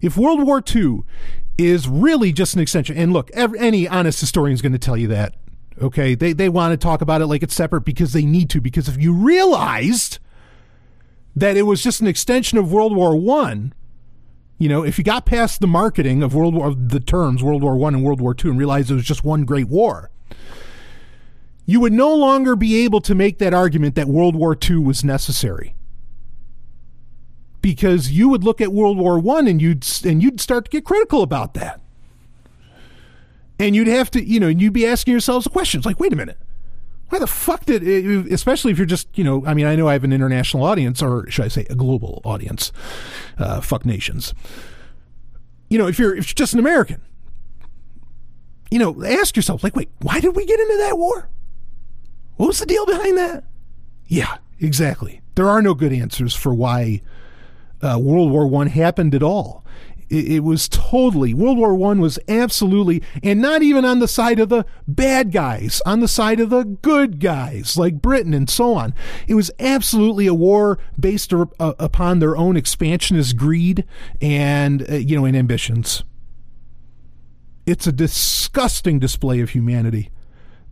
If 0.00 0.16
World 0.16 0.42
War 0.44 0.62
II 0.74 1.02
is 1.58 1.86
really 1.86 2.32
just 2.32 2.54
an 2.54 2.60
extension, 2.60 2.96
and 2.96 3.12
look, 3.12 3.30
every, 3.32 3.58
any 3.58 3.86
honest 3.86 4.20
historian 4.20 4.54
is 4.54 4.62
going 4.62 4.72
to 4.72 4.78
tell 4.78 4.96
you 4.96 5.06
that 5.08 5.34
Okay, 5.80 6.14
they 6.14 6.32
they 6.32 6.48
want 6.48 6.72
to 6.72 6.76
talk 6.76 7.00
about 7.00 7.22
it 7.22 7.26
like 7.26 7.42
it's 7.42 7.54
separate 7.54 7.82
because 7.82 8.12
they 8.12 8.24
need 8.24 8.50
to. 8.50 8.60
Because 8.60 8.88
if 8.88 9.00
you 9.00 9.14
realized 9.14 10.18
that 11.34 11.56
it 11.56 11.62
was 11.62 11.82
just 11.82 12.00
an 12.00 12.06
extension 12.06 12.58
of 12.58 12.72
World 12.72 12.94
War 12.94 13.16
One, 13.16 13.72
you 14.58 14.68
know, 14.68 14.84
if 14.84 14.98
you 14.98 15.04
got 15.04 15.24
past 15.24 15.60
the 15.60 15.66
marketing 15.66 16.22
of 16.22 16.34
World 16.34 16.54
War 16.54 16.74
the 16.74 17.00
terms 17.00 17.42
World 17.42 17.62
War 17.62 17.76
One 17.76 17.94
and 17.94 18.04
World 18.04 18.20
War 18.20 18.34
Two 18.34 18.50
and 18.50 18.58
realized 18.58 18.90
it 18.90 18.94
was 18.94 19.04
just 19.04 19.24
one 19.24 19.44
great 19.44 19.68
war, 19.68 20.10
you 21.64 21.80
would 21.80 21.92
no 21.92 22.14
longer 22.14 22.54
be 22.54 22.84
able 22.84 23.00
to 23.00 23.14
make 23.14 23.38
that 23.38 23.54
argument 23.54 23.94
that 23.94 24.08
World 24.08 24.36
War 24.36 24.56
II 24.56 24.78
was 24.78 25.04
necessary. 25.04 25.74
Because 27.60 28.10
you 28.10 28.28
would 28.28 28.42
look 28.44 28.60
at 28.60 28.72
World 28.72 28.98
War 28.98 29.18
One 29.18 29.46
and 29.46 29.62
you'd 29.62 29.86
and 30.04 30.22
you'd 30.22 30.40
start 30.40 30.66
to 30.66 30.70
get 30.70 30.84
critical 30.84 31.22
about 31.22 31.54
that. 31.54 31.80
And 33.62 33.76
you'd 33.76 33.86
have 33.86 34.10
to, 34.10 34.24
you 34.24 34.40
know, 34.40 34.48
you'd 34.48 34.72
be 34.72 34.84
asking 34.84 35.12
yourselves 35.12 35.46
questions 35.46 35.86
like, 35.86 36.00
wait 36.00 36.12
a 36.12 36.16
minute, 36.16 36.36
why 37.10 37.20
the 37.20 37.28
fuck 37.28 37.64
did, 37.64 37.86
it, 37.86 38.26
especially 38.32 38.72
if 38.72 38.78
you're 38.78 38.88
just, 38.88 39.06
you 39.16 39.22
know, 39.22 39.46
I 39.46 39.54
mean, 39.54 39.66
I 39.66 39.76
know 39.76 39.86
I 39.86 39.92
have 39.92 40.02
an 40.02 40.12
international 40.12 40.64
audience, 40.64 41.00
or 41.00 41.30
should 41.30 41.44
I 41.44 41.48
say 41.48 41.64
a 41.70 41.76
global 41.76 42.20
audience, 42.24 42.72
uh, 43.38 43.60
fuck 43.60 43.86
nations. 43.86 44.34
You 45.70 45.78
know, 45.78 45.86
if 45.86 45.96
you're, 45.96 46.16
if 46.16 46.26
you're 46.26 46.34
just 46.34 46.54
an 46.54 46.58
American, 46.58 47.02
you 48.72 48.80
know, 48.80 49.04
ask 49.04 49.36
yourself, 49.36 49.62
like, 49.62 49.76
wait, 49.76 49.90
why 50.00 50.18
did 50.18 50.34
we 50.34 50.44
get 50.44 50.58
into 50.58 50.78
that 50.78 50.98
war? 50.98 51.28
What 52.38 52.48
was 52.48 52.58
the 52.58 52.66
deal 52.66 52.84
behind 52.84 53.16
that? 53.16 53.44
Yeah, 54.08 54.38
exactly. 54.58 55.20
There 55.36 55.48
are 55.48 55.62
no 55.62 55.74
good 55.74 55.92
answers 55.92 56.34
for 56.34 56.52
why 56.52 57.00
uh, 57.80 57.96
World 58.00 58.32
War 58.32 58.48
One 58.48 58.66
happened 58.66 59.14
at 59.14 59.22
all. 59.22 59.64
It, 60.08 60.32
it 60.32 60.40
was 60.40 60.68
totally 60.68 61.34
World 61.34 61.58
War 61.58 61.74
One 61.74 62.00
was 62.00 62.18
absolutely, 62.28 63.02
and 63.22 63.40
not 63.40 63.62
even 63.62 63.84
on 63.84 63.98
the 63.98 64.08
side 64.08 64.38
of 64.38 64.48
the 64.48 64.64
bad 64.86 65.32
guys, 65.32 65.82
on 65.86 66.00
the 66.00 66.08
side 66.08 66.40
of 66.40 66.50
the 66.50 66.64
good 66.64 67.20
guys 67.20 67.76
like 67.76 68.02
Britain 68.02 68.34
and 68.34 68.48
so 68.48 68.74
on. 68.74 68.94
It 69.26 69.34
was 69.34 69.50
absolutely 69.58 70.26
a 70.26 70.34
war 70.34 70.78
based 70.98 71.32
uh, 71.32 71.46
upon 71.58 72.18
their 72.18 72.36
own 72.36 72.56
expansionist 72.56 73.36
greed 73.36 73.84
and 74.20 74.88
uh, 74.90 74.94
you 74.94 75.16
know 75.16 75.24
and 75.24 75.36
ambitions. 75.36 76.04
It's 77.64 77.86
a 77.86 77.92
disgusting 77.92 78.98
display 78.98 79.40
of 79.40 79.50
humanity 79.50 80.10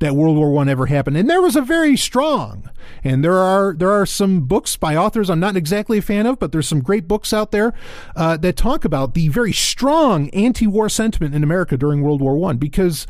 that 0.00 0.16
World 0.16 0.36
War 0.36 0.50
One 0.50 0.68
ever 0.68 0.86
happened, 0.86 1.16
and 1.16 1.30
there 1.30 1.40
was 1.40 1.56
a 1.56 1.62
very 1.62 1.96
strong. 1.96 2.68
And 3.04 3.24
there 3.24 3.38
are 3.38 3.74
there 3.74 3.92
are 3.92 4.04
some 4.04 4.40
books 4.40 4.76
by 4.76 4.96
authors 4.96 5.30
I'm 5.30 5.40
not 5.40 5.56
exactly 5.56 5.98
a 5.98 6.02
fan 6.02 6.26
of, 6.26 6.38
but 6.38 6.52
there's 6.52 6.68
some 6.68 6.80
great 6.80 7.06
books 7.06 7.32
out 7.32 7.52
there 7.52 7.72
uh, 8.16 8.36
that 8.38 8.56
talk 8.56 8.84
about 8.84 9.14
the 9.14 9.28
very 9.28 9.52
strong 9.52 10.28
anti-war 10.30 10.88
sentiment 10.88 11.34
in 11.34 11.44
America 11.44 11.76
during 11.76 12.02
World 12.02 12.20
War 12.20 12.36
One 12.36 12.56
because 12.56 13.06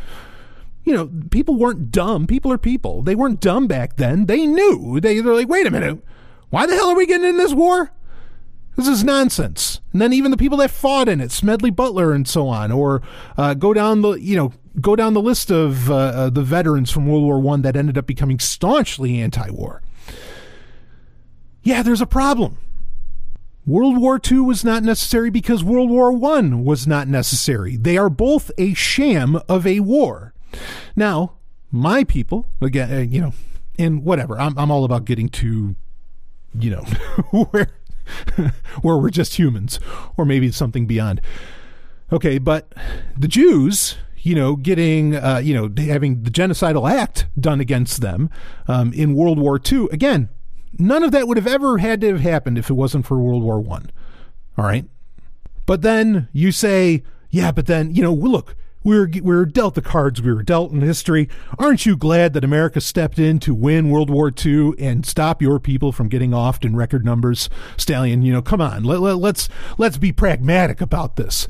you 0.85 0.95
know, 0.95 1.11
people 1.31 1.57
weren't 1.57 1.93
dumb. 1.93 2.27
People 2.27 2.51
are 2.51 2.59
people. 2.59 3.03
They 3.03 3.15
weren't 3.15 3.41
dumb 3.41 3.67
back 3.67 3.97
then. 3.97 4.27
They 4.27 4.47
knew. 4.47 4.99
They, 4.99 5.21
they're 5.21 5.35
like, 5.35 5.49
wait 5.49 5.67
a 5.67 5.71
minute, 5.71 6.03
why 6.49 6.67
the 6.67 6.75
hell 6.75 6.91
are 6.91 6.97
we 6.97 7.07
getting 7.07 7.29
in 7.29 7.37
this 7.37 7.53
war? 7.53 7.93
This 8.77 8.89
is 8.89 9.05
nonsense. 9.05 9.81
And 9.93 10.01
then 10.01 10.13
even 10.13 10.31
the 10.31 10.37
people 10.37 10.59
that 10.59 10.71
fought 10.71 11.09
in 11.09 11.21
it, 11.21 11.31
Smedley 11.31 11.71
Butler 11.71 12.13
and 12.13 12.27
so 12.27 12.49
on, 12.49 12.73
or 12.73 13.03
uh, 13.37 13.55
go 13.55 13.75
down 13.75 14.03
the, 14.03 14.13
you 14.13 14.37
know, 14.37 14.53
go 14.81 14.97
down 14.97 15.15
the 15.15 15.21
list 15.21 15.51
of 15.51 15.91
uh, 15.91 15.95
uh, 15.95 16.31
the 16.31 16.43
veterans 16.43 16.91
from 16.91 17.07
World 17.07 17.25
War 17.25 17.41
One 17.41 17.63
that 17.63 17.77
ended 17.77 17.99
up 17.99 18.07
becoming 18.07 18.39
staunchly 18.39 19.21
anti-war. 19.21 19.83
Yeah, 21.63 21.83
there's 21.83 22.01
a 22.01 22.07
problem. 22.07 22.59
World 23.67 23.99
War 23.99 24.19
II 24.31 24.41
was 24.41 24.65
not 24.65 24.83
necessary 24.83 25.31
because 25.31 25.63
World 25.63 25.91
War 25.91 26.11
I 26.11 26.41
was 26.41 26.87
not 26.87 27.07
necessary. 27.07 27.77
They 27.77 27.99
are 27.99 28.09
both 28.09 28.51
a 28.57 28.75
sham 28.75 29.41
of 29.49 29.67
a 29.67 29.81
war. 29.81 30.33
Now, 30.97 31.35
my 31.71 32.05
people, 32.05 32.47
again, 32.61 32.93
uh, 32.93 33.01
you 33.01 33.21
know, 33.21 33.33
and 33.79 34.05
whatever, 34.05 34.41
I'm, 34.41 34.59
I'm 34.59 34.71
all 34.71 34.85
about 34.85 35.05
getting 35.05 35.29
to, 35.29 35.77
you 36.59 36.71
know, 36.71 36.83
where, 37.51 37.69
where 38.83 38.97
we're 38.97 39.11
just 39.11 39.39
humans, 39.39 39.81
or 40.17 40.25
maybe 40.25 40.51
something 40.51 40.87
beyond. 40.87 41.21
Okay, 42.13 42.39
but 42.39 42.73
the 43.17 43.29
Jews, 43.29 43.97
you 44.19 44.35
know, 44.35 44.57
getting, 44.57 45.15
uh, 45.15 45.39
you 45.39 45.55
know, 45.55 45.71
having 45.85 46.23
the 46.25 46.31
genocidal 46.31 46.91
act 46.91 47.27
done 47.39 47.61
against 47.61 48.01
them 48.01 48.31
um, 48.67 48.93
in 48.93 49.15
World 49.15 49.39
War 49.39 49.61
II. 49.61 49.89
Again, 49.93 50.29
none 50.79 51.03
of 51.03 51.13
that 51.13 51.29
would 51.29 51.37
have 51.37 51.47
ever 51.47 51.79
had 51.79 52.01
to 52.01 52.09
have 52.09 52.21
happened 52.21 52.59
if 52.59 52.69
it 52.69 52.75
wasn't 52.75 53.07
for 53.07 53.19
World 53.19 53.43
War 53.43 53.61
One. 53.61 53.91
All 54.59 54.65
right, 54.65 54.85
but 55.67 55.83
then 55.83 56.29
you 56.33 56.53
say, 56.53 57.05
yeah, 57.31 57.53
but 57.53 57.67
then 57.67 57.95
you 57.95 58.03
know, 58.03 58.13
look, 58.13 58.57
we 58.83 58.99
were 58.99 59.09
we 59.13 59.21
were 59.21 59.47
dealt 59.47 59.75
the 59.75 59.83
cards 59.83 60.23
we 60.23 60.33
were 60.33 60.43
dealt 60.43 60.73
in 60.73 60.81
history. 60.81 61.29
Aren't 61.59 61.87
you 61.87 61.97
glad 61.97 62.33
that 62.35 62.45
America 62.45 62.81
stepped 62.81 63.19
in 63.19 63.39
to 63.41 63.55
win 63.55 63.91
World 63.91 64.11
War 64.11 64.33
II 64.35 64.73
and 64.79 65.05
stop 65.05 65.43
your 65.43 65.59
people 65.61 65.93
from 65.93 66.09
getting 66.09 66.31
offed 66.31 66.65
in 66.65 66.77
record 66.77 67.05
numbers? 67.05 67.51
Stallion, 67.77 68.23
you 68.23 68.33
know, 68.33 68.43
come 68.43 68.61
on, 68.61 68.85
let, 68.85 69.01
let, 69.01 69.17
let's 69.19 69.49
let's 69.79 69.99
be 69.99 70.13
pragmatic 70.13 70.81
about 70.81 71.17
this. 71.17 71.47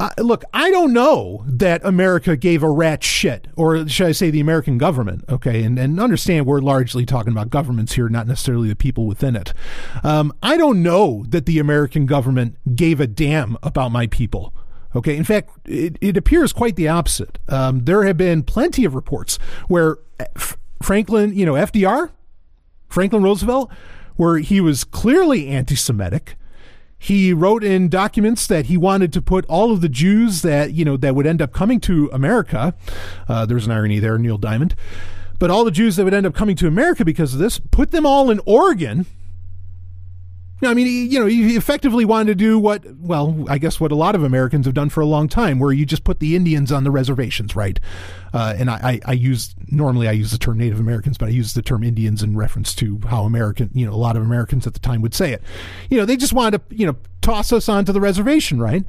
Uh, 0.00 0.10
look, 0.18 0.42
I 0.52 0.70
don't 0.70 0.92
know 0.92 1.44
that 1.46 1.84
America 1.84 2.36
gave 2.36 2.64
a 2.64 2.70
rat 2.70 3.04
shit, 3.04 3.46
or 3.54 3.86
should 3.88 4.08
I 4.08 4.12
say 4.12 4.28
the 4.28 4.40
American 4.40 4.76
government, 4.76 5.24
okay? 5.28 5.62
And, 5.62 5.78
and 5.78 6.00
understand 6.00 6.46
we're 6.46 6.60
largely 6.60 7.06
talking 7.06 7.32
about 7.32 7.48
governments 7.48 7.92
here, 7.92 8.08
not 8.08 8.26
necessarily 8.26 8.68
the 8.68 8.74
people 8.74 9.06
within 9.06 9.36
it. 9.36 9.54
Um, 10.02 10.32
I 10.42 10.56
don't 10.56 10.82
know 10.82 11.24
that 11.28 11.46
the 11.46 11.60
American 11.60 12.06
government 12.06 12.56
gave 12.74 12.98
a 12.98 13.06
damn 13.06 13.56
about 13.62 13.92
my 13.92 14.08
people. 14.08 14.52
Okay. 14.94 15.16
In 15.16 15.24
fact, 15.24 15.50
it, 15.64 15.96
it 16.00 16.16
appears 16.16 16.52
quite 16.52 16.76
the 16.76 16.88
opposite. 16.88 17.38
Um, 17.48 17.84
there 17.84 18.04
have 18.04 18.16
been 18.16 18.42
plenty 18.42 18.84
of 18.84 18.94
reports 18.94 19.38
where 19.68 19.98
F- 20.20 20.56
Franklin, 20.82 21.34
you 21.34 21.44
know, 21.44 21.54
FDR, 21.54 22.10
Franklin 22.88 23.22
Roosevelt, 23.22 23.70
where 24.16 24.38
he 24.38 24.60
was 24.60 24.84
clearly 24.84 25.48
anti 25.48 25.74
Semitic 25.74 26.36
he 27.04 27.34
wrote 27.34 27.62
in 27.62 27.90
documents 27.90 28.46
that 28.46 28.64
he 28.66 28.78
wanted 28.78 29.12
to 29.12 29.20
put 29.20 29.44
all 29.44 29.72
of 29.72 29.82
the 29.82 29.90
Jews 29.90 30.40
that 30.40 30.72
you 30.72 30.86
know 30.86 30.96
that 30.96 31.14
would 31.14 31.26
end 31.26 31.42
up 31.42 31.52
coming 31.52 31.78
to 31.80 32.08
America. 32.14 32.74
Uh, 33.28 33.44
there's 33.44 33.66
an 33.66 33.72
irony 33.72 33.98
there, 33.98 34.16
Neil 34.16 34.38
Diamond. 34.38 34.74
But 35.38 35.50
all 35.50 35.64
the 35.64 35.70
Jews 35.70 35.96
that 35.96 36.04
would 36.04 36.14
end 36.14 36.24
up 36.24 36.32
coming 36.32 36.56
to 36.56 36.66
America 36.66 37.04
because 37.04 37.34
of 37.34 37.40
this, 37.40 37.58
put 37.58 37.90
them 37.90 38.06
all 38.06 38.30
in 38.30 38.40
Oregon 38.46 39.04
I 40.70 40.74
mean, 40.74 40.86
he, 40.86 41.06
you 41.06 41.20
know, 41.20 41.26
he 41.26 41.56
effectively 41.56 42.04
wanted 42.04 42.26
to 42.26 42.34
do 42.34 42.58
what, 42.58 42.84
well, 42.96 43.44
I 43.48 43.58
guess 43.58 43.80
what 43.80 43.92
a 43.92 43.94
lot 43.94 44.14
of 44.14 44.22
Americans 44.22 44.66
have 44.66 44.74
done 44.74 44.88
for 44.88 45.00
a 45.00 45.06
long 45.06 45.28
time, 45.28 45.58
where 45.58 45.72
you 45.72 45.86
just 45.86 46.04
put 46.04 46.20
the 46.20 46.36
Indians 46.36 46.72
on 46.72 46.84
the 46.84 46.90
reservations, 46.90 47.56
right? 47.56 47.78
Uh, 48.32 48.54
and 48.56 48.70
I, 48.70 48.74
I, 48.74 49.00
I, 49.06 49.12
use 49.12 49.54
normally 49.68 50.08
I 50.08 50.12
use 50.12 50.32
the 50.32 50.38
term 50.38 50.58
Native 50.58 50.80
Americans, 50.80 51.18
but 51.18 51.26
I 51.26 51.32
use 51.32 51.54
the 51.54 51.62
term 51.62 51.84
Indians 51.84 52.22
in 52.22 52.36
reference 52.36 52.74
to 52.76 53.00
how 53.06 53.24
American, 53.24 53.70
you 53.74 53.86
know, 53.86 53.92
a 53.92 53.96
lot 53.96 54.16
of 54.16 54.22
Americans 54.22 54.66
at 54.66 54.74
the 54.74 54.80
time 54.80 55.02
would 55.02 55.14
say 55.14 55.32
it. 55.32 55.42
You 55.88 55.98
know, 55.98 56.04
they 56.04 56.16
just 56.16 56.32
wanted 56.32 56.58
to, 56.58 56.76
you 56.76 56.86
know, 56.86 56.96
toss 57.24 57.52
us 57.52 57.68
onto 57.68 57.90
the 57.90 58.00
reservation, 58.00 58.60
right? 58.60 58.84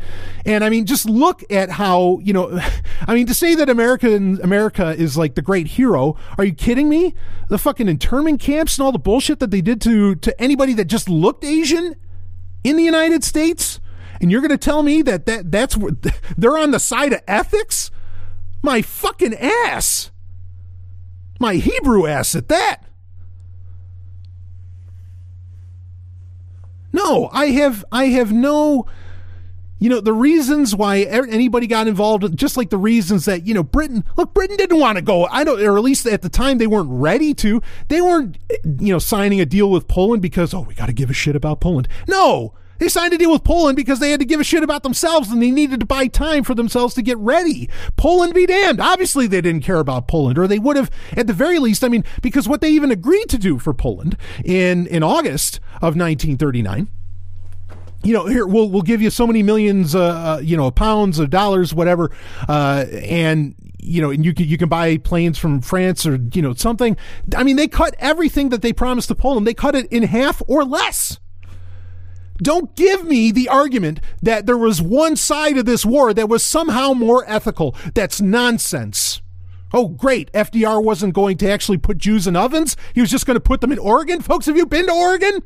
And 0.46 0.64
I 0.64 0.70
mean, 0.70 0.86
just 0.86 1.10
look 1.10 1.44
at 1.50 1.72
how 1.72 2.20
you 2.22 2.34
know. 2.34 2.60
I 3.08 3.16
mean, 3.16 3.26
to 3.28 3.34
say 3.34 3.56
that 3.56 3.70
America 3.70 4.14
America 4.14 4.94
is 4.96 5.18
like 5.18 5.36
the 5.36 5.42
great 5.42 5.68
hero. 5.68 6.18
Are 6.38 6.44
you 6.44 6.54
kidding 6.54 6.90
me? 6.90 7.16
The 7.48 7.58
fucking 7.58 7.88
internment 7.88 8.42
camps 8.42 8.78
and 8.78 8.86
all 8.86 8.92
the 8.92 9.00
bullshit 9.00 9.40
that 9.40 9.52
they 9.52 9.62
did 9.62 9.82
to 9.82 10.16
to 10.16 10.42
anybody 10.42 10.74
that 10.74 10.86
just 10.86 11.10
looked 11.10 11.44
Asian 11.44 11.96
in 12.64 12.76
the 12.76 12.84
United 12.84 13.24
States. 13.24 13.80
And 14.22 14.32
you're 14.32 14.42
going 14.42 14.52
to 14.52 14.58
tell 14.58 14.84
me 14.84 15.02
that, 15.02 15.26
that 15.26 15.52
that's 15.52 15.78
they're 16.38 16.58
on 16.58 16.72
the 16.72 16.80
side 16.80 17.14
of 17.14 17.22
ethics? 17.28 17.90
My 18.62 18.82
fucking 18.82 19.36
ass. 19.36 20.12
My 21.40 21.56
Hebrew 21.56 22.08
ass 22.08 22.36
at 22.36 22.48
that. 22.50 22.85
No, 26.96 27.30
I 27.34 27.48
have 27.48 27.84
I 27.92 28.06
have 28.06 28.32
no 28.32 28.86
you 29.78 29.90
know 29.90 30.00
the 30.00 30.14
reasons 30.14 30.74
why 30.74 31.00
anybody 31.02 31.68
got 31.68 31.88
involved 31.88 32.36
just 32.38 32.56
like 32.56 32.70
the 32.70 32.78
reasons 32.78 33.26
that 33.26 33.46
you 33.46 33.54
know 33.54 33.62
britain 33.62 34.06
look 34.16 34.34
britain 34.34 34.56
didn't 34.56 34.80
want 34.80 34.98
to 34.98 35.02
go 35.02 35.26
i 35.26 35.44
don't 35.44 35.62
or 35.62 35.78
at 35.78 35.84
least 35.84 36.08
at 36.08 36.22
the 36.22 36.30
time 36.30 36.58
they 36.58 36.68
weren't 36.68 36.90
ready 36.90 37.34
to. 37.34 37.62
They 37.90 38.00
weren't 38.00 38.38
eh, 38.50 38.56
you 38.80 38.94
know 38.94 39.00
signing 39.00 39.42
a 39.42 39.46
deal 39.46 39.70
with 39.70 39.90
poland 39.90 40.22
because 40.22 40.54
oh 40.54 40.62
we 40.62 40.74
got 40.74 40.86
to 40.86 40.94
give 40.94 41.10
a 41.10 41.14
shit 41.14 41.36
about 41.36 41.60
poland. 41.60 41.90
No 42.08 42.54
they 42.80 42.90
signed 42.90 43.14
a 43.14 43.18
deal 43.18 43.32
with 43.32 43.44
Poland 43.44 43.76
because 43.76 44.00
they 44.00 44.12
had 44.12 44.20
to 44.20 44.26
give 44.26 44.40
a 44.40 44.44
shit 44.44 44.64
about 44.64 44.84
themselves 44.84 45.32
and 45.32 45.42
they 45.42 45.52
needed 45.52 45.80
to 45.80 45.86
buy 45.86 46.08
time 46.08 46.44
for 46.44 46.56
themselves 46.56 46.94
to 46.96 47.02
get 47.02 47.18
ready. 47.18 47.70
Poland 47.96 48.34
be 48.34 48.46
damned. 48.46 48.80
Obviously, 48.80 49.28
they 49.28 49.42
didn't 49.42 49.64
care 49.64 49.80
about 49.80 50.08
Poland, 50.08 50.38
or 50.38 50.48
they 50.48 50.60
would 50.60 50.76
have, 50.76 50.92
at 51.16 51.28
the 51.28 51.34
very 51.34 51.60
least, 51.60 51.84
I 51.84 51.88
mean, 51.88 52.04
because 52.22 52.48
what 52.48 52.62
they 52.62 52.70
even 52.70 52.92
agreed 52.92 53.30
to 53.30 53.38
do 53.38 53.60
for 53.60 53.74
Poland 53.74 54.18
in, 54.44 54.88
in 54.88 55.04
August 55.04 55.60
of 55.76 55.96
1939 55.96 56.90
you 58.04 58.14
know, 58.14 58.28
here 58.28 58.46
we'll 58.46 58.70
we'll 58.70 58.84
give 58.84 59.02
you 59.02 59.10
so 59.10 59.26
many 59.26 59.42
millions, 59.42 59.96
uh, 59.96 60.00
uh, 60.00 60.40
you 60.40 60.56
know, 60.56 60.70
pounds 60.70 61.18
of 61.18 61.32
dollars, 61.32 61.74
whatever, 61.74 62.12
uh, 62.48 62.86
and 63.02 63.56
you 63.80 64.02
know, 64.02 64.12
and 64.12 64.24
you 64.24 64.34
can 64.34 64.48
you 64.48 64.58
can 64.58 64.70
buy 64.70 64.98
planes 64.98 65.38
from 65.40 65.60
France 65.60 66.06
or 66.06 66.20
you 66.34 66.42
know 66.42 66.54
something. 66.54 66.96
I 67.36 67.44
mean, 67.44 67.56
they 67.56 67.68
cut 67.68 67.96
everything 67.98 68.50
that 68.50 68.62
they 68.62 68.74
promised 68.74 69.08
to 69.08 69.16
Poland. 69.16 69.48
They 69.48 69.56
cut 69.56 69.76
it 69.76 69.88
in 69.92 70.04
half 70.04 70.42
or 70.48 70.64
less. 70.64 71.20
Don't 72.38 72.76
give 72.76 73.06
me 73.06 73.32
the 73.32 73.48
argument 73.48 74.02
that 74.22 74.46
there 74.46 74.58
was 74.58 74.82
one 74.82 75.16
side 75.16 75.58
of 75.58 75.66
this 75.66 75.86
war 75.86 76.14
that 76.14 76.30
was 76.30 76.44
somehow 76.44 76.94
more 76.94 77.24
ethical. 77.28 77.76
That's 77.94 78.20
nonsense. 78.20 79.22
Oh, 79.74 79.88
great. 79.88 80.32
FDR 80.34 80.84
wasn't 80.84 81.14
going 81.14 81.38
to 81.38 81.50
actually 81.50 81.78
put 81.78 81.98
Jews 81.98 82.28
in 82.28 82.36
ovens. 82.36 82.76
He 82.94 83.02
was 83.02 83.10
just 83.10 83.26
going 83.26 83.36
to 83.36 83.42
put 83.42 83.62
them 83.62 83.72
in 83.72 83.80
Oregon. 83.80 84.22
Folks, 84.22 84.46
have 84.46 84.58
you 84.58 84.66
been 84.66 84.86
to 84.88 84.94
Oregon? 84.94 85.42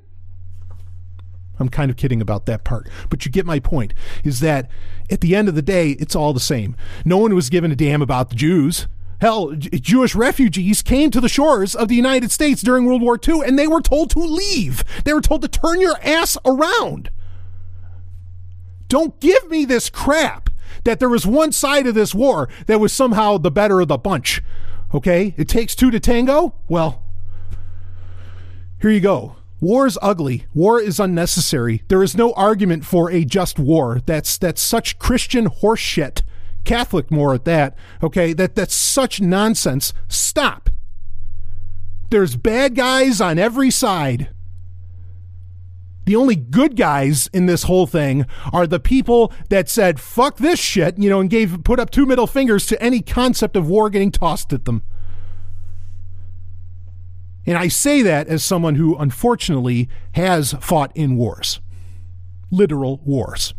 I'm 1.60 1.70
kind 1.70 1.92
of 1.92 1.98
kidding 1.98 2.22
about 2.22 2.46
that 2.46 2.64
part. 2.64 2.88
But 3.10 3.26
you 3.26 3.32
get 3.32 3.46
my 3.46 3.60
point 3.60 3.94
is 4.24 4.40
that 4.40 4.70
at 5.10 5.22
the 5.22 5.36
end 5.36 5.50
of 5.50 5.56
the 5.56 5.62
day, 5.62 5.92
it's 5.92 6.16
all 6.16 6.34
the 6.34 6.40
same. 6.40 6.76
No 7.06 7.18
one 7.18 7.36
was 7.36 7.50
given 7.50 7.72
a 7.72 7.76
damn 7.76 8.02
about 8.02 8.30
the 8.30 8.36
Jews. 8.36 8.88
Hell, 9.20 9.52
Jewish 9.54 10.16
refugees 10.16 10.82
came 10.82 11.12
to 11.12 11.20
the 11.20 11.28
shores 11.30 11.76
of 11.76 11.90
the 11.90 11.96
United 11.96 12.32
States 12.32 12.62
during 12.62 12.86
World 12.86 13.02
War 13.02 13.20
II 13.26 13.42
and 13.46 13.60
they 13.60 13.68
were 13.68 13.82
told 13.82 14.10
to 14.12 14.20
leave. 14.20 14.84
They 15.04 15.14
were 15.14 15.22
told 15.22 15.42
to 15.42 15.48
turn 15.48 15.82
your 15.82 15.98
ass 16.02 16.38
around. 16.46 17.10
Don't 18.88 19.20
give 19.20 19.50
me 19.50 19.66
this 19.66 19.90
crap 19.90 20.50
that 20.84 21.00
there 21.00 21.10
was 21.10 21.26
one 21.26 21.52
side 21.52 21.86
of 21.86 21.96
this 21.96 22.16
war 22.16 22.50
that 22.68 22.80
was 22.80 22.94
somehow 22.94 23.38
the 23.38 23.52
better 23.52 23.82
of 23.82 23.90
the 23.90 23.98
bunch. 23.98 24.42
Okay? 24.94 25.34
It 25.38 25.48
takes 25.48 25.76
two 25.76 25.92
to 25.92 26.00
tango? 26.00 26.56
Well, 26.68 27.04
here 28.82 28.90
you 28.90 29.02
go. 29.02 29.36
War 29.62 29.86
is 29.86 30.00
ugly. 30.02 30.46
War 30.54 30.80
is 30.80 31.00
unnecessary. 31.00 31.84
There 31.90 32.02
is 32.02 32.16
no 32.16 32.32
argument 32.34 32.86
for 32.86 33.12
a 33.12 33.26
just 33.26 33.60
war. 33.60 34.02
That's 34.06 34.38
that's 34.38 34.62
such 34.62 34.98
Christian 34.98 35.48
horseshit. 35.50 36.22
Catholic 36.64 37.10
more 37.12 37.34
at 37.34 37.46
that. 37.46 37.76
Okay, 38.04 38.34
that 38.34 38.56
that's 38.56 38.76
such 38.76 39.22
nonsense. 39.22 39.94
Stop. 40.08 40.70
There's 42.10 42.36
bad 42.36 42.76
guys 42.76 43.22
on 43.22 43.38
every 43.38 43.70
side. 43.70 44.30
The 46.06 46.16
only 46.16 46.36
good 46.36 46.76
guys 46.76 47.28
in 47.34 47.46
this 47.46 47.64
whole 47.64 47.86
thing 47.86 48.26
are 48.52 48.66
the 48.66 48.80
people 48.80 49.32
that 49.50 49.70
said 49.70 50.00
fuck 50.00 50.38
this 50.38 50.60
shit, 50.60 50.98
you 50.98 51.08
know, 51.08 51.20
and 51.20 51.30
gave 51.30 51.64
put 51.64 51.80
up 51.80 51.92
two 51.92 52.08
middle 52.08 52.26
fingers 52.26 52.66
to 52.68 52.82
any 52.82 53.02
concept 53.02 53.56
of 53.56 53.70
war 53.70 53.92
getting 53.92 54.12
tossed 54.12 54.52
at 54.52 54.66
them. 54.66 54.82
And 57.46 57.58
I 57.58 57.68
say 57.68 58.02
that 58.02 58.28
as 58.28 58.44
someone 58.44 58.76
who 58.76 58.96
unfortunately 58.98 59.88
has 60.14 60.54
fought 60.54 60.92
in 60.96 61.16
wars. 61.16 61.62
Literal 62.50 63.02
wars. 63.06 63.54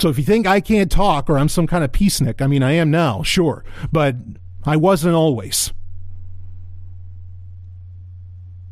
So 0.00 0.08
if 0.08 0.16
you 0.16 0.24
think 0.24 0.46
I 0.46 0.62
can't 0.62 0.90
talk 0.90 1.28
or 1.28 1.38
I'm 1.38 1.50
some 1.50 1.66
kind 1.66 1.84
of 1.84 1.92
peacenik, 1.92 2.40
I 2.40 2.46
mean, 2.46 2.62
I 2.62 2.72
am 2.72 2.90
now, 2.90 3.22
sure, 3.22 3.62
but 3.92 4.16
I 4.64 4.76
wasn't 4.76 5.14
always. 5.14 5.74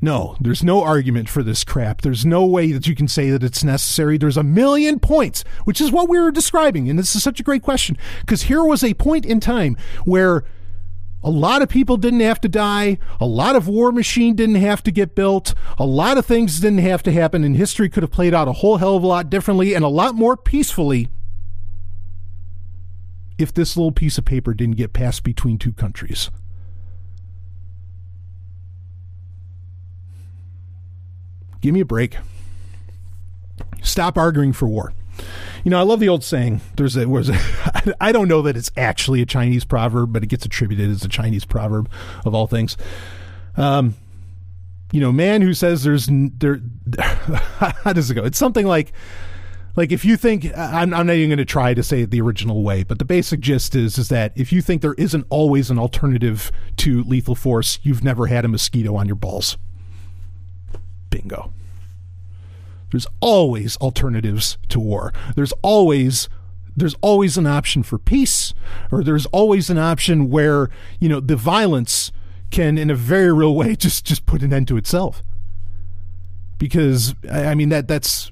No, 0.00 0.36
there's 0.40 0.64
no 0.64 0.82
argument 0.82 1.28
for 1.28 1.42
this 1.42 1.64
crap. 1.64 2.00
There's 2.00 2.24
no 2.24 2.46
way 2.46 2.72
that 2.72 2.86
you 2.86 2.94
can 2.94 3.08
say 3.08 3.28
that 3.28 3.42
it's 3.42 3.62
necessary. 3.62 4.16
There's 4.16 4.38
a 4.38 4.42
million 4.42 5.00
points, 5.00 5.44
which 5.64 5.82
is 5.82 5.92
what 5.92 6.08
we 6.08 6.18
were 6.18 6.30
describing. 6.30 6.88
And 6.88 6.98
this 6.98 7.14
is 7.14 7.22
such 7.22 7.40
a 7.40 7.42
great 7.42 7.62
question 7.62 7.98
because 8.20 8.42
here 8.42 8.64
was 8.64 8.82
a 8.82 8.94
point 8.94 9.26
in 9.26 9.38
time 9.38 9.76
where 10.04 10.44
a 11.22 11.30
lot 11.30 11.60
of 11.60 11.68
people 11.68 11.98
didn't 11.98 12.20
have 12.20 12.40
to 12.40 12.48
die. 12.48 12.96
A 13.20 13.26
lot 13.26 13.54
of 13.54 13.68
war 13.68 13.92
machine 13.92 14.34
didn't 14.34 14.54
have 14.54 14.82
to 14.84 14.90
get 14.90 15.14
built. 15.14 15.52
A 15.76 15.84
lot 15.84 16.16
of 16.16 16.24
things 16.24 16.60
didn't 16.60 16.78
have 16.78 17.02
to 17.02 17.12
happen, 17.12 17.44
and 17.44 17.54
history 17.54 17.90
could 17.90 18.04
have 18.04 18.12
played 18.12 18.32
out 18.32 18.48
a 18.48 18.52
whole 18.52 18.78
hell 18.78 18.96
of 18.96 19.02
a 19.02 19.06
lot 19.06 19.28
differently 19.28 19.74
and 19.74 19.84
a 19.84 19.88
lot 19.88 20.14
more 20.14 20.34
peacefully 20.34 21.10
if 23.38 23.54
this 23.54 23.76
little 23.76 23.92
piece 23.92 24.18
of 24.18 24.24
paper 24.24 24.52
didn't 24.52 24.76
get 24.76 24.92
passed 24.92 25.22
between 25.22 25.58
two 25.58 25.72
countries. 25.72 26.30
Give 31.60 31.74
me 31.74 31.80
a 31.80 31.84
break. 31.84 32.16
Stop 33.82 34.16
arguing 34.16 34.52
for 34.52 34.68
war. 34.68 34.92
You 35.64 35.70
know, 35.70 35.78
I 35.78 35.82
love 35.82 35.98
the 36.00 36.08
old 36.08 36.22
saying. 36.22 36.60
There's 36.76 36.96
a 36.96 37.08
was 37.08 37.30
I 38.00 38.12
don't 38.12 38.28
know 38.28 38.42
that 38.42 38.56
it's 38.56 38.70
actually 38.76 39.22
a 39.22 39.26
Chinese 39.26 39.64
proverb, 39.64 40.12
but 40.12 40.22
it 40.22 40.28
gets 40.28 40.44
attributed 40.44 40.90
as 40.90 41.04
a 41.04 41.08
Chinese 41.08 41.44
proverb 41.44 41.90
of 42.24 42.34
all 42.34 42.46
things. 42.46 42.76
Um, 43.56 43.96
you 44.92 45.00
know, 45.00 45.12
man 45.12 45.42
who 45.42 45.54
says 45.54 45.82
there's 45.82 46.08
there. 46.10 46.60
How 47.58 47.92
does 47.92 48.10
it 48.10 48.14
go? 48.14 48.24
It's 48.24 48.38
something 48.38 48.66
like 48.66 48.92
like 49.78 49.92
if 49.92 50.04
you 50.04 50.16
think 50.16 50.44
I'm, 50.58 50.92
I'm 50.92 51.06
not 51.06 51.14
even 51.14 51.30
going 51.30 51.38
to 51.38 51.44
try 51.44 51.72
to 51.72 51.84
say 51.84 52.02
it 52.02 52.10
the 52.10 52.20
original 52.20 52.64
way, 52.64 52.82
but 52.82 52.98
the 52.98 53.04
basic 53.04 53.38
gist 53.38 53.76
is 53.76 53.96
is 53.96 54.08
that 54.08 54.32
if 54.34 54.52
you 54.52 54.60
think 54.60 54.82
there 54.82 54.94
isn't 54.94 55.24
always 55.30 55.70
an 55.70 55.78
alternative 55.78 56.50
to 56.78 57.04
lethal 57.04 57.36
force, 57.36 57.78
you've 57.84 58.02
never 58.02 58.26
had 58.26 58.44
a 58.44 58.48
mosquito 58.48 58.96
on 58.96 59.06
your 59.06 59.14
balls. 59.14 59.56
Bingo. 61.10 61.52
There's 62.90 63.06
always 63.20 63.76
alternatives 63.76 64.58
to 64.70 64.80
war. 64.80 65.12
There's 65.36 65.52
always 65.62 66.28
there's 66.76 66.96
always 67.00 67.38
an 67.38 67.46
option 67.46 67.84
for 67.84 67.98
peace, 67.98 68.54
or 68.90 69.04
there's 69.04 69.26
always 69.26 69.70
an 69.70 69.78
option 69.78 70.28
where 70.28 70.70
you 70.98 71.08
know 71.08 71.20
the 71.20 71.36
violence 71.36 72.10
can, 72.50 72.78
in 72.78 72.90
a 72.90 72.96
very 72.96 73.32
real 73.32 73.54
way, 73.54 73.76
just 73.86 74.04
just 74.04 74.26
put 74.26 74.42
an 74.42 74.52
end 74.52 74.66
to 74.66 74.76
itself. 74.76 75.22
Because 76.58 77.14
I 77.30 77.54
mean 77.54 77.68
that 77.68 77.88
that's 77.88 78.30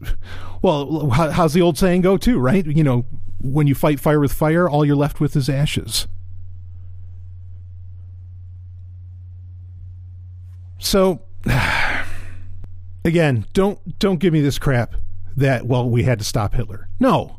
well, 0.62 1.10
how's 1.10 1.52
the 1.52 1.62
old 1.62 1.78
saying 1.78 2.00
go 2.02 2.16
too, 2.16 2.38
right? 2.38 2.66
You 2.66 2.82
know, 2.82 3.06
when 3.40 3.66
you 3.66 3.74
fight 3.74 4.00
fire 4.00 4.20
with 4.20 4.32
fire, 4.32 4.68
all 4.68 4.84
you're 4.84 4.96
left 4.96 5.20
with 5.20 5.36
is 5.36 5.48
ashes. 5.48 6.08
So 10.78 11.22
again, 13.04 13.46
don't 13.52 13.98
don't 13.98 14.18
give 14.18 14.32
me 14.32 14.40
this 14.40 14.58
crap 14.58 14.94
that 15.36 15.66
well, 15.66 15.88
we 15.88 16.02
had 16.02 16.18
to 16.18 16.24
stop 16.24 16.54
Hitler. 16.54 16.88
No. 16.98 17.38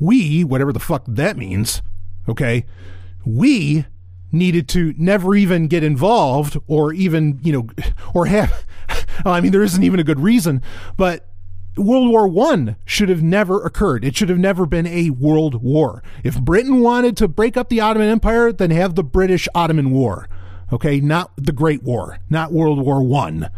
We, 0.00 0.44
whatever 0.44 0.72
the 0.72 0.80
fuck 0.80 1.04
that 1.08 1.36
means, 1.36 1.82
okay? 2.28 2.64
We 3.24 3.86
needed 4.30 4.68
to 4.68 4.94
never 4.96 5.34
even 5.34 5.66
get 5.66 5.82
involved 5.82 6.56
or 6.66 6.92
even, 6.92 7.40
you 7.42 7.52
know, 7.52 7.68
or 8.14 8.26
have 8.26 8.64
I 9.24 9.40
mean 9.40 9.52
there 9.52 9.62
isn't 9.62 9.82
even 9.82 10.00
a 10.00 10.04
good 10.04 10.20
reason, 10.20 10.62
but 10.96 11.28
World 11.76 12.10
War 12.10 12.26
One 12.26 12.76
should 12.84 13.08
have 13.08 13.22
never 13.22 13.62
occurred. 13.62 14.04
It 14.04 14.16
should 14.16 14.28
have 14.28 14.38
never 14.38 14.66
been 14.66 14.86
a 14.86 15.10
world 15.10 15.62
war. 15.62 16.02
If 16.24 16.40
Britain 16.40 16.80
wanted 16.80 17.16
to 17.18 17.28
break 17.28 17.56
up 17.56 17.68
the 17.68 17.80
Ottoman 17.80 18.08
Empire, 18.08 18.52
then 18.52 18.70
have 18.70 18.94
the 18.94 19.04
British 19.04 19.48
Ottoman 19.54 19.90
War. 19.90 20.28
Okay, 20.72 21.00
not 21.00 21.30
the 21.36 21.52
Great 21.52 21.82
War, 21.82 22.18
not 22.28 22.52
World 22.52 22.80
War 22.84 23.02
One. 23.02 23.48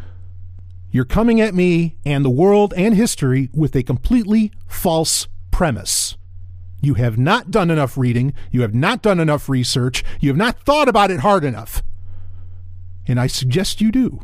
You're 0.93 1.05
coming 1.05 1.41
at 1.41 1.55
me 1.55 1.97
and 2.05 2.25
the 2.25 2.31
world 2.31 2.75
and 2.77 2.95
history 2.95 3.49
with 3.55 3.77
a 3.77 3.83
completely 3.83 4.53
false 4.67 5.29
premise. 5.51 6.17
You 6.81 6.95
have 6.95 7.19
not 7.19 7.51
done 7.51 7.71
enough 7.71 7.97
reading. 7.97 8.35
You 8.51 8.63
have 8.63 8.75
not 8.75 9.03
done 9.03 9.21
enough 9.21 9.49
research. 9.49 10.03
You 10.19 10.31
have 10.31 10.37
not 10.37 10.61
thought 10.61 10.89
about 10.89 11.11
it 11.11 11.21
hard 11.21 11.45
enough. 11.45 11.83
And 13.07 13.21
I 13.21 13.27
suggest 13.27 13.81
you 13.81 13.93
do. 13.93 14.21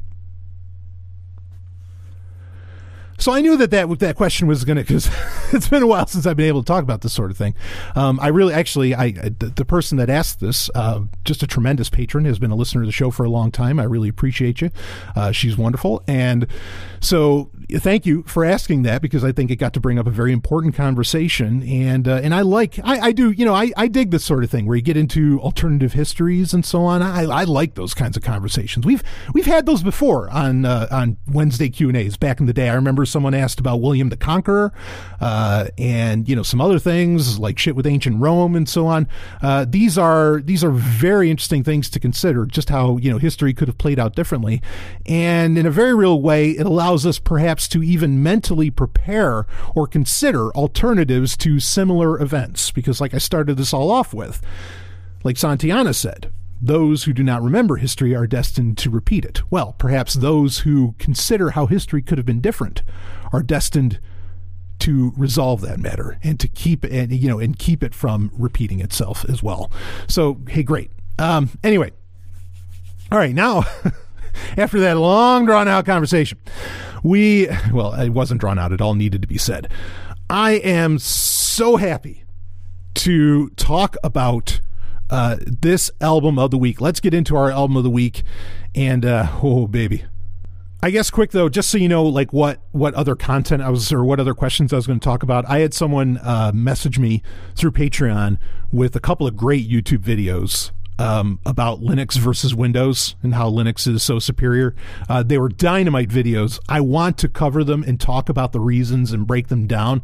So 3.19 3.33
I 3.33 3.41
knew 3.41 3.57
that 3.57 3.71
that, 3.71 3.99
that 3.99 4.17
question 4.17 4.47
was 4.47 4.65
going 4.65 4.77
to, 4.77 4.83
because 4.83 5.09
it's 5.53 5.69
been 5.69 5.83
a 5.83 5.87
while 5.87 6.07
since 6.07 6.27
I've 6.27 6.37
been 6.37 6.49
able 6.49 6.63
to 6.63 6.67
talk 6.67 6.83
about 6.83 7.01
this 7.01 7.13
sort 7.13 7.31
of 7.31 7.37
thing. 7.37 7.55
Um, 7.95 8.19
I 8.21 8.29
really, 8.29 8.55
actually, 8.55 8.95
I 8.95 9.13
the, 9.13 9.53
the, 9.55 9.65
person 9.65 9.99
that 9.99 10.09
asked 10.09 10.41
this, 10.41 10.71
uh, 10.75 11.01
just 11.25 11.43
a 11.43 11.47
tremendous 11.47 11.91
patron, 11.91 12.25
has 12.25 12.39
been 12.39 12.51
a 12.51 12.55
listener 12.55 12.83
to 12.83 12.87
the 12.87 12.93
show 12.93 13.11
for 13.11 13.25
a 13.25 13.31
long 13.31 13.51
time. 13.51 13.81
I 13.81 13.85
really 13.85 14.09
appreciate 14.09 14.61
you. 14.61 14.71
Uh, 15.15 15.33
she's 15.33 15.57
wonderful. 15.57 16.03
And 16.07 16.47
so 17.01 17.51
thank 17.69 18.07
you 18.07 18.23
for 18.25 18.45
asking 18.45 18.83
that 18.83 19.03
because 19.03 19.25
I 19.25 19.33
think 19.33 19.51
it 19.51 19.57
got 19.57 19.73
to 19.75 19.81
bring 19.81 19.99
up 19.99 20.07
a 20.07 20.11
very 20.11 20.33
important 20.33 20.75
conversation. 20.75 21.63
And, 21.63 22.07
uh, 22.07 22.21
and 22.23 22.35
I 22.35 22.43
like, 22.43 22.79
I, 22.85 22.99
I 23.01 23.13
do, 23.13 23.31
you 23.33 23.45
know, 23.45 23.55
I, 23.55 23.73
I 23.77 23.89
dig 23.89 24.11
this 24.11 24.25
sort 24.25 24.45
of 24.45 24.51
thing 24.51 24.67
where 24.67 24.77
you 24.77 24.83
get 24.83 24.97
into 24.97 25.41
alternative 25.41 25.95
histories 25.95 26.55
and 26.55 26.65
so 26.65 26.85
on. 26.85 27.03
I, 27.03 27.25
I 27.25 27.45
like 27.45 27.75
those 27.75 27.95
kinds 27.95 28.17
of 28.17 28.23
conversations. 28.23 28.87
We've, 28.87 29.03
we've 29.35 29.47
had 29.47 29.67
those 29.67 29.83
before 29.83 30.31
on, 30.31 30.65
uh, 30.65 30.87
on 30.91 31.17
Wednesday 31.27 31.69
Q 31.69 31.89
and 31.89 31.97
A's 31.97 32.17
back 32.17 32.39
in 32.39 32.47
the 32.47 32.53
day. 32.53 32.69
I 32.69 32.75
remember 32.75 33.05
someone 33.05 33.35
asked 33.35 33.59
about 33.59 33.81
William 33.81 34.11
the 34.11 34.17
Conqueror, 34.17 34.73
uh, 35.21 35.69
and, 35.77 36.29
you 36.29 36.37
know, 36.37 36.45
some 36.45 36.61
other 36.61 36.79
things 36.79 37.39
like 37.39 37.59
shit 37.59 37.75
with 37.75 37.87
ancient 37.87 38.21
Rome 38.21 38.55
and 38.55 38.69
so 38.69 38.87
on. 38.87 39.09
Uh, 39.43 39.65
these 39.69 39.99
are, 39.99 40.41
these 40.41 40.63
are 40.63 40.71
very 40.71 41.31
interesting 41.31 41.65
things 41.65 41.91
to 41.91 41.99
consider 41.99 42.47
just 42.47 42.69
how, 42.69 42.97
you 42.99 43.11
know, 43.11 43.19
history 43.19 43.53
could 43.53 43.67
have 43.67 43.79
played 43.79 43.99
out 43.99 44.15
differently. 44.15 44.63
And 45.05 45.59
in 45.59 45.67
a 45.67 45.71
very 45.71 45.95
real 45.95 46.21
way, 46.23 46.51
it 46.51 46.67
allows 46.67 47.05
us 47.05 47.19
perhaps 47.19 47.56
to 47.69 47.83
even 47.83 48.23
mentally 48.23 48.71
prepare 48.71 49.47
or 49.75 49.87
consider 49.87 50.51
alternatives 50.51 51.37
to 51.39 51.61
similar 51.61 52.21
events. 52.21 52.71
Because, 52.71 53.01
like 53.01 53.15
I 53.15 53.19
started 53.19 53.57
this 53.57 53.73
all 53.73 53.91
off 53.91 54.13
with, 54.13 54.43
like 55.25 55.37
Santayana 55.37 55.95
said, 55.95 56.33
those 56.61 57.05
who 57.05 57.13
do 57.13 57.23
not 57.23 57.43
remember 57.43 57.77
history 57.77 58.15
are 58.15 58.27
destined 58.27 58.79
to 58.79 58.91
repeat 58.91 59.25
it. 59.25 59.43
Well, 59.51 59.75
perhaps 59.79 60.15
those 60.15 60.61
who 60.61 60.95
consider 60.99 61.51
how 61.51 61.67
history 61.67 62.03
could 62.03 62.19
have 62.19 62.27
been 62.27 62.41
different 62.41 62.83
are 63.33 63.43
destined 63.43 63.99
to 64.79 65.13
resolve 65.17 65.61
that 65.63 65.79
matter 65.79 66.19
and 66.23 66.39
to 66.41 66.49
keep 66.49 66.85
and 66.85 67.13
you 67.13 67.29
know, 67.29 67.39
and 67.39 67.59
keep 67.59 67.83
it 67.83 67.95
from 67.95 68.31
repeating 68.35 68.81
itself 68.81 69.25
as 69.29 69.43
well. 69.43 69.71
So, 70.07 70.41
hey, 70.49 70.63
great. 70.63 70.91
Um, 71.19 71.51
anyway, 71.65 71.93
all 73.11 73.19
right, 73.19 73.35
now 73.35 73.65
after 74.57 74.81
that 74.81 74.97
long 74.97 75.47
drawn 75.47 75.69
out 75.69 75.87
conversation, 75.87 76.39
we, 77.03 77.49
well, 77.73 77.95
it 77.95 78.11
wasn't 78.11 78.41
drawn 78.41 78.59
out, 78.59 78.73
it 78.73 78.81
all 78.81 78.95
needed 78.95 79.23
to 79.23 79.29
be 79.29 79.39
said. 79.39 79.71
I 80.29 80.53
am 80.53 80.99
so 80.99 81.77
happy 81.77 82.25
to 82.95 83.51
talk 83.51 83.97
about 84.03 84.61
uh, 85.11 85.37
this 85.41 85.91
album 86.01 86.39
of 86.39 86.51
the 86.51 86.59
week. 86.59 86.81
Let's 86.81 87.01
get 87.01 87.15
into 87.15 87.37
our 87.37 87.51
album 87.51 87.77
of 87.77 87.85
the 87.85 87.91
week. 87.91 88.25
And, 88.75 89.05
uh, 89.05 89.29
oh, 89.43 89.67
baby. 89.67 90.05
I 90.83 90.91
guess 90.91 91.11
quick 91.11 91.31
though, 91.31 91.49
just 91.49 91.71
so 91.71 91.79
you 91.79 91.89
know, 91.89 92.05
like 92.05 92.33
what 92.33 92.61
what 92.73 92.95
other 92.95 93.17
content 93.17 93.63
I 93.63 93.71
was 93.71 93.91
or 93.93 94.05
what 94.05 94.21
other 94.21 94.35
questions 94.35 94.73
I 94.73 94.77
was 94.77 94.87
going 94.87 95.01
to 95.01 95.05
talk 95.05 95.23
about. 95.23 95.49
I 95.49 95.61
had 95.61 95.73
someone 95.73 96.19
uh, 96.19 96.53
message 96.55 96.99
me 96.99 97.23
through 97.57 97.73
Patreon 97.73 98.39
with 98.71 98.95
a 98.95 99.01
couple 99.01 99.27
of 99.27 99.37
great 99.37 99.69
YouTube 99.69 99.99
videos 99.99 100.73
um, 100.99 101.39
about 101.45 101.81
Linux 101.81 102.17
versus 102.17 102.55
Windows 102.55 103.17
and 103.23 103.35
how 103.35 103.51
Linux 103.51 103.87
is 103.87 104.03
so 104.03 104.19
superior. 104.19 104.75
Uh, 105.09 105.23
they 105.23 105.39
were 105.39 105.49
dynamite 105.49 106.09
videos. 106.09 106.59
I 106.69 106.81
want 106.81 107.19
to 107.19 107.29
cover 107.29 107.65
them 107.65 107.83
and 107.83 108.01
talk 108.01 108.29
about 108.29 108.53
the 108.53 108.61
reasons 108.61 109.13
and 109.13 109.27
break 109.27 109.49
them 109.49 109.67
down, 109.67 110.03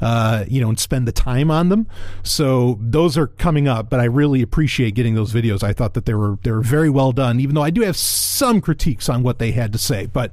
uh, 0.00 0.44
you 0.48 0.60
know, 0.60 0.68
and 0.68 0.78
spend 0.78 1.08
the 1.08 1.12
time 1.12 1.50
on 1.50 1.68
them. 1.68 1.86
So 2.22 2.78
those 2.80 3.16
are 3.16 3.26
coming 3.26 3.68
up, 3.68 3.88
but 3.88 4.00
I 4.00 4.04
really 4.04 4.42
appreciate 4.42 4.94
getting 4.94 5.14
those 5.14 5.32
videos. 5.32 5.62
I 5.62 5.72
thought 5.72 5.94
that 5.94 6.04
they 6.06 6.14
were 6.14 6.38
they 6.42 6.50
were 6.50 6.62
very 6.62 6.90
well 6.90 7.12
done, 7.12 7.40
even 7.40 7.54
though 7.54 7.62
I 7.62 7.70
do 7.70 7.82
have 7.82 7.96
some 7.96 8.60
critiques 8.60 9.08
on 9.08 9.22
what 9.22 9.38
they 9.38 9.52
had 9.52 9.72
to 9.72 9.78
say. 9.78 10.06
But 10.06 10.30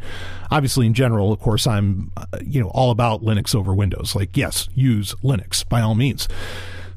obviously, 0.49 0.85
in 0.85 0.93
general, 0.93 1.31
of 1.31 1.39
course, 1.39 1.65
I'm 1.65 2.11
uh, 2.17 2.25
you 2.43 2.61
know 2.61 2.69
all 2.69 2.91
about 2.91 3.23
Linux 3.23 3.55
over 3.55 3.73
Windows. 3.73 4.15
Like, 4.15 4.35
yes, 4.35 4.67
use 4.75 5.13
Linux 5.23 5.67
by 5.67 5.81
all 5.81 5.95
means. 5.95 6.27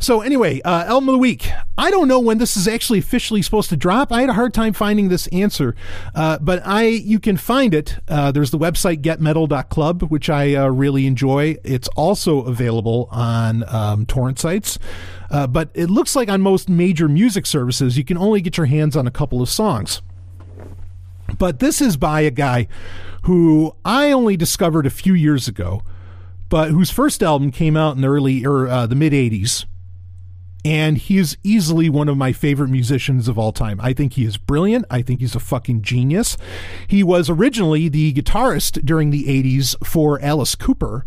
So 0.05 0.21
anyway, 0.21 0.61
uh, 0.61 0.85
album 0.85 1.09
of 1.09 1.15
the 1.15 1.19
week. 1.19 1.49
I 1.79 1.91
don't 1.91 2.09
know 2.09 2.21
when 2.21 2.37
this 2.37 2.59
is 2.59 2.69
actually 2.69 2.99
officially 2.99 3.41
supposed 3.41 3.71
to 3.71 3.77
drop. 3.79 4.13
I 4.13 4.21
had 4.21 4.29
a 4.29 4.35
hard 4.35 4.53
time 4.53 4.75
finding 4.75 5.09
this 5.09 5.29
answer, 5.29 5.75
uh, 6.15 6.39
but 6.41 6.61
I 6.63 6.83
you 6.89 7.19
can 7.19 7.39
find 7.39 7.73
it. 7.73 7.97
Uh, 8.07 8.31
there's 8.31 8.51
the 8.51 8.59
website 8.59 9.01
getmetal.club, 9.01 10.03
which 10.03 10.29
I 10.29 10.57
uh, 10.57 10.69
really 10.69 11.07
enjoy. 11.07 11.57
It's 11.65 11.89
also 11.97 12.43
available 12.43 13.09
on 13.11 13.65
um, 13.67 14.05
torrent 14.05 14.39
sites. 14.39 14.79
Uh, 15.31 15.47
but 15.47 15.71
it 15.73 15.89
looks 15.89 16.15
like 16.15 16.29
on 16.29 16.43
most 16.43 16.69
major 16.69 17.09
music 17.09 17.47
services, 17.47 17.97
you 17.97 18.05
can 18.05 18.19
only 18.19 18.43
get 18.43 18.59
your 18.59 18.67
hands 18.67 18.99
on 18.99 19.07
a 19.07 19.11
couple 19.11 19.41
of 19.41 19.49
songs. 19.49 20.03
But 21.39 21.61
this 21.61 21.81
is 21.81 21.97
by 21.97 22.21
a 22.21 22.31
guy 22.31 22.69
who 23.23 23.75
I 23.87 24.13
only 24.13 24.37
discovered 24.37 24.85
a 24.85 24.91
few 24.91 25.15
years 25.15 25.49
ago, 25.49 25.83
but 26.51 26.73
whose 26.73 26.91
first 26.91 27.23
album 27.23 27.51
came 27.51 27.75
out 27.75 27.97
in 27.97 28.03
the 28.03 28.09
early 28.09 28.45
or 28.45 28.69
uh, 28.69 28.87
the 28.87 28.95
mid 28.95 29.15
80s 29.15 29.65
and 30.65 30.97
he 30.97 31.19
is 31.19 31.37
easily 31.43 31.91
one 31.91 32.09
of 32.09 32.17
my 32.17 32.33
favorite 32.33 32.71
musicians 32.71 33.29
of 33.29 33.39
all 33.39 33.53
time. 33.53 33.81
I 33.81 33.93
think 33.93 34.15
he 34.15 34.25
is 34.25 34.37
brilliant. 34.37 34.87
I 34.91 35.03
think 35.03 35.21
he's 35.21 35.35
a 35.35 35.41
fucking 35.41 35.83
genius. 35.83 36.37
He 36.87 37.03
was 37.03 37.29
originally 37.29 37.89
the 37.89 38.13
guitarist 38.15 38.85
during 38.85 39.11
the 39.11 39.25
80s 39.25 39.77
for 39.87 40.21
Alice 40.23 40.55
Cooper 40.55 41.05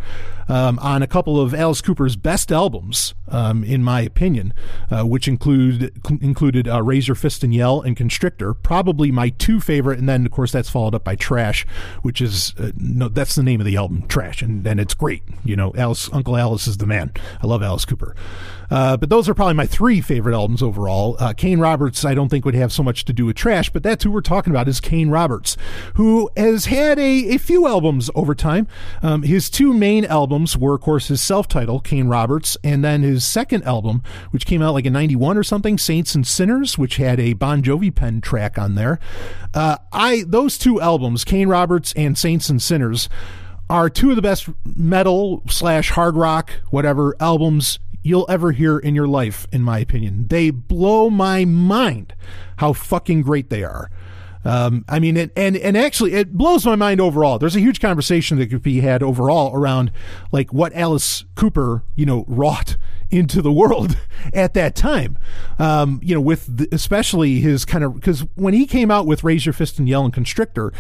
um, 0.48 0.80
on 0.80 1.02
a 1.02 1.08
couple 1.08 1.40
of 1.40 1.54
Alice 1.54 1.82
Cooper's 1.82 2.16
best 2.16 2.52
albums, 2.52 3.14
um, 3.30 3.64
in 3.64 3.84
my 3.84 4.02
opinion, 4.02 4.54
uh, 4.90 5.04
which 5.04 5.28
include 5.28 5.94
included 6.22 6.68
uh, 6.68 6.84
Your 6.84 7.16
Fist 7.16 7.44
and 7.44 7.54
Yell 7.54 7.82
and 7.82 7.96
Constrictor, 7.96 8.54
probably 8.54 9.12
my 9.12 9.30
two 9.30 9.60
favorite. 9.60 10.00
And 10.00 10.08
then, 10.08 10.26
of 10.26 10.32
course, 10.32 10.52
that's 10.52 10.70
followed 10.70 10.96
up 10.96 11.04
by 11.04 11.16
Trash, 11.16 11.66
which 12.02 12.22
is 12.22 12.54
uh, 12.58 12.72
no, 12.78 13.10
that's 13.10 13.36
the 13.36 13.44
name 13.44 13.60
of 13.60 13.66
the 13.66 13.76
album, 13.76 14.08
Trash, 14.08 14.42
and, 14.42 14.66
and 14.66 14.80
it's 14.80 14.94
great. 14.94 15.24
You 15.44 15.56
know, 15.56 15.74
Alice, 15.78 16.10
Uncle 16.14 16.38
Alice 16.38 16.68
is 16.68 16.78
the 16.78 16.88
man. 16.88 17.12
I 17.42 17.48
love 17.48 17.62
Alice 17.64 17.86
Cooper. 17.86 18.16
Uh, 18.70 18.98
but 18.98 19.10
those 19.10 19.30
are 19.30 19.34
probably 19.34 19.54
my 19.54 19.66
three 19.66 20.02
favorite 20.02 20.36
albums 20.36 20.62
overall. 20.62 21.16
Uh, 21.20 21.34
Kane 21.34 21.60
Roberts, 21.60 22.04
I 22.04 22.14
don't 22.14 22.30
think 22.30 22.44
would 22.44 22.54
have 22.56 22.74
so 22.74 22.84
much 22.84 23.06
to 23.06 23.14
do 23.14 23.26
with 23.26 23.38
trash, 23.38 23.70
but 23.70 23.82
that's 23.82 24.04
who 24.04 24.12
we're 24.12 24.22
talking 24.22 24.52
about 24.52 24.68
is 24.68 24.82
Kane 24.82 25.10
Roberts, 25.10 25.56
who 25.96 26.30
has 26.36 26.66
had 26.66 27.00
a, 27.00 27.36
a 27.36 27.38
few 27.38 27.66
albums 27.66 28.10
over 28.14 28.36
time. 28.36 28.68
Um, 29.02 29.24
his 29.24 29.50
two 29.50 29.74
main 29.74 30.04
albums 30.04 30.37
were, 30.58 30.76
of 30.76 30.82
course, 30.82 31.08
his 31.08 31.22
self-titled 31.22 31.84
Kane 31.84 32.08
Roberts, 32.08 32.58
and 32.64 32.84
then 32.84 33.02
his 33.02 33.26
second 33.26 33.64
album, 33.64 34.04
which 34.32 34.46
came 34.46 34.62
out 34.62 34.74
like 34.74 34.86
in 34.86 34.94
'91 34.94 35.38
or 35.38 35.44
something, 35.44 35.78
Saints 35.78 36.14
and 36.14 36.28
Sinners, 36.28 36.78
which 36.78 36.98
had 36.98 37.20
a 37.20 37.34
Bon 37.34 37.64
Jovi 37.64 37.94
pen 37.94 38.22
track 38.22 38.58
on 38.58 38.76
there. 38.76 39.00
Uh, 39.54 39.78
I 39.92 40.24
those 40.28 40.58
two 40.58 40.80
albums, 40.80 41.24
Kane 41.24 41.48
Roberts 41.48 41.94
and 41.96 42.18
Saints 42.18 42.50
and 42.50 42.62
Sinners 42.62 43.10
are 43.70 43.90
two 43.90 44.12
of 44.12 44.16
the 44.16 44.22
best 44.22 44.48
metal 44.66 45.44
slash 45.50 45.90
hard 45.92 46.16
rock 46.16 46.52
whatever 46.70 47.16
albums 47.20 47.80
you'll 48.04 48.26
ever 48.30 48.52
hear 48.52 48.80
in 48.80 48.96
your 48.96 49.08
life, 49.08 49.48
in 49.52 49.62
my 49.62 49.80
opinion. 49.80 50.28
They 50.28 50.50
blow 50.50 51.10
my 51.10 51.46
mind 51.46 52.14
how 52.58 52.74
fucking 52.74 53.24
great 53.24 53.50
they 53.50 53.64
are. 53.64 53.90
Um, 54.48 54.86
I 54.88 55.00
mean, 55.00 55.18
it, 55.18 55.32
and 55.36 55.58
and 55.58 55.78
actually, 55.78 56.14
it 56.14 56.32
blows 56.32 56.66
my 56.66 56.78
mind 56.78 57.02
overall. 57.02 57.38
There's 57.38 57.58
a 57.58 57.60
huge 57.60 57.82
conversation 57.82 58.38
that 58.38 58.48
could 58.48 58.64
be 58.64 58.80
had 58.80 59.04
overall 59.04 59.54
around 59.54 59.92
like 60.32 60.54
what 60.54 60.74
Alice 60.74 61.26
Cooper, 61.36 61.84
you 61.96 62.06
know, 62.06 62.24
wrought 62.30 62.78
into 63.12 63.42
the 63.42 63.52
world 63.52 63.98
at 64.34 64.54
that 64.54 64.76
time. 64.76 65.18
Um, 65.60 66.00
you 66.02 66.16
know, 66.16 66.22
with 66.22 66.58
the, 66.58 66.70
especially 66.72 67.40
his 67.42 67.66
kind 67.66 67.84
of 67.84 67.96
because 67.96 68.22
when 68.36 68.54
he 68.54 68.66
came 68.66 68.90
out 68.90 69.06
with 69.06 69.24
Raise 69.24 69.46
Your 69.46 69.54
Fist 69.54 69.80
and 69.80 69.90
Yell 69.90 70.06
and 70.06 70.14
Constrictor, 70.14 70.72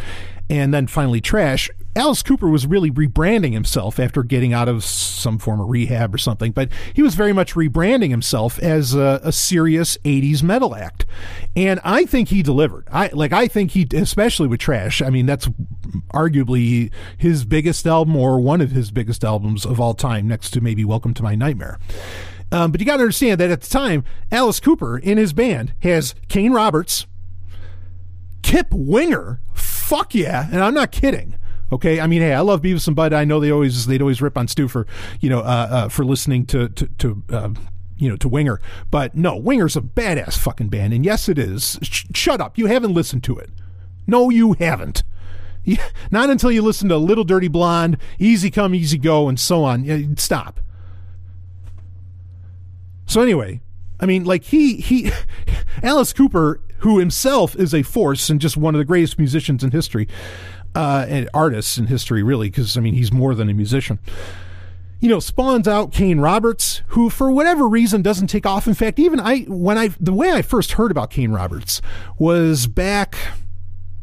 and 0.50 0.74
then 0.74 0.88
finally 0.88 1.20
Trash, 1.20 1.70
Alice 1.98 2.22
Cooper 2.22 2.48
was 2.48 2.68
really 2.68 2.92
rebranding 2.92 3.54
himself 3.54 4.00
after 4.00 4.22
getting 4.22 4.54
out 4.54 4.70
of 4.70 4.84
some 4.84 5.40
form 5.40 5.60
of 5.60 5.68
rehab 5.68 6.14
or 6.14 6.20
something, 6.20 6.52
but 6.52 6.70
he 6.94 7.02
was 7.02 7.16
very 7.16 7.34
much 7.34 7.56
rebranding 7.56 8.12
himself 8.12 8.60
as 8.60 8.94
a, 8.94 9.20
a, 9.24 9.32
serious 9.32 9.98
80s 10.06 10.44
metal 10.44 10.76
act. 10.76 11.08
And 11.56 11.80
I 11.84 12.06
think 12.06 12.30
he 12.30 12.44
delivered. 12.44 12.88
I 12.92 13.08
like 13.08 13.34
I 13.34 13.48
think 13.48 13.72
he 13.72 13.88
especially 13.96 14.48
with 14.48 14.60
Trash. 14.60 15.02
I 15.02 15.10
mean, 15.10 15.26
that's 15.26 15.48
arguably 16.14 16.92
his 17.18 17.46
biggest 17.46 17.88
album 17.88 18.16
or 18.16 18.40
one 18.40 18.62
of 18.62 18.70
his 18.70 18.92
biggest 18.92 19.24
albums 19.24 19.66
of 19.66 19.80
all 19.80 19.96
time 19.96 20.28
next 20.28 20.52
to 20.52 20.62
maybe 20.62 20.86
Welcome 20.86 21.16
to 21.16 21.24
My 21.24 21.34
Nightmare. 21.34 21.80
Um, 22.52 22.72
but 22.72 22.80
you 22.80 22.86
got 22.86 22.98
to 22.98 23.04
understand 23.04 23.40
that 23.40 23.50
at 23.50 23.62
the 23.62 23.70
time, 23.70 24.04
Alice 24.32 24.60
Cooper 24.60 25.00
in 25.00 25.18
his 25.18 25.34
band 25.34 25.74
has 25.80 26.14
Kane 26.30 26.54
Roberts, 26.54 27.08
Kip 28.44 28.68
Winger, 28.72 29.42
fuck 29.56 30.14
yeah, 30.14 30.48
and 30.52 30.64
I'm 30.64 30.76
not 30.76 30.92
kidding. 30.92 31.34
Okay, 31.72 32.00
I 32.00 32.08
mean, 32.08 32.22
hey, 32.22 32.34
I 32.34 32.40
love 32.40 32.62
Beavis 32.62 32.88
and 32.88 32.96
Bud. 32.96 33.12
I 33.12 33.26
know 33.26 33.40
they 33.40 33.52
always 33.52 33.88
they'd 33.88 34.02
always 34.02 34.22
rip 34.22 34.38
on 34.38 34.48
Stu 34.48 34.68
for 34.68 34.88
you 35.20 35.30
know 35.30 35.40
uh, 35.40 35.68
uh, 35.70 35.90
for 35.90 36.06
listening 36.06 36.46
to 36.48 36.70
to, 36.70 36.88
to 36.88 37.24
uh, 37.30 37.50
you 37.98 38.10
know 38.10 38.16
to 38.18 38.30
Winger, 38.30 38.62
but 38.90 39.16
no, 39.16 39.36
Winger's 39.36 39.76
a 39.76 39.82
badass 39.82 40.38
fucking 40.38 40.70
band, 40.70 40.94
and 40.94 41.04
yes, 41.04 41.28
it 41.28 41.38
is. 41.38 41.78
Sh- 41.82 42.06
shut 42.14 42.40
up, 42.40 42.58
you 42.58 42.68
haven't 42.68 42.94
listened 42.94 43.24
to 43.26 43.38
it. 43.38 43.50
No, 44.06 44.30
you 44.30 44.54
haven't. 44.54 45.04
not 46.12 46.30
until 46.30 46.52
you 46.52 46.62
listen 46.62 46.88
to 46.90 46.98
Little 46.98 47.26
Dirty 47.26 47.50
Blonde, 47.50 47.98
Easy 48.20 48.50
Come, 48.50 48.74
Easy 48.74 48.98
Go, 48.98 49.28
and 49.28 49.40
so 49.40 49.64
on. 49.64 50.16
Stop. 50.18 50.62
So 53.06 53.22
anyway, 53.22 53.62
I 54.00 54.06
mean, 54.06 54.26
like 54.26 54.44
he 54.46 54.78
he, 54.78 55.12
Alice 55.84 56.14
Cooper, 56.14 56.62
who 56.80 57.00
himself 57.00 57.56
is 57.56 57.74
a 57.74 57.84
force 57.84 58.30
and 58.30 58.40
just 58.40 58.56
one 58.56 58.76
of 58.76 58.80
the 58.80 58.86
greatest 58.86 59.18
musicians 59.18 59.64
in 59.64 59.72
history 59.72 60.08
uh, 60.78 61.26
artists 61.34 61.78
in 61.80 61.88
history, 61.88 62.22
really, 62.22 62.50
because 62.50 62.78
I 62.78 62.82
mean 62.82 62.94
he's 62.94 63.12
more 63.12 63.34
than 63.34 63.50
a 63.50 63.54
musician. 63.54 63.98
You 65.00 65.10
know, 65.10 65.20
spawns 65.20 65.68
out 65.68 65.92
Kane 65.92 66.20
Roberts, 66.20 66.82
who 66.88 67.10
for 67.10 67.32
whatever 67.32 67.68
reason 67.68 68.02
doesn't 68.02 68.28
take 68.28 68.46
off. 68.46 68.68
In 68.68 68.74
fact, 68.74 69.00
even 69.00 69.20
I 69.20 69.42
when 69.42 69.78
I 69.78 69.90
the 70.00 70.14
way 70.14 70.32
I 70.32 70.42
first 70.42 70.74
heard 70.74 70.92
about 70.92 71.10
Kane 71.10 71.32
Roberts 71.32 71.82
was 72.20 72.68
back. 72.68 73.16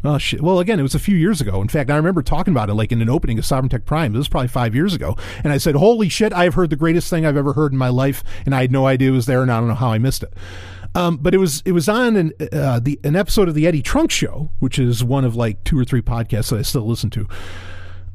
Oh 0.03 0.19
shit! 0.19 0.43
Well, 0.43 0.59
again, 0.59 0.79
it 0.79 0.83
was 0.83 0.95
a 0.95 1.01
few 1.01 1.17
years 1.17 1.41
ago. 1.41 1.63
In 1.63 1.69
fact, 1.69 1.91
I 1.91 1.97
remember 1.97 2.23
talking 2.23 2.53
about 2.53 2.69
it 2.69 2.75
like 2.75 2.93
in 2.93 3.01
an 3.01 3.09
opening 3.09 3.39
of 3.39 3.47
Sovereign 3.47 3.71
Tech 3.71 3.87
Prime. 3.87 4.15
It 4.15 4.19
was 4.19 4.29
probably 4.29 4.49
five 4.49 4.75
years 4.75 4.95
ago, 4.95 5.17
and 5.43 5.53
I 5.53 5.59
said, 5.59 5.77
"Holy 5.77 6.09
shit! 6.09 6.33
I've 6.33 6.55
heard 6.55 6.71
the 6.71 6.77
greatest 6.77 7.09
thing 7.09 7.25
I've 7.25 7.37
ever 7.37 7.55
heard 7.55 7.73
in 7.73 7.79
my 7.79 7.89
life, 7.89 8.23
and 8.45 8.55
I 8.55 8.63
had 8.63 8.73
no 8.73 8.87
idea 8.87 9.11
it 9.11 9.13
was 9.13 9.27
there, 9.27 9.43
and 9.43 9.51
I 9.51 9.61
don't 9.61 9.69
know 9.69 9.75
how 9.75 9.93
I 9.93 9.99
missed 9.99 10.25
it." 10.25 10.35
Um, 10.95 11.17
but 11.17 11.35
it 11.35 11.39
was 11.39 11.63
it 11.65 11.73
was 11.73 11.89
on 11.89 12.17
an 12.17 12.33
uh, 12.53 12.79
the 12.81 13.01
an 13.03 13.17
episode 13.17 13.49
of 13.49 13.55
the 13.55 13.67
Eddie 13.67 13.83
Trunk 13.83 14.11
Show, 14.11 14.51
which 14.61 14.79
is 14.79 15.03
one 15.03 15.25
of 15.25 15.35
like 15.35 15.65
two 15.65 15.79
or 15.79 15.85
three 15.85 16.03
podcasts 16.03 16.51
that 16.51 16.59
I 16.59 16.63
still 16.63 16.87
listen 16.87 17.11
to. 17.11 17.29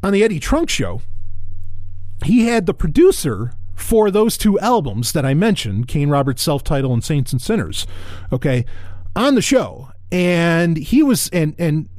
On 0.02 0.14
the 0.14 0.24
Eddie 0.24 0.40
Trunk 0.40 0.70
Show, 0.70 1.02
he 2.24 2.46
had 2.46 2.66
the 2.66 2.74
producer 2.74 3.54
for 3.76 4.12
those 4.12 4.38
two 4.38 4.60
albums 4.60 5.12
that 5.14 5.26
I 5.26 5.34
mentioned, 5.34 5.88
Kane 5.88 6.10
Roberts' 6.10 6.42
self-titled 6.42 6.92
and 6.92 7.04
Saints 7.04 7.32
and 7.32 7.42
Sinners, 7.42 7.88
okay, 8.32 8.66
on 9.16 9.36
the 9.36 9.42
show, 9.42 9.90
and 10.12 10.78
he 10.78 11.04
was 11.04 11.30
and 11.30 11.56
and 11.58 11.90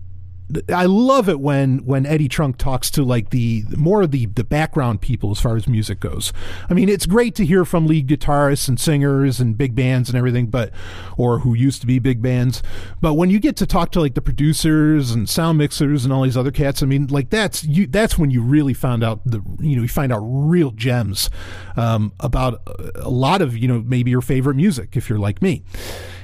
I 0.73 0.87
love 0.87 1.29
it 1.29 1.41
when 1.41 1.79
when 1.85 2.07
Eddie 2.07 2.29
Trunk 2.29 2.57
talks 2.57 2.91
to 2.93 3.05
like 3.05 3.31
the 3.31 3.65
more 3.77 4.03
of 4.03 4.11
the 4.11 4.27
the 4.27 4.45
background 4.45 5.01
people 5.01 5.31
as 5.31 5.41
far 5.41 5.57
as 5.57 5.67
music 5.67 6.01
goes. 6.01 6.33
I 6.69 6.75
mean, 6.75 6.89
it's 6.89 7.07
great 7.07 7.35
to 7.37 7.47
hear 7.47 7.65
from 7.65 7.87
lead 7.87 8.09
guitarists 8.09 8.69
and 8.69 8.79
singers 8.79 9.41
and 9.41 9.57
big 9.57 9.75
bands 9.75 10.09
and 10.09 10.17
everything, 10.17 10.47
but 10.47 10.73
or 11.17 11.41
who 11.41 11.55
used 11.55 11.81
to 11.83 11.87
be 11.87 11.99
big 11.99 12.23
bands. 12.23 12.63
But 13.01 13.15
when 13.15 13.31
you 13.31 13.39
get 13.39 13.57
to 13.57 13.67
talk 13.67 13.93
to 13.93 14.01
like 14.01 14.15
the 14.15 14.23
producers 14.23 15.11
and 15.11 15.29
sound 15.29 15.59
mixers 15.59 16.05
and 16.05 16.13
all 16.13 16.23
these 16.23 16.37
other 16.37 16.51
cats, 16.51 16.83
I 16.83 16.87
mean, 16.87 17.07
like 17.09 17.31
that's 17.31 17.65
you 17.65 17.87
that's 17.87 18.19
when 18.19 18.31
you 18.31 18.43
really 18.43 18.75
found 18.75 19.05
out 19.05 19.21
the 19.25 19.43
you 19.61 19.77
know 19.77 19.83
you 19.83 19.89
find 19.89 20.13
out 20.13 20.21
real 20.21 20.71
gems 20.71 21.31
um, 21.77 22.13
about 22.21 22.63
a 22.97 23.11
lot 23.11 23.43
of 23.43 23.57
you 23.57 23.69
know 23.69 23.83
maybe 23.87 24.11
your 24.11 24.23
favorite 24.23 24.55
music 24.55 24.97
if 24.97 25.09
you're 25.09 25.19
like 25.19 25.43
me. 25.43 25.63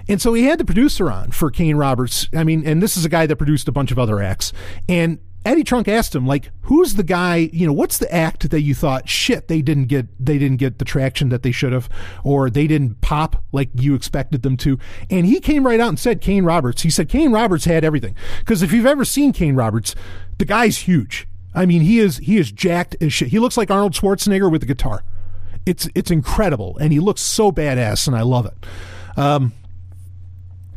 And 0.08 0.20
so 0.20 0.34
he 0.34 0.44
had 0.44 0.58
the 0.58 0.64
producer 0.64 1.10
on 1.10 1.32
for 1.32 1.50
Kane 1.50 1.76
Roberts. 1.76 2.28
I 2.34 2.44
mean, 2.44 2.66
and 2.66 2.82
this 2.82 2.96
is 2.96 3.04
a 3.04 3.08
guy 3.08 3.26
that 3.26 3.36
produced 3.36 3.68
a 3.68 3.72
bunch 3.72 3.90
of 3.90 3.98
other 3.98 4.20
acts. 4.20 4.52
And 4.88 5.18
Eddie 5.46 5.62
Trunk 5.62 5.86
asked 5.86 6.12
him, 6.12 6.26
like, 6.26 6.50
who's 6.62 6.94
the 6.94 7.04
guy, 7.04 7.48
you 7.52 7.66
know, 7.66 7.72
what's 7.72 7.98
the 7.98 8.12
act 8.12 8.50
that 8.50 8.62
you 8.62 8.74
thought, 8.74 9.08
shit, 9.08 9.46
they 9.46 9.62
didn't 9.62 9.86
get 9.86 10.06
they 10.18 10.38
didn't 10.38 10.56
get 10.56 10.78
the 10.80 10.84
traction 10.84 11.28
that 11.28 11.44
they 11.44 11.52
should 11.52 11.72
have, 11.72 11.88
or 12.24 12.50
they 12.50 12.66
didn't 12.66 13.00
pop 13.00 13.44
like 13.52 13.70
you 13.74 13.94
expected 13.94 14.42
them 14.42 14.56
to. 14.56 14.76
And 15.08 15.24
he 15.24 15.38
came 15.38 15.64
right 15.64 15.78
out 15.78 15.90
and 15.90 15.98
said 16.00 16.20
Kane 16.20 16.44
Roberts. 16.44 16.82
He 16.82 16.90
said 16.90 17.08
Kane 17.08 17.30
Roberts 17.30 17.64
had 17.64 17.84
everything. 17.84 18.16
Because 18.40 18.60
if 18.60 18.72
you've 18.72 18.86
ever 18.86 19.04
seen 19.04 19.32
Kane 19.32 19.54
Roberts, 19.54 19.94
the 20.38 20.44
guy's 20.44 20.78
huge. 20.78 21.28
I 21.54 21.64
mean, 21.64 21.82
he 21.82 22.00
is 22.00 22.18
he 22.18 22.38
is 22.38 22.50
jacked 22.50 22.96
as 23.00 23.12
shit. 23.12 23.28
He 23.28 23.38
looks 23.38 23.56
like 23.56 23.70
Arnold 23.70 23.92
Schwarzenegger 23.92 24.50
with 24.50 24.64
a 24.64 24.66
guitar. 24.66 25.04
It's 25.64 25.88
it's 25.94 26.10
incredible, 26.10 26.76
and 26.78 26.92
he 26.92 26.98
looks 26.98 27.20
so 27.20 27.52
badass, 27.52 28.08
and 28.08 28.16
I 28.16 28.22
love 28.22 28.46
it. 28.46 28.66
Um, 29.16 29.52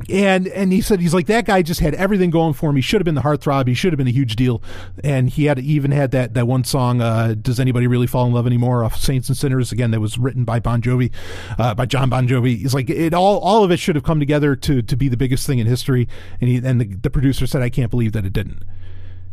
and 0.07 0.47
and 0.47 0.71
he 0.71 0.81
said 0.81 1.01
he's 1.01 1.13
like 1.13 1.27
that 1.27 1.45
guy 1.45 1.61
just 1.61 1.81
had 1.81 1.93
everything 1.95 2.29
going 2.29 2.53
for 2.53 2.69
him. 2.69 2.75
He 2.75 2.81
should 2.81 3.01
have 3.01 3.05
been 3.05 3.15
the 3.15 3.21
heartthrob. 3.21 3.67
He 3.67 3.73
should 3.73 3.91
have 3.91 3.97
been 3.97 4.07
a 4.07 4.11
huge 4.11 4.35
deal. 4.35 4.61
And 5.03 5.29
he 5.29 5.45
had 5.45 5.59
even 5.59 5.91
had 5.91 6.11
that 6.11 6.33
that 6.35 6.47
one 6.47 6.63
song, 6.63 7.01
uh, 7.01 7.35
"Does 7.39 7.59
Anybody 7.59 7.87
Really 7.87 8.07
Fall 8.07 8.25
in 8.25 8.33
Love 8.33 8.47
Anymore?" 8.47 8.83
off 8.83 8.95
Saints 8.97 9.27
and 9.27 9.37
Sinners. 9.37 9.71
Again, 9.71 9.91
that 9.91 9.99
was 9.99 10.17
written 10.17 10.45
by 10.45 10.59
Bon 10.59 10.81
Jovi, 10.81 11.11
uh, 11.57 11.73
by 11.73 11.85
John 11.85 12.09
Bon 12.09 12.27
Jovi. 12.27 12.57
He's 12.57 12.73
like 12.73 12.89
it 12.89 13.13
all 13.13 13.39
all 13.39 13.63
of 13.63 13.71
it 13.71 13.77
should 13.77 13.95
have 13.95 14.03
come 14.03 14.19
together 14.19 14.55
to 14.55 14.81
to 14.81 14.95
be 14.95 15.09
the 15.09 15.17
biggest 15.17 15.45
thing 15.45 15.59
in 15.59 15.67
history. 15.67 16.07
And 16.39 16.49
he 16.49 16.57
and 16.57 16.79
the, 16.79 16.85
the 16.85 17.09
producer 17.09 17.45
said, 17.45 17.61
"I 17.61 17.69
can't 17.69 17.91
believe 17.91 18.13
that 18.13 18.25
it 18.25 18.33
didn't." 18.33 18.63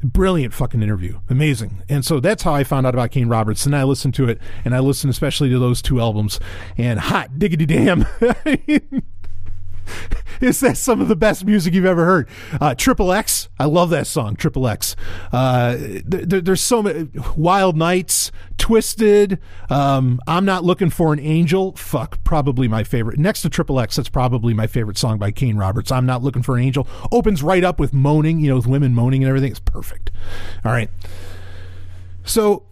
Brilliant 0.05 0.53
fucking 0.53 0.83
interview. 0.83 1.21
Amazing. 1.31 1.83
And 1.89 2.05
so 2.05 2.21
that's 2.21 2.43
how 2.43 2.55
I 2.55 2.65
found 2.65 2.87
out 2.87 2.95
about 2.95 3.11
Kane 3.13 3.29
Roberts. 3.29 3.65
And 3.65 3.75
I 3.75 3.83
listened 3.85 4.13
to 4.15 4.29
it, 4.29 4.39
and 4.63 4.75
I 4.75 4.81
listened 4.81 5.11
especially 5.11 5.49
to 5.51 5.59
those 5.59 5.81
two 5.81 6.01
albums. 6.01 6.39
And 6.77 7.01
hot 7.01 7.39
diggity 7.39 7.65
damn. 7.65 8.07
is 10.41 10.61
that 10.61 10.77
some 10.77 11.01
of 11.01 11.09
the 11.09 11.17
best 11.17 11.45
music 11.45 11.75
you've 11.75 11.85
ever 11.85 12.05
heard? 12.05 12.29
Uh, 12.61 12.75
Triple 12.75 13.13
X, 13.13 13.49
I 13.59 13.65
love 13.65 13.91
that 13.91 14.07
song. 14.07 14.37
Triple 14.37 14.67
X. 14.69 14.97
Uh, 15.33 15.77
there, 16.05 16.41
there's 16.41 16.61
so 16.61 16.83
many 16.83 17.09
Wild 17.37 17.77
Nights, 17.77 18.33
Twisted. 18.59 19.39
Um, 19.71 20.21
I'm 20.27 20.45
not 20.45 20.65
looking 20.65 20.91
for 20.91 21.13
an 21.13 21.21
angel. 21.21 21.73
Fuck, 21.77 22.23
probably 22.25 22.69
my 22.69 22.85
favorite. 22.85 23.19
Next 23.19 23.43
to 23.43 23.51
Triple 23.51 23.81
X, 23.81 23.97
that's 23.97 24.09
probably 24.09 24.55
my 24.55 24.67
favorite 24.67 24.99
song 24.99 25.19
by 25.19 25.31
Kane 25.31 25.57
Roberts. 25.57 25.93
I'm 25.93 26.07
not 26.07 26.23
looking 26.23 26.43
for 26.43 26.57
an 26.57 26.65
angel. 26.65 26.87
Opens 27.13 27.43
right 27.43 27.65
up 27.65 27.79
with 27.79 27.93
moaning, 27.93 28.41
you 28.41 28.49
know, 28.49 28.57
with 28.57 28.67
women 28.67 28.95
moaning 28.95 29.23
and 29.23 29.29
everything. 29.29 29.51
It's 29.51 29.61
perfect. 29.61 30.11
All 30.65 30.73
right. 30.73 30.91
So 32.25 32.65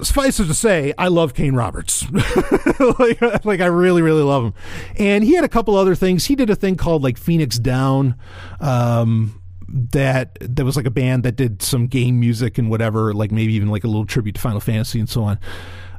suffice 0.00 0.40
it 0.40 0.46
to 0.46 0.54
say, 0.54 0.94
I 0.96 1.08
love 1.08 1.34
Kane 1.34 1.54
Roberts. 1.54 2.06
like, 2.98 3.44
like, 3.44 3.60
I 3.60 3.66
really, 3.66 4.02
really 4.02 4.22
love 4.22 4.44
him. 4.44 4.54
And 4.98 5.24
he 5.24 5.34
had 5.34 5.44
a 5.44 5.48
couple 5.48 5.76
other 5.76 5.94
things. 5.94 6.26
He 6.26 6.34
did 6.34 6.50
a 6.50 6.56
thing 6.56 6.76
called 6.76 7.02
like 7.02 7.18
Phoenix 7.18 7.58
Down. 7.58 8.16
Um, 8.60 9.38
that 9.74 10.36
that 10.40 10.64
was 10.64 10.76
like 10.76 10.84
a 10.84 10.90
band 10.90 11.22
that 11.22 11.34
did 11.34 11.62
some 11.62 11.86
game 11.86 12.20
music 12.20 12.58
and 12.58 12.68
whatever, 12.68 13.14
like 13.14 13.32
maybe 13.32 13.54
even 13.54 13.68
like 13.68 13.84
a 13.84 13.86
little 13.86 14.04
tribute 14.04 14.34
to 14.34 14.40
Final 14.40 14.60
Fantasy 14.60 15.00
and 15.00 15.08
so 15.08 15.22
on. 15.22 15.38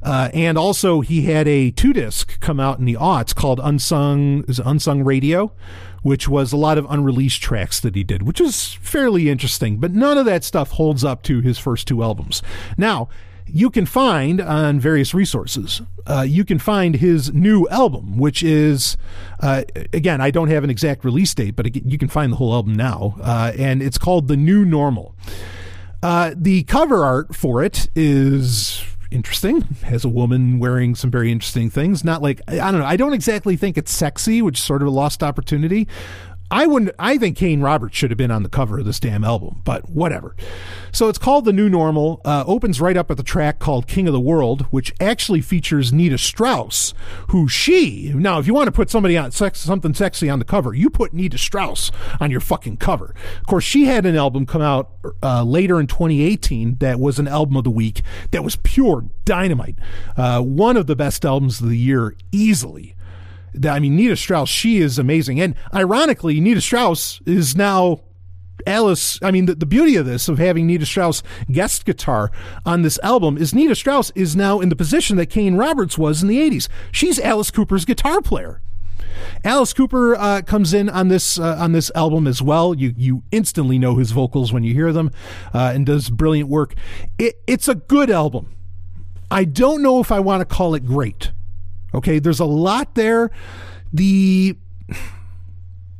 Uh, 0.04 0.30
and 0.34 0.58
also, 0.58 1.02
he 1.02 1.24
had 1.24 1.48
a 1.48 1.72
two 1.72 1.94
disc 1.94 2.40
come 2.40 2.60
out 2.60 2.78
in 2.78 2.86
the 2.86 2.96
aughts 2.96 3.34
called 3.34 3.60
Unsung 3.64 4.44
is 4.48 4.60
Unsung 4.60 5.04
Radio, 5.04 5.54
which 6.02 6.28
was 6.28 6.52
a 6.52 6.58
lot 6.58 6.78
of 6.78 6.86
unreleased 6.90 7.42
tracks 7.42 7.80
that 7.80 7.96
he 7.96 8.04
did, 8.04 8.24
which 8.24 8.42
is 8.42 8.74
fairly 8.74 9.30
interesting. 9.30 9.78
But 9.80 9.94
none 9.94 10.18
of 10.18 10.26
that 10.26 10.44
stuff 10.44 10.72
holds 10.72 11.04
up 11.04 11.24
to 11.24 11.40
his 11.40 11.58
first 11.58 11.88
two 11.88 12.04
albums. 12.04 12.44
Now, 12.78 13.08
you 13.48 13.70
can 13.70 13.86
find 13.86 14.42
on 14.42 14.80
various 14.80 15.14
resources. 15.14 15.82
Uh, 16.06 16.26
you 16.28 16.44
can 16.44 16.60
find 16.60 16.96
his 16.96 17.34
new 17.34 17.68
album, 17.70 18.18
which 18.18 18.44
is, 18.44 18.98
uh, 19.40 19.64
again, 19.94 20.22
I 20.22 20.32
don't 20.32 20.50
have 20.50 20.64
an 20.64 20.70
exact 20.70 21.06
release 21.06 21.34
date, 21.34 21.56
but 21.56 21.76
you 21.76 21.98
can 21.98 22.10
find 22.10 22.32
the 22.32 22.38
whole 22.38 22.54
album 22.54 22.76
now, 22.76 23.16
uh, 23.22 23.54
and 23.58 23.82
it's 23.82 23.98
called 23.98 24.28
The 24.28 24.38
New 24.38 24.66
Normal. 24.66 25.16
Uh, 26.02 26.34
the 26.36 26.64
cover 26.64 27.06
art 27.06 27.34
for 27.36 27.64
it 27.64 27.88
is 27.96 28.84
interesting. 29.10 29.62
Has 29.84 30.04
a 30.04 30.10
woman 30.10 30.60
wearing 30.60 30.96
some 30.96 31.10
very 31.10 31.32
interesting 31.32 31.70
things. 31.70 32.04
Not 32.04 32.22
like 32.22 32.42
I 32.48 32.72
don't 32.72 32.80
know. 32.80 32.86
I 32.86 32.98
don't 32.98 33.14
exactly 33.14 33.56
think 33.56 33.78
it's 33.78 33.92
sexy, 33.92 34.42
which 34.42 34.58
is 34.58 34.64
sort 34.64 34.82
of 34.82 34.88
a 34.88 34.92
lost 34.92 35.24
opportunity. 35.24 35.88
I 36.52 36.68
wouldn't. 36.68 36.94
I 37.00 37.18
think 37.18 37.38
Kane 37.38 37.62
Roberts 37.62 37.98
should 37.98 38.12
have 38.12 38.18
been 38.18 38.30
on 38.30 38.44
the 38.44 38.50
cover 38.50 38.80
of 38.80 38.86
this 38.86 39.00
damn 39.00 39.24
album, 39.24 39.62
but 39.64 39.90
whatever. 39.90 40.36
So 40.92 41.10
it's 41.10 41.18
called 41.18 41.46
The 41.46 41.54
New 41.54 41.68
Normal. 41.68 42.22
Uh, 42.24 42.44
opens 42.46 42.80
right 42.80 42.96
up 42.96 43.10
at 43.10 43.18
the 43.18 43.24
track 43.24 43.58
called 43.58 43.88
King 43.88 44.08
of 44.08 44.14
the 44.14 44.20
World, 44.20 44.68
which 44.70 44.94
actually 45.00 45.42
features 45.42 45.92
Nita 45.92 46.18
Strauss, 46.18 46.94
who 47.30 47.48
she. 47.48 48.12
Now, 48.14 48.38
if 48.38 48.46
you 48.46 48.54
want 48.54 48.68
to 48.68 48.72
put 48.72 48.92
somebody 48.92 49.18
on 49.18 49.32
sex, 49.32 49.60
something 49.60 49.96
sexy 49.96 50.30
on 50.30 50.38
the 50.38 50.46
cover, 50.46 50.74
you 50.76 50.92
put 50.92 51.14
Nita 51.14 51.40
Strauss 51.40 51.92
on 52.20 52.30
your 52.30 52.40
fucking 52.40 52.78
cover. 52.78 53.16
Of 53.40 53.48
course, 53.48 53.64
she 53.64 53.86
had 53.86 54.06
an 54.06 54.16
album 54.16 54.46
come 54.46 54.62
out 54.62 54.92
uh, 55.24 55.44
later 55.44 55.80
in 55.80 55.88
2018 55.88 56.78
that 56.78 57.00
was 57.00 57.18
an 57.18 57.28
album 57.28 57.58
of 57.58 57.64
the 57.64 57.72
week 57.72 58.04
that 58.30 58.44
was 58.44 58.58
pure 58.58 59.06
dynamite. 59.26 59.78
Uh, 60.16 60.42
one 60.42 60.78
of 60.78 60.86
the 60.86 60.96
best 60.96 61.26
albums 61.26 61.62
of 61.62 61.70
the 61.70 61.78
year, 61.78 62.16
easily. 62.32 62.96
I 63.68 63.80
mean, 63.80 63.96
Nita 63.96 64.16
Strauss, 64.16 64.50
she 64.50 64.80
is 64.80 64.98
amazing. 64.98 65.40
And 65.40 65.56
ironically, 65.74 66.40
Nita 66.40 66.62
Strauss 66.62 67.22
is 67.26 67.56
now 67.56 68.02
Alice, 68.66 69.20
I 69.22 69.32
mean, 69.32 69.46
the, 69.46 69.56
the 69.56 69.66
beauty 69.66 69.96
of 69.96 70.06
this, 70.06 70.28
of 70.28 70.38
having 70.38 70.68
Nita 70.68 70.86
Strauss 70.86 71.24
guest 71.52 71.86
guitar 71.86 72.32
on 72.66 72.82
this 72.82 73.00
album, 73.04 73.38
is 73.38 73.54
Nita 73.54 73.76
Strauss 73.76 74.12
is 74.16 74.36
now 74.36 74.60
in 74.60 74.70
the 74.70 74.76
position 74.76 75.18
that 75.18 75.28
Kane 75.28 75.56
Roberts 75.56 75.98
was 75.98 76.22
in 76.22 76.28
the 76.28 76.38
80s. 76.38 76.68
She's 76.92 77.20
Alice 77.20 77.52
Cooper's 77.52 77.86
guitar 77.86 78.22
player. 78.22 78.62
Alice 79.44 79.74
Cooper 79.74 80.16
uh, 80.16 80.42
comes 80.42 80.74
in 80.74 80.90
on 80.90 81.08
this 81.08 81.40
uh, 81.40 81.56
on 81.60 81.72
this 81.72 81.92
album 81.96 82.28
as 82.28 82.42
well. 82.42 82.74
You 82.74 82.94
you 82.98 83.24
instantly 83.32 83.78
know 83.78 83.96
his 83.96 84.12
vocals 84.12 84.52
when 84.52 84.64
you 84.64 84.74
hear 84.74 84.92
them, 84.92 85.12
uh, 85.54 85.72
and 85.74 85.86
does 85.86 86.10
brilliant 86.10 86.50
work. 86.50 86.74
It, 87.18 87.36
it's 87.46 87.68
a 87.68 87.76
good 87.76 88.10
album. 88.10 88.56
I 89.30 89.46
don't 89.46 89.82
know 89.82 90.00
if 90.00 90.12
I 90.12 90.20
want 90.20 90.42
to 90.42 90.46
call 90.46 90.76
it 90.76 90.86
great. 90.86 91.32
Okay, 91.94 92.20
there's 92.20 92.40
a 92.40 92.46
lot 92.46 92.96
there. 92.96 93.32
The 93.92 94.58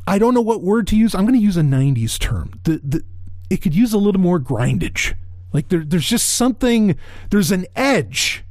I 0.08 0.20
don't 0.20 0.34
know 0.34 0.42
what 0.42 0.62
word 0.62 0.88
to 0.88 0.98
use. 0.98 1.16
I'm 1.16 1.22
going 1.22 1.40
to 1.40 1.44
use 1.44 1.58
a 1.58 1.62
90s 1.62 2.20
term. 2.20 2.60
The, 2.64 2.82
the 2.84 3.04
it 3.50 3.62
could 3.62 3.76
use 3.76 3.94
a 3.94 3.98
little 3.98 4.22
more 4.22 4.40
grindage. 4.40 5.16
Like 5.54 5.70
there, 5.70 5.84
there's 5.84 6.08
just 6.08 6.30
something. 6.30 6.98
There's 7.30 7.52
an 7.52 7.66
edge 7.76 8.44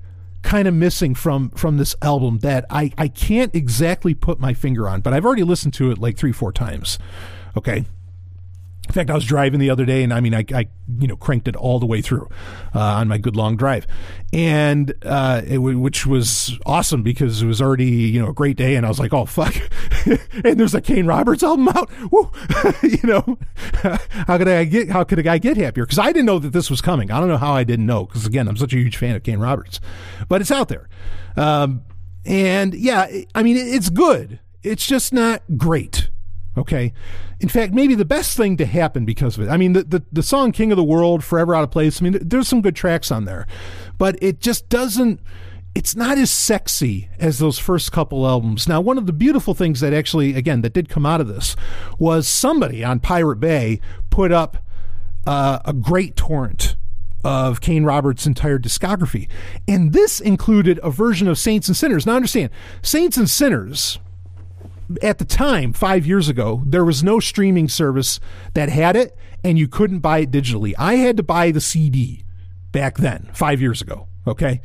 kind 0.42 0.66
of 0.66 0.74
missing 0.74 1.14
from 1.14 1.50
from 1.50 1.76
this 1.76 1.94
album 2.02 2.38
that 2.40 2.64
I 2.70 2.92
I 2.96 3.08
can't 3.08 3.54
exactly 3.54 4.14
put 4.14 4.40
my 4.40 4.54
finger 4.54 4.88
on. 4.88 5.00
But 5.00 5.12
I've 5.12 5.24
already 5.24 5.42
listened 5.42 5.74
to 5.74 5.90
it 5.90 5.98
like 5.98 6.16
three 6.16 6.32
four 6.32 6.52
times. 6.52 6.98
Okay. 7.56 7.84
In 8.88 8.94
fact, 8.94 9.10
I 9.10 9.14
was 9.14 9.24
driving 9.24 9.60
the 9.60 9.70
other 9.70 9.84
day, 9.84 10.02
and 10.02 10.12
I 10.12 10.20
mean, 10.20 10.34
I, 10.34 10.44
I 10.52 10.68
you 10.98 11.06
know 11.06 11.16
cranked 11.16 11.46
it 11.46 11.54
all 11.54 11.78
the 11.78 11.86
way 11.86 12.02
through 12.02 12.28
uh, 12.74 12.80
on 12.80 13.06
my 13.06 13.16
good 13.16 13.36
long 13.36 13.56
drive, 13.56 13.86
and 14.32 14.92
uh, 15.04 15.40
it, 15.46 15.58
which 15.58 16.04
was 16.04 16.58
awesome 16.66 17.04
because 17.04 17.42
it 17.42 17.46
was 17.46 17.62
already 17.62 17.86
you 17.86 18.20
know 18.20 18.28
a 18.28 18.32
great 18.34 18.56
day, 18.56 18.74
and 18.74 18.84
I 18.84 18.88
was 18.88 18.98
like, 18.98 19.12
oh 19.12 19.24
fuck, 19.24 19.54
and 20.44 20.58
there's 20.58 20.74
a 20.74 20.80
Kane 20.80 21.06
Roberts 21.06 21.44
album 21.44 21.68
out, 21.68 21.90
Woo! 22.10 22.30
you 22.82 22.98
know, 23.04 23.38
how 24.26 24.36
could 24.36 24.48
I 24.48 24.64
get 24.64 24.90
how 24.90 25.04
could 25.04 25.20
a 25.20 25.22
guy 25.22 25.38
get 25.38 25.56
happier? 25.56 25.84
Because 25.84 26.00
I 26.00 26.06
didn't 26.06 26.26
know 26.26 26.40
that 26.40 26.52
this 26.52 26.68
was 26.68 26.80
coming. 26.80 27.12
I 27.12 27.20
don't 27.20 27.28
know 27.28 27.38
how 27.38 27.52
I 27.52 27.62
didn't 27.62 27.86
know 27.86 28.04
because 28.06 28.26
again, 28.26 28.48
I'm 28.48 28.56
such 28.56 28.72
a 28.72 28.78
huge 28.78 28.96
fan 28.96 29.14
of 29.14 29.22
Kane 29.22 29.38
Roberts, 29.38 29.80
but 30.28 30.40
it's 30.40 30.50
out 30.50 30.68
there, 30.68 30.88
um, 31.36 31.84
and 32.26 32.74
yeah, 32.74 33.06
I 33.32 33.44
mean, 33.44 33.56
it's 33.56 33.90
good. 33.90 34.40
It's 34.64 34.86
just 34.86 35.12
not 35.12 35.42
great. 35.56 36.10
Okay. 36.56 36.92
In 37.42 37.48
fact, 37.48 37.74
maybe 37.74 37.96
the 37.96 38.04
best 38.04 38.36
thing 38.36 38.56
to 38.58 38.64
happen 38.64 39.04
because 39.04 39.36
of 39.36 39.42
it. 39.42 39.50
I 39.50 39.56
mean, 39.56 39.72
the, 39.72 39.82
the, 39.82 40.02
the 40.12 40.22
song 40.22 40.52
King 40.52 40.70
of 40.70 40.76
the 40.76 40.84
World, 40.84 41.24
Forever 41.24 41.56
Out 41.56 41.64
of 41.64 41.72
Place, 41.72 42.00
I 42.00 42.04
mean, 42.04 42.18
there's 42.22 42.46
some 42.46 42.62
good 42.62 42.76
tracks 42.76 43.10
on 43.10 43.24
there, 43.24 43.48
but 43.98 44.16
it 44.22 44.38
just 44.38 44.68
doesn't, 44.68 45.18
it's 45.74 45.96
not 45.96 46.18
as 46.18 46.30
sexy 46.30 47.08
as 47.18 47.40
those 47.40 47.58
first 47.58 47.90
couple 47.90 48.28
albums. 48.28 48.68
Now, 48.68 48.80
one 48.80 48.96
of 48.96 49.06
the 49.06 49.12
beautiful 49.12 49.54
things 49.54 49.80
that 49.80 49.92
actually, 49.92 50.36
again, 50.36 50.60
that 50.60 50.72
did 50.72 50.88
come 50.88 51.04
out 51.04 51.20
of 51.20 51.26
this 51.26 51.56
was 51.98 52.28
somebody 52.28 52.84
on 52.84 53.00
Pirate 53.00 53.40
Bay 53.40 53.80
put 54.08 54.30
up 54.30 54.58
uh, 55.26 55.58
a 55.64 55.72
great 55.72 56.14
torrent 56.14 56.76
of 57.24 57.60
Kane 57.60 57.82
Roberts' 57.82 58.24
entire 58.24 58.58
discography. 58.60 59.28
And 59.66 59.92
this 59.92 60.20
included 60.20 60.78
a 60.84 60.90
version 60.90 61.26
of 61.26 61.38
Saints 61.38 61.66
and 61.66 61.76
Sinners. 61.76 62.06
Now, 62.06 62.14
understand, 62.14 62.50
Saints 62.82 63.16
and 63.16 63.28
Sinners 63.28 63.98
at 65.02 65.18
the 65.18 65.24
time, 65.24 65.72
five 65.72 66.06
years 66.06 66.28
ago, 66.28 66.62
there 66.66 66.84
was 66.84 67.02
no 67.02 67.20
streaming 67.20 67.68
service 67.68 68.20
that 68.54 68.68
had 68.68 68.96
it, 68.96 69.16
and 69.44 69.58
you 69.58 69.68
couldn't 69.68 70.00
buy 70.00 70.18
it 70.18 70.30
digitally. 70.30 70.74
I 70.78 70.94
had 70.94 71.16
to 71.16 71.22
buy 71.22 71.50
the 71.50 71.60
CD 71.60 72.24
back 72.72 72.96
then, 72.96 73.30
five 73.32 73.60
years 73.60 73.80
ago. 73.80 74.06
Okay. 74.26 74.60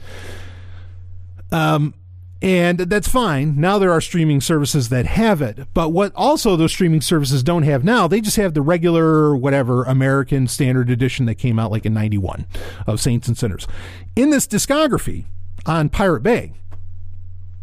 Um, 1.51 1.93
and 2.41 2.79
that's 2.79 3.07
fine. 3.07 3.59
Now 3.59 3.79
there 3.79 3.91
are 3.91 4.01
streaming 4.01 4.41
services 4.41 4.89
that 4.89 5.05
have 5.05 5.41
it. 5.41 5.67
But 5.73 5.89
what 5.89 6.13
also 6.15 6.55
those 6.55 6.71
streaming 6.71 7.01
services 7.01 7.41
don't 7.41 7.63
have 7.63 7.83
now, 7.83 8.07
they 8.07 8.21
just 8.21 8.37
have 8.37 8.53
the 8.53 8.61
regular, 8.61 9.35
whatever, 9.35 9.83
American 9.83 10.47
Standard 10.47 10.89
Edition 10.89 11.25
that 11.25 11.35
came 11.35 11.57
out 11.57 11.71
like 11.71 11.85
in 11.85 11.93
91 11.93 12.45
of 12.85 13.01
Saints 13.01 13.27
and 13.27 13.37
Sinners. 13.37 13.67
In 14.15 14.29
this 14.29 14.47
discography 14.47 15.25
on 15.65 15.89
Pirate 15.89 16.21
Bay, 16.21 16.53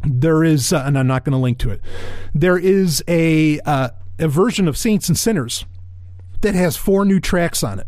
there 0.07 0.45
is, 0.45 0.73
uh, 0.73 0.83
and 0.87 0.99
I'm 0.99 1.07
not 1.07 1.25
going 1.25 1.33
to 1.33 1.39
link 1.39 1.59
to 1.59 1.71
it. 1.71 1.81
There 2.35 2.59
is 2.59 3.03
a 3.09 3.61
uh, 3.61 3.91
a 4.19 4.29
version 4.29 4.69
of 4.69 4.77
Saints 4.77 5.09
and 5.09 5.19
Sinners 5.19 5.65
that 6.41 6.55
has 6.55 6.77
four 6.77 7.05
new 7.05 7.21
tracks 7.21 7.63
on 7.63 7.81
it, 7.81 7.87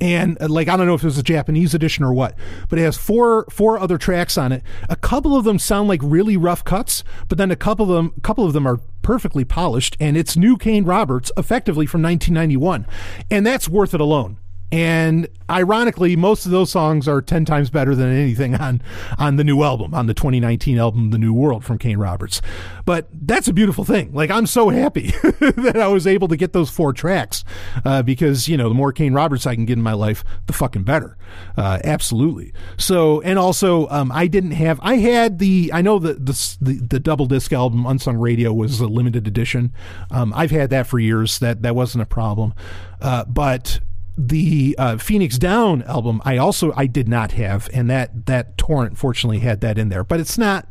and 0.00 0.40
uh, 0.40 0.48
like 0.48 0.68
I 0.68 0.76
don't 0.76 0.86
know 0.86 0.94
if 0.94 1.02
it 1.02 1.06
was 1.06 1.18
a 1.18 1.22
Japanese 1.22 1.74
edition 1.74 2.04
or 2.04 2.12
what, 2.12 2.36
but 2.68 2.78
it 2.78 2.82
has 2.82 2.96
four 2.96 3.46
four 3.50 3.78
other 3.78 3.98
tracks 3.98 4.36
on 4.36 4.52
it. 4.52 4.62
A 4.88 4.96
couple 4.96 5.36
of 5.36 5.44
them 5.44 5.58
sound 5.58 5.88
like 5.88 6.00
really 6.02 6.36
rough 6.36 6.64
cuts, 6.64 7.04
but 7.28 7.38
then 7.38 7.50
a 7.50 7.56
couple 7.56 7.84
of 7.84 7.96
them 7.96 8.12
a 8.16 8.20
couple 8.20 8.44
of 8.44 8.52
them 8.52 8.66
are 8.66 8.80
perfectly 9.02 9.44
polished, 9.44 9.96
and 10.00 10.16
it's 10.16 10.36
new 10.36 10.56
Kane 10.56 10.84
Roberts, 10.84 11.30
effectively 11.36 11.86
from 11.86 12.02
1991, 12.02 12.86
and 13.30 13.46
that's 13.46 13.68
worth 13.68 13.94
it 13.94 14.00
alone. 14.00 14.38
And 14.72 15.28
ironically, 15.48 16.16
most 16.16 16.44
of 16.44 16.50
those 16.50 16.72
songs 16.72 17.06
are 17.06 17.22
10 17.22 17.44
times 17.44 17.70
better 17.70 17.94
than 17.94 18.12
anything 18.12 18.56
on, 18.56 18.82
on 19.16 19.36
the 19.36 19.44
new 19.44 19.62
album, 19.62 19.94
on 19.94 20.06
the 20.06 20.14
2019 20.14 20.76
album, 20.76 21.10
The 21.10 21.18
New 21.18 21.32
World 21.32 21.64
from 21.64 21.78
Kane 21.78 21.98
Roberts. 21.98 22.42
But 22.84 23.06
that's 23.12 23.46
a 23.46 23.52
beautiful 23.52 23.84
thing. 23.84 24.12
Like, 24.12 24.28
I'm 24.30 24.46
so 24.46 24.70
happy 24.70 25.12
that 25.22 25.76
I 25.76 25.86
was 25.86 26.06
able 26.06 26.26
to 26.28 26.36
get 26.36 26.52
those 26.52 26.68
four 26.68 26.92
tracks 26.92 27.44
uh, 27.84 28.02
because, 28.02 28.48
you 28.48 28.56
know, 28.56 28.68
the 28.68 28.74
more 28.74 28.92
Kane 28.92 29.12
Roberts 29.12 29.46
I 29.46 29.54
can 29.54 29.66
get 29.66 29.74
in 29.74 29.82
my 29.82 29.92
life, 29.92 30.24
the 30.46 30.52
fucking 30.52 30.82
better. 30.82 31.16
Uh, 31.56 31.78
absolutely. 31.84 32.52
So, 32.76 33.20
and 33.20 33.38
also, 33.38 33.88
um, 33.88 34.10
I 34.10 34.26
didn't 34.26 34.52
have, 34.52 34.80
I 34.82 34.96
had 34.96 35.38
the, 35.38 35.70
I 35.72 35.80
know 35.80 36.00
that 36.00 36.26
the, 36.26 36.56
the, 36.60 36.72
the, 36.74 37.00
double 37.00 37.26
disc 37.26 37.52
album, 37.52 37.86
Unsung 37.86 38.16
Radio, 38.16 38.52
was 38.52 38.80
a 38.80 38.88
limited 38.88 39.28
edition. 39.28 39.72
Um, 40.10 40.32
I've 40.34 40.50
had 40.50 40.70
that 40.70 40.88
for 40.88 40.98
years. 40.98 41.38
That, 41.38 41.62
that 41.62 41.76
wasn't 41.76 42.02
a 42.02 42.06
problem. 42.06 42.52
Uh, 43.00 43.24
but, 43.24 43.80
the 44.16 44.74
uh, 44.78 44.96
Phoenix 44.96 45.38
Down 45.38 45.82
album, 45.82 46.22
I 46.24 46.36
also 46.38 46.72
I 46.76 46.86
did 46.86 47.08
not 47.08 47.32
have, 47.32 47.68
and 47.72 47.90
that 47.90 48.26
that 48.26 48.56
torrent 48.56 48.96
fortunately 48.96 49.40
had 49.40 49.60
that 49.60 49.78
in 49.78 49.88
there. 49.88 50.04
But 50.04 50.20
it's 50.20 50.38
not. 50.38 50.68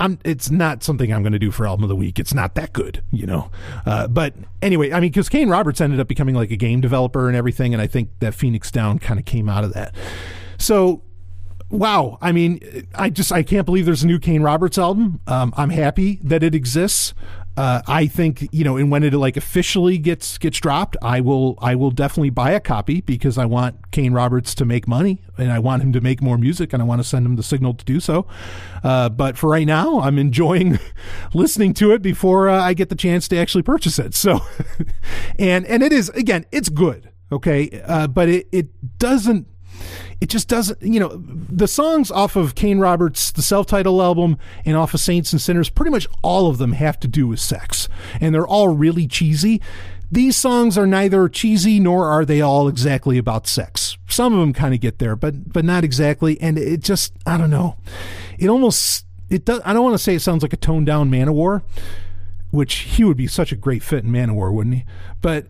I'm, 0.00 0.20
it's 0.24 0.48
not 0.48 0.84
something 0.84 1.12
I'm 1.12 1.24
going 1.24 1.32
to 1.32 1.40
do 1.40 1.50
for 1.50 1.66
album 1.66 1.82
of 1.82 1.88
the 1.88 1.96
week. 1.96 2.20
It's 2.20 2.32
not 2.32 2.54
that 2.54 2.72
good, 2.72 3.02
you 3.10 3.26
know. 3.26 3.50
Uh, 3.84 4.06
but 4.06 4.32
anyway, 4.62 4.92
I 4.92 5.00
mean, 5.00 5.10
because 5.10 5.28
Kane 5.28 5.48
Roberts 5.48 5.80
ended 5.80 5.98
up 5.98 6.06
becoming 6.06 6.36
like 6.36 6.52
a 6.52 6.56
game 6.56 6.80
developer 6.80 7.26
and 7.26 7.36
everything, 7.36 7.74
and 7.74 7.82
I 7.82 7.88
think 7.88 8.10
that 8.20 8.32
Phoenix 8.32 8.70
Down 8.70 9.00
kind 9.00 9.18
of 9.18 9.26
came 9.26 9.48
out 9.48 9.64
of 9.64 9.74
that. 9.74 9.96
So, 10.56 11.02
wow, 11.68 12.16
I 12.20 12.30
mean, 12.30 12.86
I 12.94 13.10
just 13.10 13.32
I 13.32 13.42
can't 13.42 13.66
believe 13.66 13.86
there's 13.86 14.04
a 14.04 14.06
new 14.06 14.20
Kane 14.20 14.42
Roberts 14.42 14.78
album. 14.78 15.20
Um, 15.26 15.52
I'm 15.56 15.70
happy 15.70 16.20
that 16.22 16.44
it 16.44 16.54
exists. 16.54 17.12
Uh, 17.58 17.82
I 17.88 18.06
think 18.06 18.48
you 18.52 18.62
know, 18.62 18.76
and 18.76 18.88
when 18.88 19.02
it 19.02 19.12
like 19.14 19.36
officially 19.36 19.98
gets 19.98 20.38
gets 20.38 20.60
dropped, 20.60 20.96
I 21.02 21.20
will 21.20 21.58
I 21.60 21.74
will 21.74 21.90
definitely 21.90 22.30
buy 22.30 22.52
a 22.52 22.60
copy 22.60 23.00
because 23.00 23.36
I 23.36 23.46
want 23.46 23.90
Kane 23.90 24.12
Roberts 24.12 24.54
to 24.54 24.64
make 24.64 24.86
money 24.86 25.24
and 25.36 25.50
I 25.50 25.58
want 25.58 25.82
him 25.82 25.92
to 25.94 26.00
make 26.00 26.22
more 26.22 26.38
music 26.38 26.72
and 26.72 26.80
I 26.80 26.86
want 26.86 27.00
to 27.00 27.04
send 27.04 27.26
him 27.26 27.34
the 27.34 27.42
signal 27.42 27.74
to 27.74 27.84
do 27.84 27.98
so. 27.98 28.28
Uh, 28.84 29.08
but 29.08 29.36
for 29.36 29.50
right 29.50 29.66
now, 29.66 29.98
I'm 29.98 30.20
enjoying 30.20 30.78
listening 31.34 31.74
to 31.74 31.90
it 31.90 32.00
before 32.00 32.48
uh, 32.48 32.62
I 32.62 32.74
get 32.74 32.90
the 32.90 32.94
chance 32.94 33.26
to 33.26 33.36
actually 33.36 33.64
purchase 33.64 33.98
it. 33.98 34.14
So, 34.14 34.38
and 35.40 35.66
and 35.66 35.82
it 35.82 35.92
is 35.92 36.10
again, 36.10 36.46
it's 36.52 36.68
good, 36.68 37.10
okay, 37.32 37.82
uh, 37.84 38.06
but 38.06 38.28
it 38.28 38.46
it 38.52 38.98
doesn't 39.00 39.48
it 40.20 40.28
just 40.28 40.48
doesn't, 40.48 40.80
you 40.82 41.00
know, 41.00 41.22
the 41.48 41.68
songs 41.68 42.10
off 42.10 42.36
of 42.36 42.54
Kane 42.54 42.78
Roberts, 42.78 43.30
the 43.30 43.42
self 43.42 43.66
titled 43.66 44.00
album, 44.00 44.38
and 44.64 44.76
off 44.76 44.94
of 44.94 45.00
Saints 45.00 45.32
and 45.32 45.40
Sinners, 45.40 45.70
pretty 45.70 45.90
much 45.90 46.06
all 46.22 46.48
of 46.48 46.58
them 46.58 46.72
have 46.72 46.98
to 47.00 47.08
do 47.08 47.26
with 47.26 47.40
sex. 47.40 47.88
And 48.20 48.34
they're 48.34 48.46
all 48.46 48.68
really 48.68 49.06
cheesy. 49.06 49.60
These 50.10 50.36
songs 50.36 50.78
are 50.78 50.86
neither 50.86 51.28
cheesy 51.28 51.78
nor 51.78 52.06
are 52.06 52.24
they 52.24 52.40
all 52.40 52.66
exactly 52.66 53.18
about 53.18 53.46
sex. 53.46 53.98
Some 54.08 54.32
of 54.32 54.40
them 54.40 54.54
kind 54.54 54.72
of 54.74 54.80
get 54.80 54.98
there, 54.98 55.16
but 55.16 55.52
but 55.52 55.64
not 55.64 55.84
exactly. 55.84 56.40
And 56.40 56.58
it 56.58 56.80
just, 56.80 57.12
I 57.26 57.36
don't 57.36 57.50
know. 57.50 57.76
It 58.38 58.48
almost, 58.48 59.04
it 59.28 59.44
does. 59.44 59.60
I 59.64 59.72
don't 59.72 59.84
want 59.84 59.94
to 59.94 60.02
say 60.02 60.14
it 60.14 60.20
sounds 60.20 60.42
like 60.42 60.54
a 60.54 60.56
toned 60.56 60.86
down 60.86 61.10
Manowar, 61.10 61.62
which 62.50 62.74
he 62.74 63.04
would 63.04 63.18
be 63.18 63.26
such 63.26 63.52
a 63.52 63.56
great 63.56 63.82
fit 63.82 64.04
in 64.04 64.10
Manowar, 64.10 64.52
wouldn't 64.52 64.76
he? 64.76 64.84
But 65.20 65.46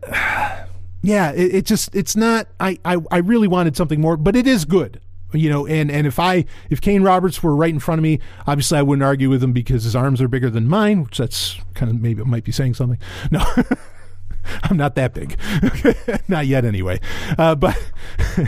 yeah, 1.09 1.33
it, 1.33 1.55
it, 1.55 1.65
just 1.65 1.95
it's 1.97 2.15
not. 2.17 2.49
I, 2.61 2.79
I 2.85 2.99
I 3.11 3.19
really 3.19 3.49
wanted 3.49 3.77
something 3.77 3.99
more, 3.99 4.19
but 4.19 4.37
it 4.37 4.47
is 4.47 4.67
good. 4.67 5.01
You 5.33 5.49
know, 5.49 5.67
and 5.67 5.91
and 5.91 6.07
if 6.07 6.19
I 6.19 6.45
if 6.69 6.83
Kane 6.83 7.03
Roberts 7.03 7.43
were 7.43 7.57
right 7.57 7.73
in 7.73 7.81
front 7.81 7.99
of 7.99 8.03
me, 8.03 8.21
obviously 8.47 8.79
I 8.79 8.83
wouldn't 8.83 9.03
argue 9.03 9.31
with 9.31 9.43
him 9.43 9.53
because 9.53 9.85
his 9.85 9.97
arms 9.97 10.21
are 10.21 10.29
bigger 10.29 10.51
than 10.51 10.69
mine, 10.69 11.05
which 11.05 11.17
that's 11.17 11.59
kind 11.73 11.91
of 11.91 11.99
maybe 11.99 12.21
it 12.21 12.27
might 12.27 12.45
be 12.45 12.53
saying 12.53 12.75
something. 12.75 12.99
No. 13.31 13.43
I'm 14.63 14.77
not 14.79 14.95
that 14.95 15.13
big, 15.13 15.37
not 16.29 16.47
yet 16.47 16.65
anyway. 16.65 17.01
Uh, 17.37 17.55
but 17.55 17.77
uh, 18.39 18.47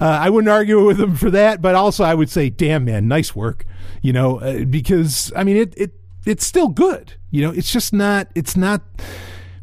I 0.00 0.30
wouldn't 0.30 0.50
argue 0.50 0.84
with 0.84 1.00
him 1.00 1.14
for 1.14 1.30
that. 1.30 1.62
But 1.62 1.76
also, 1.76 2.02
I 2.02 2.14
would 2.14 2.30
say, 2.30 2.48
"Damn 2.50 2.84
man, 2.84 3.06
nice 3.06 3.34
work." 3.34 3.64
You 4.00 4.12
know, 4.12 4.40
uh, 4.40 4.64
because 4.64 5.32
I 5.36 5.44
mean, 5.44 5.56
it 5.56 5.74
it 5.76 5.92
it's 6.26 6.44
still 6.44 6.68
good. 6.68 7.14
You 7.30 7.42
know, 7.42 7.50
it's 7.52 7.72
just 7.72 7.92
not. 7.92 8.28
It's 8.34 8.56
not 8.56 8.82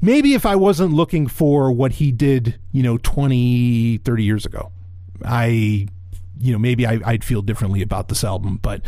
maybe 0.01 0.33
if 0.33 0.45
I 0.45 0.55
wasn't 0.55 0.93
looking 0.93 1.27
for 1.27 1.71
what 1.71 1.93
he 1.93 2.11
did, 2.11 2.59
you 2.71 2.83
know, 2.83 2.97
20, 2.97 3.97
30 3.97 4.23
years 4.23 4.45
ago, 4.45 4.71
I, 5.23 5.87
you 6.39 6.51
know, 6.51 6.59
maybe 6.59 6.85
I, 6.85 6.97
would 6.97 7.23
feel 7.23 7.41
differently 7.41 7.81
about 7.81 8.07
this 8.07 8.23
album. 8.23 8.57
But 8.61 8.81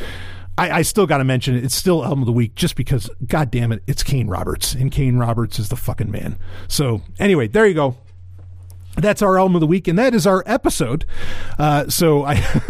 I, 0.58 0.72
I 0.72 0.82
still 0.84 1.08
got 1.08 1.18
to 1.18 1.24
mention 1.24 1.56
it. 1.56 1.64
It's 1.64 1.76
still 1.76 2.04
album 2.04 2.22
of 2.22 2.26
the 2.26 2.32
week 2.32 2.56
just 2.56 2.76
because, 2.76 3.10
God 3.28 3.52
damn 3.52 3.72
it, 3.72 3.84
it's 3.88 4.04
Kane 4.04 4.28
Roberts, 4.28 4.74
and 4.74 4.92
Kane 4.92 5.18
Roberts 5.18 5.60
is 5.60 5.70
the 5.70 5.76
fucking 5.76 6.12
man. 6.12 6.38
So 6.68 7.02
anyway, 7.20 7.48
there 7.48 7.66
you 7.66 7.74
go. 7.74 7.98
That's 8.96 9.22
our 9.22 9.40
album 9.40 9.56
of 9.56 9.62
the 9.62 9.68
week, 9.68 9.88
and 9.88 9.98
that 9.98 10.14
is 10.14 10.28
our 10.28 10.44
episode. 10.46 11.06
Uh, 11.58 11.90
so 11.90 12.24
I. 12.24 12.62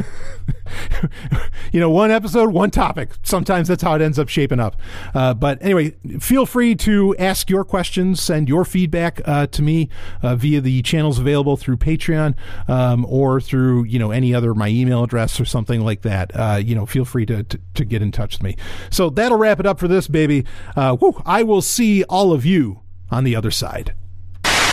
you 1.71 1.79
know, 1.79 1.89
one 1.89 2.11
episode, 2.11 2.51
one 2.51 2.71
topic. 2.71 3.11
Sometimes 3.23 3.67
that's 3.67 3.83
how 3.83 3.95
it 3.95 4.01
ends 4.01 4.19
up 4.19 4.29
shaping 4.29 4.59
up. 4.59 4.75
Uh, 5.13 5.33
but 5.33 5.57
anyway, 5.61 5.91
feel 6.19 6.45
free 6.45 6.75
to 6.75 7.15
ask 7.17 7.49
your 7.49 7.63
questions, 7.63 8.21
send 8.21 8.49
your 8.49 8.65
feedback 8.65 9.21
uh, 9.25 9.47
to 9.47 9.61
me 9.61 9.89
uh, 10.21 10.35
via 10.35 10.61
the 10.61 10.81
channels 10.81 11.19
available 11.19 11.57
through 11.57 11.77
Patreon 11.77 12.35
um, 12.67 13.05
or 13.07 13.41
through 13.41 13.83
you 13.85 13.99
know 13.99 14.11
any 14.11 14.33
other 14.33 14.53
my 14.53 14.67
email 14.67 15.03
address 15.03 15.39
or 15.39 15.45
something 15.45 15.81
like 15.81 16.01
that. 16.01 16.31
Uh, 16.35 16.59
you 16.63 16.75
know, 16.75 16.85
feel 16.85 17.05
free 17.05 17.25
to, 17.25 17.43
to, 17.43 17.59
to 17.73 17.85
get 17.85 18.01
in 18.01 18.11
touch 18.11 18.35
with 18.35 18.43
me. 18.43 18.55
So 18.89 19.09
that'll 19.09 19.37
wrap 19.37 19.59
it 19.59 19.65
up 19.65 19.79
for 19.79 19.87
this 19.87 20.07
baby. 20.07 20.45
Uh, 20.75 20.97
I 21.25 21.43
will 21.43 21.61
see 21.61 22.03
all 22.05 22.31
of 22.33 22.45
you 22.45 22.81
on 23.09 23.23
the 23.23 23.35
other 23.35 23.51
side. 23.51 23.93